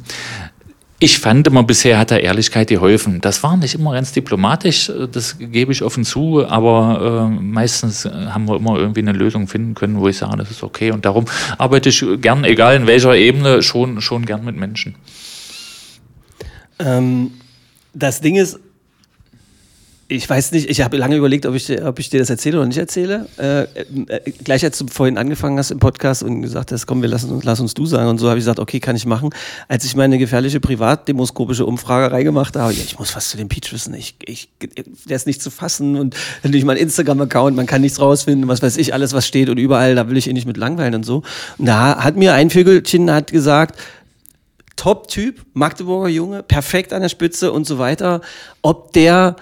Ich 0.98 1.18
fand 1.18 1.46
immer, 1.46 1.62
bisher 1.62 1.98
hat 1.98 2.10
er 2.10 2.22
Ehrlichkeit 2.22 2.68
geholfen. 2.68 3.20
Das 3.20 3.42
war 3.42 3.58
nicht 3.58 3.74
immer 3.74 3.92
ganz 3.92 4.12
diplomatisch, 4.12 4.88
äh, 4.88 5.06
das 5.10 5.36
gebe 5.38 5.72
ich 5.72 5.82
offen 5.82 6.04
zu, 6.04 6.46
aber 6.46 7.28
äh, 7.30 7.42
meistens 7.42 8.06
äh, 8.06 8.10
haben 8.10 8.48
wir 8.48 8.56
immer 8.56 8.78
irgendwie 8.78 9.00
eine 9.00 9.12
Lösung 9.12 9.46
finden 9.46 9.74
können, 9.74 10.00
wo 10.00 10.08
ich 10.08 10.16
sage, 10.16 10.38
das 10.38 10.50
ist 10.50 10.62
okay. 10.62 10.92
Und 10.92 11.04
darum 11.04 11.26
arbeite 11.58 11.90
ich 11.90 12.04
gern, 12.22 12.44
egal 12.44 12.76
in 12.76 12.86
welcher 12.86 13.14
Ebene, 13.14 13.62
schon, 13.62 14.00
schon 14.00 14.24
gern 14.24 14.44
mit 14.44 14.56
Menschen. 14.56 14.94
Ähm, 16.78 17.32
das 17.92 18.22
Ding 18.22 18.36
ist, 18.36 18.58
ich 20.08 20.28
weiß 20.28 20.52
nicht, 20.52 20.70
ich 20.70 20.82
habe 20.82 20.96
lange 20.96 21.16
überlegt, 21.16 21.46
ob 21.46 21.54
ich, 21.56 21.82
ob 21.82 21.98
ich 21.98 22.10
dir 22.10 22.20
das 22.20 22.30
erzähle 22.30 22.58
oder 22.58 22.68
nicht 22.68 22.78
erzähle. 22.78 23.26
Äh, 23.38 23.62
äh, 23.62 24.30
gleich 24.44 24.62
als 24.62 24.78
du 24.78 24.86
vorhin 24.86 25.18
angefangen 25.18 25.58
hast 25.58 25.72
im 25.72 25.80
Podcast 25.80 26.22
und 26.22 26.42
gesagt 26.42 26.70
hast, 26.70 26.86
komm, 26.86 27.02
wir 27.02 27.08
lassen 27.08 27.30
uns, 27.30 27.42
lass 27.42 27.58
uns 27.58 27.74
du 27.74 27.86
sagen 27.86 28.08
und 28.08 28.18
so, 28.18 28.28
habe 28.28 28.38
ich 28.38 28.42
gesagt, 28.42 28.60
okay, 28.60 28.78
kann 28.78 28.94
ich 28.94 29.04
machen. 29.04 29.30
Als 29.66 29.84
ich 29.84 29.96
meine 29.96 30.18
gefährliche 30.18 30.60
privatdemoskopische 30.60 31.66
Umfragerei 31.66 32.22
gemacht 32.22 32.54
habe, 32.56 32.72
ja, 32.72 32.82
ich 32.84 32.98
muss 32.98 33.16
was 33.16 33.30
zu 33.30 33.36
dem 33.36 33.48
Peach 33.48 33.72
wissen. 33.72 33.94
Ich, 33.94 34.14
ich, 34.24 34.48
der 34.60 35.16
ist 35.16 35.26
nicht 35.26 35.42
zu 35.42 35.50
fassen 35.50 35.96
und 35.96 36.14
natürlich 36.44 36.64
mein 36.64 36.76
Instagram-Account, 36.76 37.56
man 37.56 37.66
kann 37.66 37.80
nichts 37.80 38.00
rausfinden, 38.00 38.46
was 38.46 38.62
weiß 38.62 38.76
ich, 38.76 38.94
alles, 38.94 39.12
was 39.12 39.26
steht 39.26 39.48
und 39.48 39.58
überall, 39.58 39.96
da 39.96 40.08
will 40.08 40.16
ich 40.16 40.28
ihn 40.28 40.34
nicht 40.34 40.46
mit 40.46 40.56
langweilen 40.56 40.94
und 40.94 41.04
so. 41.04 41.24
Und 41.58 41.66
da 41.66 42.04
hat 42.04 42.16
mir 42.16 42.34
ein 42.34 42.50
Vögelchen 42.50 43.10
hat 43.10 43.32
gesagt, 43.32 43.76
Top-Typ, 44.76 45.44
Magdeburger 45.54 46.08
Junge, 46.08 46.42
perfekt 46.44 46.92
an 46.92 47.02
der 47.02 47.08
Spitze 47.08 47.50
und 47.50 47.66
so 47.66 47.78
weiter. 47.78 48.20
Ob 48.62 48.92
der 48.92 49.36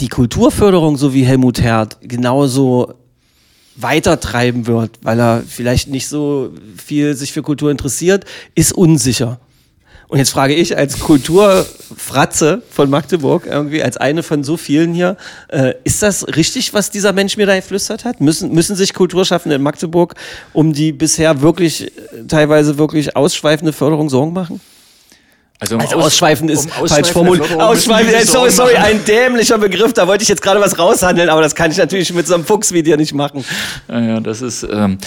die 0.00 0.08
Kulturförderung, 0.08 0.96
so 0.96 1.12
wie 1.12 1.24
Helmut 1.24 1.60
Herd, 1.60 1.98
genauso 2.00 2.94
weitertreiben 3.76 4.66
wird, 4.66 4.98
weil 5.02 5.20
er 5.20 5.42
vielleicht 5.46 5.88
nicht 5.88 6.08
so 6.08 6.52
viel 6.76 7.14
sich 7.14 7.32
für 7.32 7.42
Kultur 7.42 7.70
interessiert, 7.70 8.24
ist 8.54 8.72
unsicher. 8.72 9.40
Und 10.08 10.18
jetzt 10.18 10.30
frage 10.30 10.54
ich 10.54 10.76
als 10.76 11.00
Kulturfratze 11.00 12.62
von 12.70 12.88
Magdeburg, 12.88 13.44
irgendwie 13.46 13.82
als 13.82 13.98
eine 13.98 14.22
von 14.22 14.42
so 14.42 14.56
vielen 14.56 14.94
hier, 14.94 15.18
äh, 15.48 15.74
ist 15.84 16.02
das 16.02 16.26
richtig, 16.28 16.72
was 16.72 16.90
dieser 16.90 17.12
Mensch 17.12 17.36
mir 17.36 17.46
da 17.46 17.54
geflüstert 17.54 18.06
hat? 18.06 18.20
Müssen, 18.20 18.52
müssen 18.54 18.74
sich 18.74 18.94
Kulturschaffende 18.94 19.56
in 19.56 19.62
Magdeburg 19.62 20.14
um 20.54 20.72
die 20.72 20.92
bisher 20.92 21.42
wirklich, 21.42 21.88
äh, 21.88 21.90
teilweise 22.26 22.78
wirklich 22.78 23.16
ausschweifende 23.16 23.74
Förderung 23.74 24.08
Sorgen 24.08 24.32
machen? 24.32 24.62
Also, 25.60 25.74
um 25.74 25.80
also 25.80 25.96
ausschweifend 25.96 26.50
ist 26.50 26.68
um 26.80 26.86
falsch 26.86 27.10
formuliert. 27.10 27.52
Ausschweifend, 27.54 28.14
äh, 28.14 28.24
sorry, 28.24 28.50
sorry, 28.50 28.76
ein 28.76 29.04
dämlicher 29.04 29.58
Begriff. 29.58 29.92
Da 29.92 30.06
wollte 30.06 30.22
ich 30.22 30.28
jetzt 30.28 30.40
gerade 30.40 30.60
was 30.60 30.78
raushandeln, 30.78 31.28
aber 31.28 31.42
das 31.42 31.54
kann 31.54 31.70
ich 31.70 31.76
natürlich 31.78 32.12
mit 32.12 32.28
so 32.28 32.34
einem 32.34 32.44
Fuchsvideo 32.44 32.96
nicht 32.96 33.12
machen. 33.12 33.44
Ja, 33.88 34.20
das 34.20 34.40
ist, 34.40 34.62
ähm, 34.62 34.98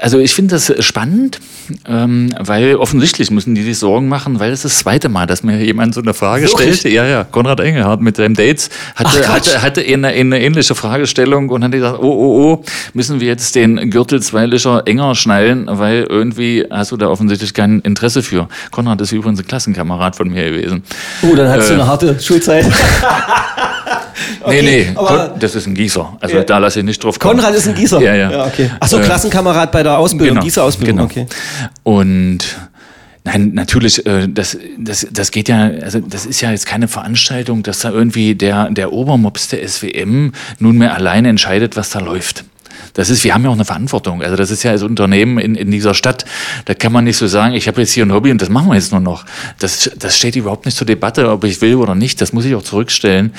also 0.00 0.18
ich 0.18 0.34
finde 0.34 0.54
das 0.54 0.72
spannend, 0.84 1.38
ähm, 1.86 2.34
weil 2.38 2.76
offensichtlich 2.76 3.30
müssen 3.30 3.54
die 3.54 3.62
sich 3.62 3.78
Sorgen 3.78 4.08
machen, 4.08 4.40
weil 4.40 4.50
es 4.52 4.62
das 4.62 4.78
zweite 4.78 5.08
Mal, 5.08 5.26
dass 5.26 5.42
mir 5.42 5.62
jemand 5.62 5.94
so 5.94 6.00
eine 6.00 6.14
Frage 6.14 6.46
Wirklich? 6.46 6.80
stellt. 6.80 6.94
Ja, 6.94 7.06
ja, 7.06 7.24
Konrad 7.24 7.60
Engelhardt 7.60 8.00
mit 8.00 8.16
seinem 8.16 8.34
Dates 8.34 8.70
hatte, 8.94 9.24
Ach, 9.24 9.34
hatte, 9.34 9.62
hatte 9.62 9.80
eine, 9.82 10.08
eine, 10.08 10.40
ähnliche 10.40 10.74
Fragestellung 10.74 11.50
und 11.50 11.62
hat 11.62 11.72
gesagt, 11.72 11.98
oh, 12.00 12.04
oh, 12.04 12.42
oh, 12.42 12.64
müssen 12.94 13.20
wir 13.20 13.28
jetzt 13.28 13.54
den 13.54 13.90
Gürtel 13.90 14.22
zwei 14.22 14.46
Löcher 14.46 14.82
enger 14.86 15.14
schnallen, 15.14 15.66
weil 15.68 16.06
irgendwie 16.08 16.64
hast 16.70 16.92
du 16.92 16.96
da 16.96 17.08
offensichtlich 17.08 17.52
kein 17.54 17.80
Interesse 17.80 18.22
für. 18.22 18.48
Konrad 18.70 19.00
ist 19.00 19.12
übrigens 19.12 19.40
ein 19.40 19.46
Klassenkamerad 19.46 20.16
von 20.16 20.30
mir 20.30 20.50
gewesen. 20.50 20.82
Oh, 21.22 21.34
dann 21.34 21.48
hattest 21.48 21.70
äh, 21.70 21.74
du 21.74 21.80
eine 21.80 21.88
harte 21.88 22.20
Schulzeit. 22.20 22.66
Okay, 24.40 24.62
nee, 24.62 24.86
nee, 24.90 25.30
das 25.38 25.54
ist 25.54 25.66
ein 25.66 25.74
Gießer. 25.74 26.16
Also 26.20 26.36
ja. 26.36 26.42
da 26.42 26.58
lasse 26.58 26.80
ich 26.80 26.84
nicht 26.84 27.02
drauf 27.02 27.18
kommen. 27.18 27.36
Konrad 27.36 27.54
ist 27.54 27.68
ein 27.68 27.74
Gießer? 27.74 28.00
Ja, 28.00 28.14
ja. 28.14 28.30
ja 28.30 28.46
okay. 28.46 28.70
Achso, 28.80 28.98
äh, 28.98 29.02
Klassenkamerad 29.02 29.70
bei 29.70 29.82
der 29.82 29.98
Ausbildung, 29.98 30.36
genau, 30.36 30.44
Gießerausbildung, 30.44 30.96
genau. 30.96 31.04
okay. 31.04 31.26
Und 31.82 32.44
Nein, 33.24 33.52
natürlich, 33.54 34.04
äh, 34.04 34.26
das, 34.28 34.58
das, 34.78 35.06
das 35.10 35.30
geht 35.30 35.48
ja, 35.48 35.70
also 35.80 36.00
das 36.00 36.26
ist 36.26 36.40
ja 36.40 36.50
jetzt 36.50 36.66
keine 36.66 36.88
Veranstaltung, 36.88 37.62
dass 37.62 37.80
da 37.80 37.90
irgendwie 37.90 38.34
der, 38.34 38.68
der 38.70 38.92
Obermops 38.92 39.48
der 39.48 39.66
SWM 39.66 40.32
nunmehr 40.58 40.94
alleine 40.94 41.28
entscheidet, 41.28 41.76
was 41.76 41.90
da 41.90 42.00
läuft. 42.00 42.44
Das 42.94 43.10
ist, 43.10 43.24
wir 43.24 43.34
haben 43.34 43.44
ja 43.44 43.50
auch 43.50 43.54
eine 43.54 43.64
Verantwortung. 43.64 44.22
Also 44.22 44.36
das 44.36 44.50
ist 44.50 44.62
ja 44.62 44.70
als 44.70 44.82
Unternehmen 44.82 45.38
in, 45.38 45.54
in 45.54 45.70
dieser 45.70 45.94
Stadt, 45.94 46.24
da 46.66 46.74
kann 46.74 46.92
man 46.92 47.04
nicht 47.04 47.16
so 47.16 47.26
sagen, 47.26 47.54
ich 47.54 47.68
habe 47.68 47.80
jetzt 47.80 47.92
hier 47.92 48.04
ein 48.04 48.12
Hobby 48.12 48.30
und 48.30 48.42
das 48.42 48.48
machen 48.48 48.68
wir 48.68 48.74
jetzt 48.74 48.92
nur 48.92 49.00
noch. 49.00 49.24
Das, 49.58 49.90
das 49.98 50.16
steht 50.16 50.36
überhaupt 50.36 50.66
nicht 50.66 50.76
zur 50.76 50.86
Debatte, 50.86 51.30
ob 51.30 51.44
ich 51.44 51.60
will 51.60 51.76
oder 51.76 51.94
nicht. 51.94 52.20
Das 52.20 52.32
muss 52.32 52.44
ich 52.44 52.54
auch 52.54 52.62
zurückstellen. 52.62 53.32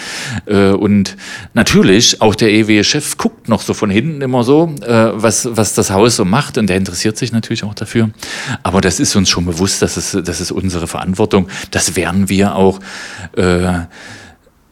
Äh, 0.46 0.70
und 0.70 1.16
natürlich, 1.54 2.22
auch 2.22 2.36
der 2.36 2.52
EW-Chef 2.52 3.18
guckt 3.18 3.50
noch 3.50 3.62
so 3.62 3.74
von 3.74 3.90
hinten 3.90 4.22
immer 4.22 4.44
so, 4.44 4.74
äh, 4.82 5.12
was, 5.14 5.48
was 5.52 5.74
das 5.74 5.92
Haus 5.92 6.16
so 6.16 6.26
macht 6.26 6.58
und 6.58 6.68
der 6.68 6.78
interessiert 6.78 7.18
sich 7.18 7.32
natürlich 7.32 7.64
auch 7.64 7.74
dafür. 7.74 8.10
Aber 8.64 8.82
das 8.82 9.00
ist 9.00 9.16
uns 9.16 9.30
schon 9.30 9.46
bewusst, 9.46 9.82
das 9.82 9.98
ist, 9.98 10.28
das 10.28 10.42
ist 10.42 10.52
unsere 10.52 10.88
Verantwortung. 10.88 11.48
Das 11.72 11.96
werden 11.96 12.30
wir 12.30 12.56
auch 12.56 12.80
äh, 13.36 13.82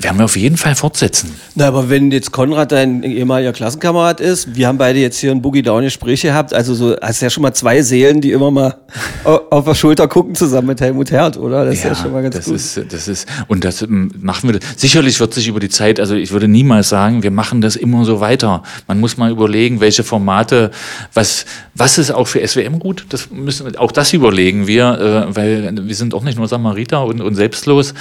werden 0.04 0.18
wir 0.18 0.26
auf 0.26 0.36
jeden 0.36 0.58
Fall 0.58 0.76
fortsetzen. 0.76 1.36
Na, 1.56 1.68
aber 1.68 1.90
wenn 1.90 2.12
jetzt 2.12 2.32
Konrad 2.32 2.72
dein 2.72 3.04
ehemaliger 3.04 3.54
Klassenkamerad 3.54 4.20
ist, 4.20 4.56
wir 4.56 4.68
haben 4.68 4.78
beide 4.78 5.00
jetzt 5.00 5.20
hier 5.20 5.32
ein 5.32 5.42
Boogie-Down-Gespräch 5.42 6.22
gehabt, 6.22 6.54
also 6.54 6.74
so, 6.74 6.96
hast 7.02 7.22
ja 7.22 7.30
schon 7.30 7.44
mal 7.44 7.54
zwei 7.54 7.82
Seelen, 7.82 8.22
die 8.22 8.32
immer 8.32 8.52
mal 8.52 8.78
auf 9.24 9.66
der 9.66 9.76
Schulter 9.76 10.08
gucken 10.08 10.36
zusammen 10.36 10.68
mit 10.68 10.82
Helmut 10.82 11.12
Herd, 11.12 11.38
oder? 11.38 11.66
Das 11.66 11.84
ja, 11.84 11.92
ist 11.92 11.98
ja 11.98 12.04
schon 12.04 12.14
mal 12.14 12.24
ganz 12.24 12.36
das 12.36 12.46
gut. 12.46 12.56
Ist, 12.56 12.82
das 12.90 13.08
ist, 13.08 13.28
und 13.48 13.64
das 13.64 13.82
ähm, 13.82 14.12
machen 14.20 14.52
wir, 14.52 14.60
sicherlich 14.76 15.20
wird 15.20 15.34
sich 15.34 15.48
über 15.48 15.60
die 15.60 15.70
Zeit, 15.70 16.00
also 16.00 16.16
ich 16.16 16.32
würde 16.32 16.48
niemals 16.48 16.90
sagen, 16.90 17.24
wir 17.24 17.32
machen 17.32 17.62
das 17.62 17.76
immer 17.76 18.06
so 18.06 18.20
weiter. 18.20 18.64
Man 18.88 19.00
muss 19.00 19.18
mal 19.18 19.32
überlegen, 19.32 19.80
welche 19.80 20.04
Formate, 20.04 20.72
was, 21.14 21.46
was 21.76 21.98
ist 21.98 22.12
auch 22.12 22.28
für 22.28 22.46
SWM 22.46 22.80
gut, 22.80 23.06
das 23.10 23.30
müssen, 23.32 23.76
auch 23.78 23.92
das 23.92 24.14
überlegen 24.14 24.68
wir, 24.68 25.28
äh, 25.32 25.36
weil 25.36 25.72
wir 25.88 25.96
sind 25.96 26.14
auch 26.14 26.24
nicht 26.24 26.38
nur 26.38 26.48
Samariter 26.48 27.06
und, 27.06 27.22
und 27.22 27.36
selbstlos, 27.36 27.94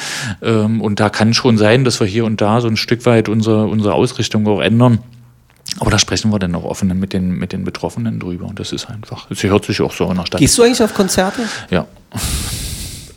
ähm, 0.42 0.80
und 0.80 1.00
da 1.00 1.10
kann 1.10 1.34
schon 1.34 1.58
sein, 1.58 1.84
dass 1.84 1.89
wir 1.98 2.06
hier 2.06 2.24
und 2.24 2.40
da 2.40 2.60
so 2.60 2.68
ein 2.68 2.76
Stück 2.76 3.06
weit 3.06 3.28
unsere, 3.28 3.66
unsere 3.66 3.94
Ausrichtung 3.94 4.46
auch 4.46 4.60
ändern. 4.60 4.98
Aber 5.78 5.90
da 5.90 5.98
sprechen 5.98 6.30
wir 6.30 6.38
dann 6.38 6.54
auch 6.54 6.64
offen 6.64 6.98
mit 6.98 7.12
den, 7.12 7.30
mit 7.30 7.52
den 7.52 7.64
Betroffenen 7.64 8.20
drüber. 8.20 8.46
Und 8.46 8.58
das 8.60 8.72
ist 8.72 8.88
einfach, 8.88 9.30
es 9.30 9.42
hört 9.42 9.64
sich 9.64 9.80
auch 9.80 9.92
so 9.92 10.10
in 10.10 10.16
der 10.16 10.26
Stadt. 10.26 10.40
Gehst 10.40 10.58
du 10.58 10.62
eigentlich 10.62 10.82
auf 10.82 10.94
Konzerte? 10.94 11.42
Ja. 11.70 11.86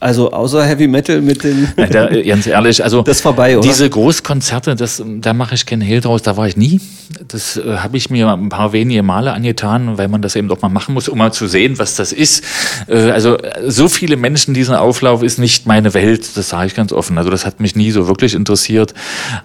Also 0.03 0.33
außer 0.33 0.65
Heavy 0.65 0.89
Metal 0.89 1.21
mit 1.21 1.45
den. 1.45 1.69
Ja, 1.77 1.85
da, 1.85 2.07
ganz 2.07 2.45
ehrlich, 2.45 2.83
also 2.83 3.01
das 3.03 3.21
vorbei, 3.21 3.57
oder? 3.57 3.65
diese 3.65 3.89
Großkonzerte, 3.89 4.75
das, 4.75 5.01
da 5.01 5.31
mache 5.31 5.55
ich 5.55 5.65
keinen 5.65 5.79
Hehl 5.79 6.01
draus, 6.01 6.21
da 6.21 6.35
war 6.35 6.45
ich 6.45 6.57
nie. 6.57 6.81
Das 7.29 7.55
äh, 7.55 7.77
habe 7.77 7.95
ich 7.95 8.09
mir 8.09 8.27
ein 8.27 8.49
paar 8.49 8.73
wenige 8.73 9.01
Male 9.01 9.31
angetan, 9.31 9.97
weil 9.97 10.09
man 10.09 10.21
das 10.21 10.35
eben 10.35 10.49
doch 10.49 10.61
mal 10.61 10.67
machen 10.67 10.93
muss, 10.93 11.07
um 11.07 11.17
mal 11.17 11.31
zu 11.31 11.47
sehen, 11.47 11.79
was 11.79 11.95
das 11.95 12.11
ist. 12.11 12.43
Äh, 12.87 13.11
also 13.11 13.37
so 13.65 13.87
viele 13.87 14.17
Menschen, 14.17 14.53
dieser 14.53 14.81
Auflauf 14.81 15.23
ist 15.23 15.39
nicht 15.39 15.67
meine 15.67 15.93
Welt, 15.93 16.35
das 16.35 16.49
sage 16.49 16.67
ich 16.67 16.75
ganz 16.75 16.91
offen. 16.91 17.17
Also 17.17 17.29
das 17.29 17.45
hat 17.45 17.61
mich 17.61 17.77
nie 17.77 17.91
so 17.91 18.05
wirklich 18.05 18.33
interessiert. 18.33 18.93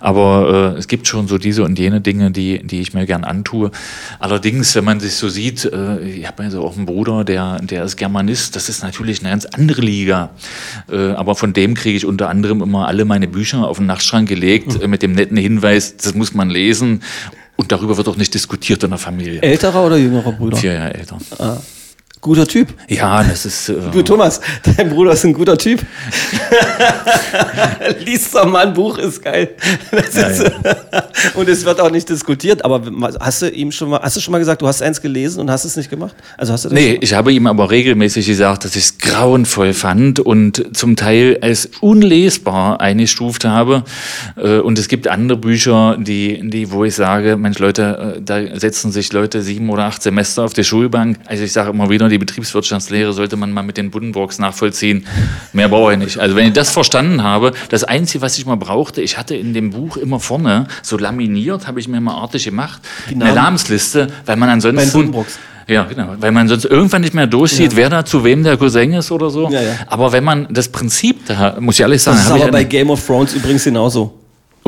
Aber 0.01 0.75
äh, 0.75 0.79
es 0.79 0.89
gibt 0.89 1.07
schon 1.07 1.29
so 1.29 1.39
diese 1.39 1.63
und 1.63 1.79
jene 1.79 2.01
Dinge, 2.01 2.33
die, 2.33 2.67
die 2.67 2.81
ich 2.81 2.95
mir 2.95 3.07
gern 3.07 3.23
antue. 3.23 3.71
Allerdings, 4.19 4.75
wenn 4.75 4.85
man 4.85 4.99
sich 4.99 5.15
so 5.15 5.29
sieht, 5.29 5.67
äh, 5.67 6.01
ich 6.01 6.27
habe 6.27 6.43
also 6.43 6.65
auch 6.65 6.77
einen 6.77 6.87
Bruder, 6.87 7.23
der, 7.23 7.61
der 7.61 7.85
ist 7.85 7.97
Germanist, 7.97 8.57
das 8.57 8.69
ist 8.69 8.83
natürlich 8.83 9.21
eine 9.21 9.31
ganz 9.31 9.47
andere 9.47 9.83
Liga. 9.83 10.31
Äh, 10.90 11.11
aber 11.12 11.34
von 11.34 11.53
dem 11.53 11.74
kriege 11.74 11.96
ich 11.96 12.07
unter 12.07 12.28
anderem 12.28 12.62
immer 12.62 12.88
alle 12.88 13.05
meine 13.05 13.28
Bücher 13.28 13.66
auf 13.66 13.78
den 13.78 13.86
Nachtschrank 13.86 14.28
gelegt 14.28 14.80
mhm. 14.80 14.90
mit 14.90 15.03
dem 15.03 15.12
netten 15.12 15.36
Hinweis, 15.36 15.96
das 15.96 16.14
muss 16.14 16.34
man 16.34 16.51
lesen. 16.51 17.03
Und 17.57 17.72
darüber 17.72 17.96
wird 17.96 18.09
auch 18.09 18.16
nicht 18.16 18.34
diskutiert 18.34 18.84
in 18.84 18.90
der 18.90 18.99
Familie. 18.99 19.42
Älterer 19.42 19.84
oder 19.84 19.96
jüngerer 19.96 20.32
Bruder? 20.32 20.57
Vier 20.57 20.74
Jahre 20.74 20.94
älter. 20.94 21.18
Ah. 21.38 21.59
Guter 22.21 22.47
Typ. 22.47 22.69
Ja, 22.89 23.23
das 23.23 23.47
ist. 23.47 23.69
Äh 23.69 23.77
du, 23.93 24.03
Thomas, 24.03 24.41
dein 24.77 24.91
Bruder 24.91 25.12
ist 25.12 25.25
ein 25.25 25.33
guter 25.33 25.57
Typ. 25.57 25.81
Lies 28.05 28.31
doch 28.33 28.47
mal 28.47 28.66
ein 28.66 28.75
Buch, 28.75 28.99
ist 28.99 29.23
geil. 29.23 29.51
Ja, 29.93 29.99
ist, 29.99 30.43
ja. 30.43 30.51
und 31.35 31.49
es 31.49 31.64
wird 31.64 31.81
auch 31.81 31.91
nicht 31.91 32.09
diskutiert. 32.09 32.64
Aber 32.64 32.83
hast 33.21 33.43
du 33.43 33.51
ihm 33.51 33.71
schon 33.71 33.91
mal, 33.91 34.01
hast 34.03 34.16
du 34.16 34.21
schon 34.21 34.33
mal 34.33 34.39
gesagt, 34.39 34.62
du 34.62 34.66
hast 34.66 34.83
eins 34.83 35.01
gelesen 35.01 35.41
und 35.41 35.51
hast 35.51 35.64
es 35.64 35.77
nicht 35.77 35.91
gemacht? 35.91 36.16
Also 36.37 36.53
hast 36.53 36.64
du 36.64 36.71
nee, 36.71 36.99
ich 37.01 37.14
habe 37.14 37.33
ihm 37.33 37.47
aber 37.47 37.71
regelmäßig 37.71 38.27
gesagt, 38.27 38.64
dass 38.64 38.75
ich 38.75 38.85
es 38.85 38.99
grauenvoll 38.99 39.73
fand 39.73 40.19
und 40.19 40.77
zum 40.77 40.97
Teil 40.97 41.39
als 41.41 41.71
unlesbar 41.81 42.81
eingestuft 42.81 43.45
habe. 43.45 43.85
Äh, 44.37 44.59
und 44.59 44.79
es 44.79 44.89
gibt 44.89 45.07
andere 45.07 45.39
Bücher, 45.39 45.97
die, 45.99 46.41
die, 46.51 46.73
wo 46.73 46.85
ich 46.85 46.95
sage, 46.95 47.37
Mensch, 47.37 47.59
Leute, 47.59 48.16
äh, 48.16 48.23
da 48.23 48.59
setzen 48.59 48.91
sich 48.91 49.12
Leute 49.12 49.43
sieben 49.43 49.71
oder 49.71 49.85
acht 49.85 50.03
Semester 50.03 50.45
auf 50.45 50.53
die 50.53 50.64
Schulbank. 50.64 51.19
Also 51.27 51.45
ich 51.45 51.53
sage 51.53 51.71
immer 51.71 51.91
wieder, 51.91 52.08
die 52.09 52.19
Betriebswirtschaftslehre 52.19 53.13
sollte 53.13 53.37
man 53.37 53.53
mal 53.53 53.63
mit 53.63 53.77
den 53.77 53.91
Buddenbrooks 53.91 54.39
nachvollziehen. 54.39 55.07
Mehr 55.53 55.69
brauche 55.69 55.93
ich 55.93 55.99
nicht. 55.99 56.19
Also 56.19 56.37
wenn 56.37 56.49
ich 56.49 56.53
das 56.53 56.71
verstanden 56.71 57.23
habe, 57.23 57.53
das 57.69 57.85
Einzige, 57.85 58.23
was 58.23 58.39
ich 58.39 58.47
mal 58.47 58.57
brauchte, 58.57 59.01
ich 59.01 59.19
hatte 59.19 59.35
in 59.35 59.55
dem 59.55 59.71
Buch 59.71 59.97
immer 59.97 60.21
vorne 60.21 60.67
so 60.83 60.97
laminiert, 60.97 61.67
habe 61.67 61.81
ich 61.81 61.89
mir 61.89 62.01
mal 62.01 62.15
artig 62.15 62.45
gemacht, 62.45 62.81
eine 63.09 63.33
Namensliste, 63.33 64.09
weil 64.27 64.37
man 64.37 64.49
ansonsten... 64.49 65.15
Ja, 65.69 65.83
genau. 65.83 66.15
Weil 66.19 66.33
man 66.33 66.49
sonst 66.49 66.65
irgendwann 66.65 67.03
nicht 67.03 67.13
mehr 67.13 67.27
durchsieht, 67.27 67.73
ja. 67.73 67.77
wer 67.77 67.91
da 67.91 68.05
zu 68.05 68.25
wem 68.25 68.43
der 68.43 68.57
Cousin 68.57 68.95
ist 68.95 69.13
oder 69.13 69.29
so. 69.29 69.51
Ja, 69.51 69.61
ja. 69.61 69.73
Aber 69.87 70.13
wenn 70.13 70.25
man 70.25 70.49
das 70.51 70.69
Prinzip 70.69 71.27
da, 71.27 71.59
muss 71.61 71.75
ich 71.75 71.83
ehrlich 71.83 72.03
sagen. 72.03 72.17
Das 72.17 72.25
ist 72.25 72.33
aber 72.33 72.51
bei 72.51 72.65
Game 72.65 72.89
of 72.89 73.07
Thrones 73.07 73.35
übrigens 73.35 73.65
genauso. 73.65 74.15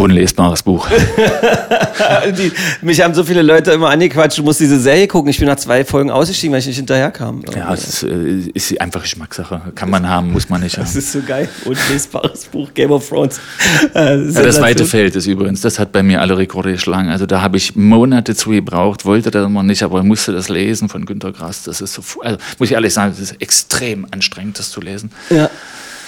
Unlesbares 0.01 0.63
Buch. 0.63 0.89
die, 2.39 2.51
mich 2.81 3.03
haben 3.03 3.13
so 3.13 3.23
viele 3.23 3.43
Leute 3.43 3.73
immer 3.73 3.91
angequatscht, 3.91 4.39
du 4.39 4.43
musst 4.43 4.59
diese 4.59 4.81
Serie 4.81 5.07
gucken. 5.07 5.29
Ich 5.29 5.39
bin 5.39 5.47
nach 5.47 5.57
zwei 5.57 5.85
Folgen 5.85 6.11
ausgestiegen, 6.11 6.53
weil 6.53 6.61
ich 6.61 6.67
nicht 6.67 6.77
hinterherkam. 6.77 7.43
Ja, 7.55 7.75
es 7.75 7.87
ist, 7.87 8.03
äh, 8.05 8.51
ist 8.55 8.81
einfach 8.81 9.03
Geschmackssache. 9.03 9.61
Kann 9.75 9.91
man 9.91 10.09
haben, 10.09 10.33
muss 10.33 10.49
man 10.49 10.63
nicht 10.63 10.79
haben. 10.79 10.87
Das 10.87 10.97
ist 10.97 11.13
so 11.13 11.21
geil. 11.21 11.51
Unlesbares 11.67 12.47
Buch, 12.47 12.73
Game 12.73 12.91
of 12.91 13.07
Thrones. 13.07 13.41
Äh, 13.95 14.31
ja, 14.31 14.43
das 14.43 14.61
weite 14.61 14.85
Feld 14.85 15.17
ist 15.17 15.27
übrigens, 15.27 15.63
das 15.63 15.79
hat 15.79 15.91
bei 15.91 16.03
mir 16.03 16.21
alle 16.21 16.37
Rekorde 16.37 16.73
geschlagen. 16.73 17.09
Also 17.09 17.27
da 17.27 17.41
habe 17.41 17.57
ich 17.57 17.75
Monate 17.77 18.37
zu 18.37 18.51
gebraucht, 18.51 19.05
wollte 19.05 19.31
das 19.31 19.47
immer 19.47 19.63
nicht, 19.63 19.83
aber 19.83 20.03
musste 20.03 20.33
das 20.33 20.49
lesen 20.49 20.89
von 20.89 21.07
Günter 21.07 21.33
Grass. 21.33 21.65
Das 21.65 21.81
ist 21.81 21.95
so, 21.95 22.03
also 22.23 22.39
muss 22.59 22.69
ich 22.69 22.75
ehrlich 22.75 22.93
sagen, 22.93 23.11
das 23.11 23.21
ist 23.21 23.41
extrem 23.41 24.07
anstrengend, 24.11 24.59
das 24.59 24.71
zu 24.71 24.81
lesen. 24.81 25.11
Ja. 25.31 25.51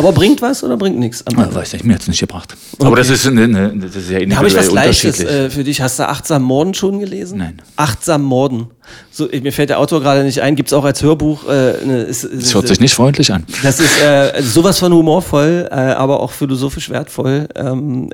Aber 0.03 0.12
bringt 0.12 0.42
was 0.42 0.64
oder 0.64 0.76
bringt 0.76 0.98
nichts? 0.98 1.24
Ja, 1.30 1.55
weiß 1.55 1.74
nicht, 1.74 1.84
mir 1.84 1.94
hat 1.94 2.03
es 2.03 2.09
nicht 2.09 2.20
gebracht. 2.20 2.57
Okay. 2.72 2.86
Aber 2.86 2.96
das 2.96 3.09
ist, 3.09 3.26
eine, 3.26 3.44
eine, 3.44 3.72
das 3.76 3.94
ist 3.94 4.11
ja 4.11 4.18
individuell 4.18 4.36
Habe 4.36 4.48
ich 4.48 4.57
was 4.57 4.70
Leichtes 4.72 5.20
äh, 5.20 5.48
für 5.48 5.62
dich? 5.62 5.80
Hast 5.80 5.98
du 5.98 6.09
Achtsam 6.09 6.42
Morden 6.42 6.74
schon 6.74 6.98
gelesen? 6.98 7.38
Nein. 7.38 7.62
Achtsam 7.76 8.22
Morden. 8.22 8.68
So, 9.12 9.28
mir 9.28 9.53
fällt 9.53 9.70
der 9.70 9.78
Autor 9.78 10.00
gerade 10.00 10.24
nicht 10.24 10.42
ein. 10.42 10.57
Gibt 10.57 10.70
es 10.70 10.72
auch 10.72 10.84
als 10.84 11.03
Hörbuch? 11.03 11.44
Äh, 11.44 11.74
eine, 11.82 12.03
ist, 12.03 12.24
das 12.24 12.55
hört 12.55 12.66
sich 12.66 12.80
nicht 12.80 12.94
freundlich 12.94 13.32
an. 13.32 13.44
Das 13.62 13.78
ist 13.78 14.03
äh, 14.03 14.42
sowas 14.42 14.80
von 14.80 14.92
humorvoll, 14.92 15.68
äh, 15.70 15.74
aber 15.74 16.20
auch 16.20 16.32
philosophisch 16.32 16.90
wertvoll. 16.90 17.48
Ähm, 17.55 18.11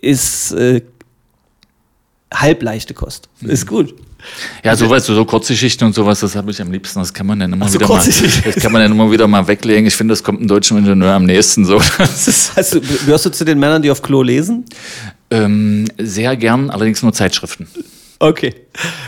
ist 0.00 0.52
äh, 0.52 0.82
halbleichte 2.32 2.94
Kost. 2.94 3.28
Ist 3.40 3.66
gut. 3.66 3.94
Ja, 4.64 4.74
sowas, 4.74 5.06
so 5.06 5.24
Kurzgeschichten 5.24 5.86
und 5.86 5.94
sowas, 5.94 6.20
das 6.20 6.34
habe 6.34 6.50
ich 6.50 6.60
am 6.60 6.72
liebsten. 6.72 6.98
Das 6.98 7.14
kann 7.14 7.26
man 7.26 7.38
dann 7.38 7.52
immer 7.52 7.66
Ach, 7.66 7.72
wieder 7.72 7.86
mal, 7.86 8.04
das 8.04 8.56
kann 8.56 8.72
man 8.72 8.82
dann 8.82 8.92
immer 8.92 9.10
wieder 9.10 9.28
mal 9.28 9.46
weglegen. 9.46 9.86
Ich 9.86 9.94
finde, 9.94 10.12
das 10.12 10.24
kommt 10.24 10.40
einem 10.40 10.48
deutschen 10.48 10.76
Ingenieur 10.76 11.12
am 11.12 11.24
nächsten 11.24 11.64
so. 11.64 11.80
Hast 11.80 12.74
du, 12.74 12.80
gehörst 12.80 13.26
du 13.26 13.30
zu 13.30 13.44
den 13.44 13.58
Männern, 13.58 13.82
die 13.82 13.90
auf 13.90 14.02
Klo 14.02 14.22
lesen? 14.22 14.64
Ähm, 15.30 15.86
sehr 15.98 16.36
gern, 16.36 16.70
allerdings 16.70 17.02
nur 17.02 17.12
Zeitschriften. 17.12 17.68
Okay, 18.20 18.52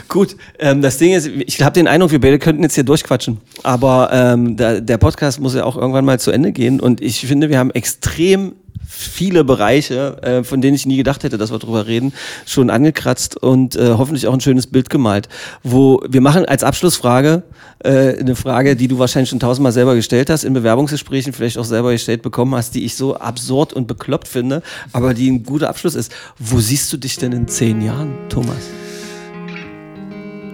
gut. 0.09 0.37
Ähm, 0.61 0.83
das 0.83 0.99
Ding 0.99 1.15
ist, 1.15 1.27
ich 1.27 1.61
habe 1.61 1.75
den 1.75 1.89
Eindruck, 1.89 2.13
wir 2.13 2.21
beide 2.21 2.39
könnten 2.39 2.63
jetzt 2.63 2.77
hier 2.77 2.85
durchquatschen. 2.85 3.39
Aber 3.65 4.11
ähm, 4.13 4.57
der, 4.57 4.81
der 4.81 4.99
Podcast 4.99 5.41
muss 5.41 5.55
ja 5.55 5.65
auch 5.65 5.77
irgendwann 5.77 6.05
mal 6.05 6.21
zu 6.21 6.31
Ende 6.31 6.53
gehen. 6.53 6.79
Und 6.79 7.01
ich 7.01 7.27
finde, 7.27 7.49
wir 7.49 7.59
haben 7.59 7.73
extrem 7.73 8.53
viele 8.91 9.45
Bereiche, 9.45 10.17
äh, 10.23 10.43
von 10.43 10.61
denen 10.61 10.75
ich 10.75 10.85
nie 10.85 10.97
gedacht 10.97 11.23
hätte, 11.23 11.39
dass 11.39 11.53
wir 11.53 11.59
drüber 11.59 11.87
reden, 11.87 12.13
schon 12.45 12.71
angekratzt 12.71 13.37
und 13.37 13.77
äh, 13.77 13.95
hoffentlich 13.97 14.27
auch 14.27 14.35
ein 14.35 14.41
schönes 14.41 14.67
Bild 14.67 14.91
gemalt. 14.91 15.29
Wo 15.63 16.03
wir 16.09 16.21
machen 16.21 16.45
als 16.45 16.65
Abschlussfrage 16.65 17.45
äh, 17.85 18.19
eine 18.19 18.35
Frage, 18.35 18.75
die 18.75 18.89
du 18.89 18.99
wahrscheinlich 18.99 19.31
schon 19.31 19.39
tausendmal 19.39 19.73
selber 19.73 19.95
gestellt 19.95 20.29
hast, 20.29 20.45
in 20.45 20.53
Bewerbungsgesprächen 20.53 21.33
vielleicht 21.33 21.57
auch 21.57 21.65
selber 21.65 21.93
gestellt 21.93 22.23
bekommen 22.23 22.55
hast, 22.55 22.75
die 22.75 22.85
ich 22.85 22.97
so 22.97 23.17
absurd 23.17 23.73
und 23.73 23.87
bekloppt 23.87 24.27
finde, 24.27 24.63
aber 24.93 25.15
die 25.15 25.31
ein 25.31 25.45
guter 25.45 25.69
Abschluss 25.69 25.95
ist. 25.95 26.13
Wo 26.39 26.59
siehst 26.59 26.93
du 26.93 26.97
dich 26.97 27.17
denn 27.17 27.33
in 27.33 27.47
zehn 27.47 27.81
Jahren, 27.83 28.13
Thomas? 28.29 28.57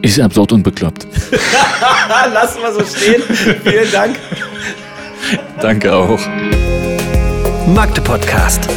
Ist 0.03 0.20
absurd 0.20 0.53
und 0.53 0.62
bekloppt. 0.62 1.07
Lassen 2.32 2.61
wir 2.61 2.72
so 2.72 2.84
stehen. 2.84 3.22
Vielen 3.64 3.91
Dank. 3.91 4.16
Danke 5.61 5.95
auch. 5.95 6.20
Magde 7.67 8.01
Podcast. 8.01 8.69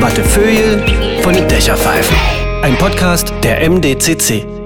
Wattefeuille 0.00 1.20
von 1.22 1.34
den 1.34 1.48
Dächerpfeifen. 1.48 2.16
Ein 2.62 2.76
Podcast 2.76 3.32
der 3.42 3.68
MDCC. 3.68 4.59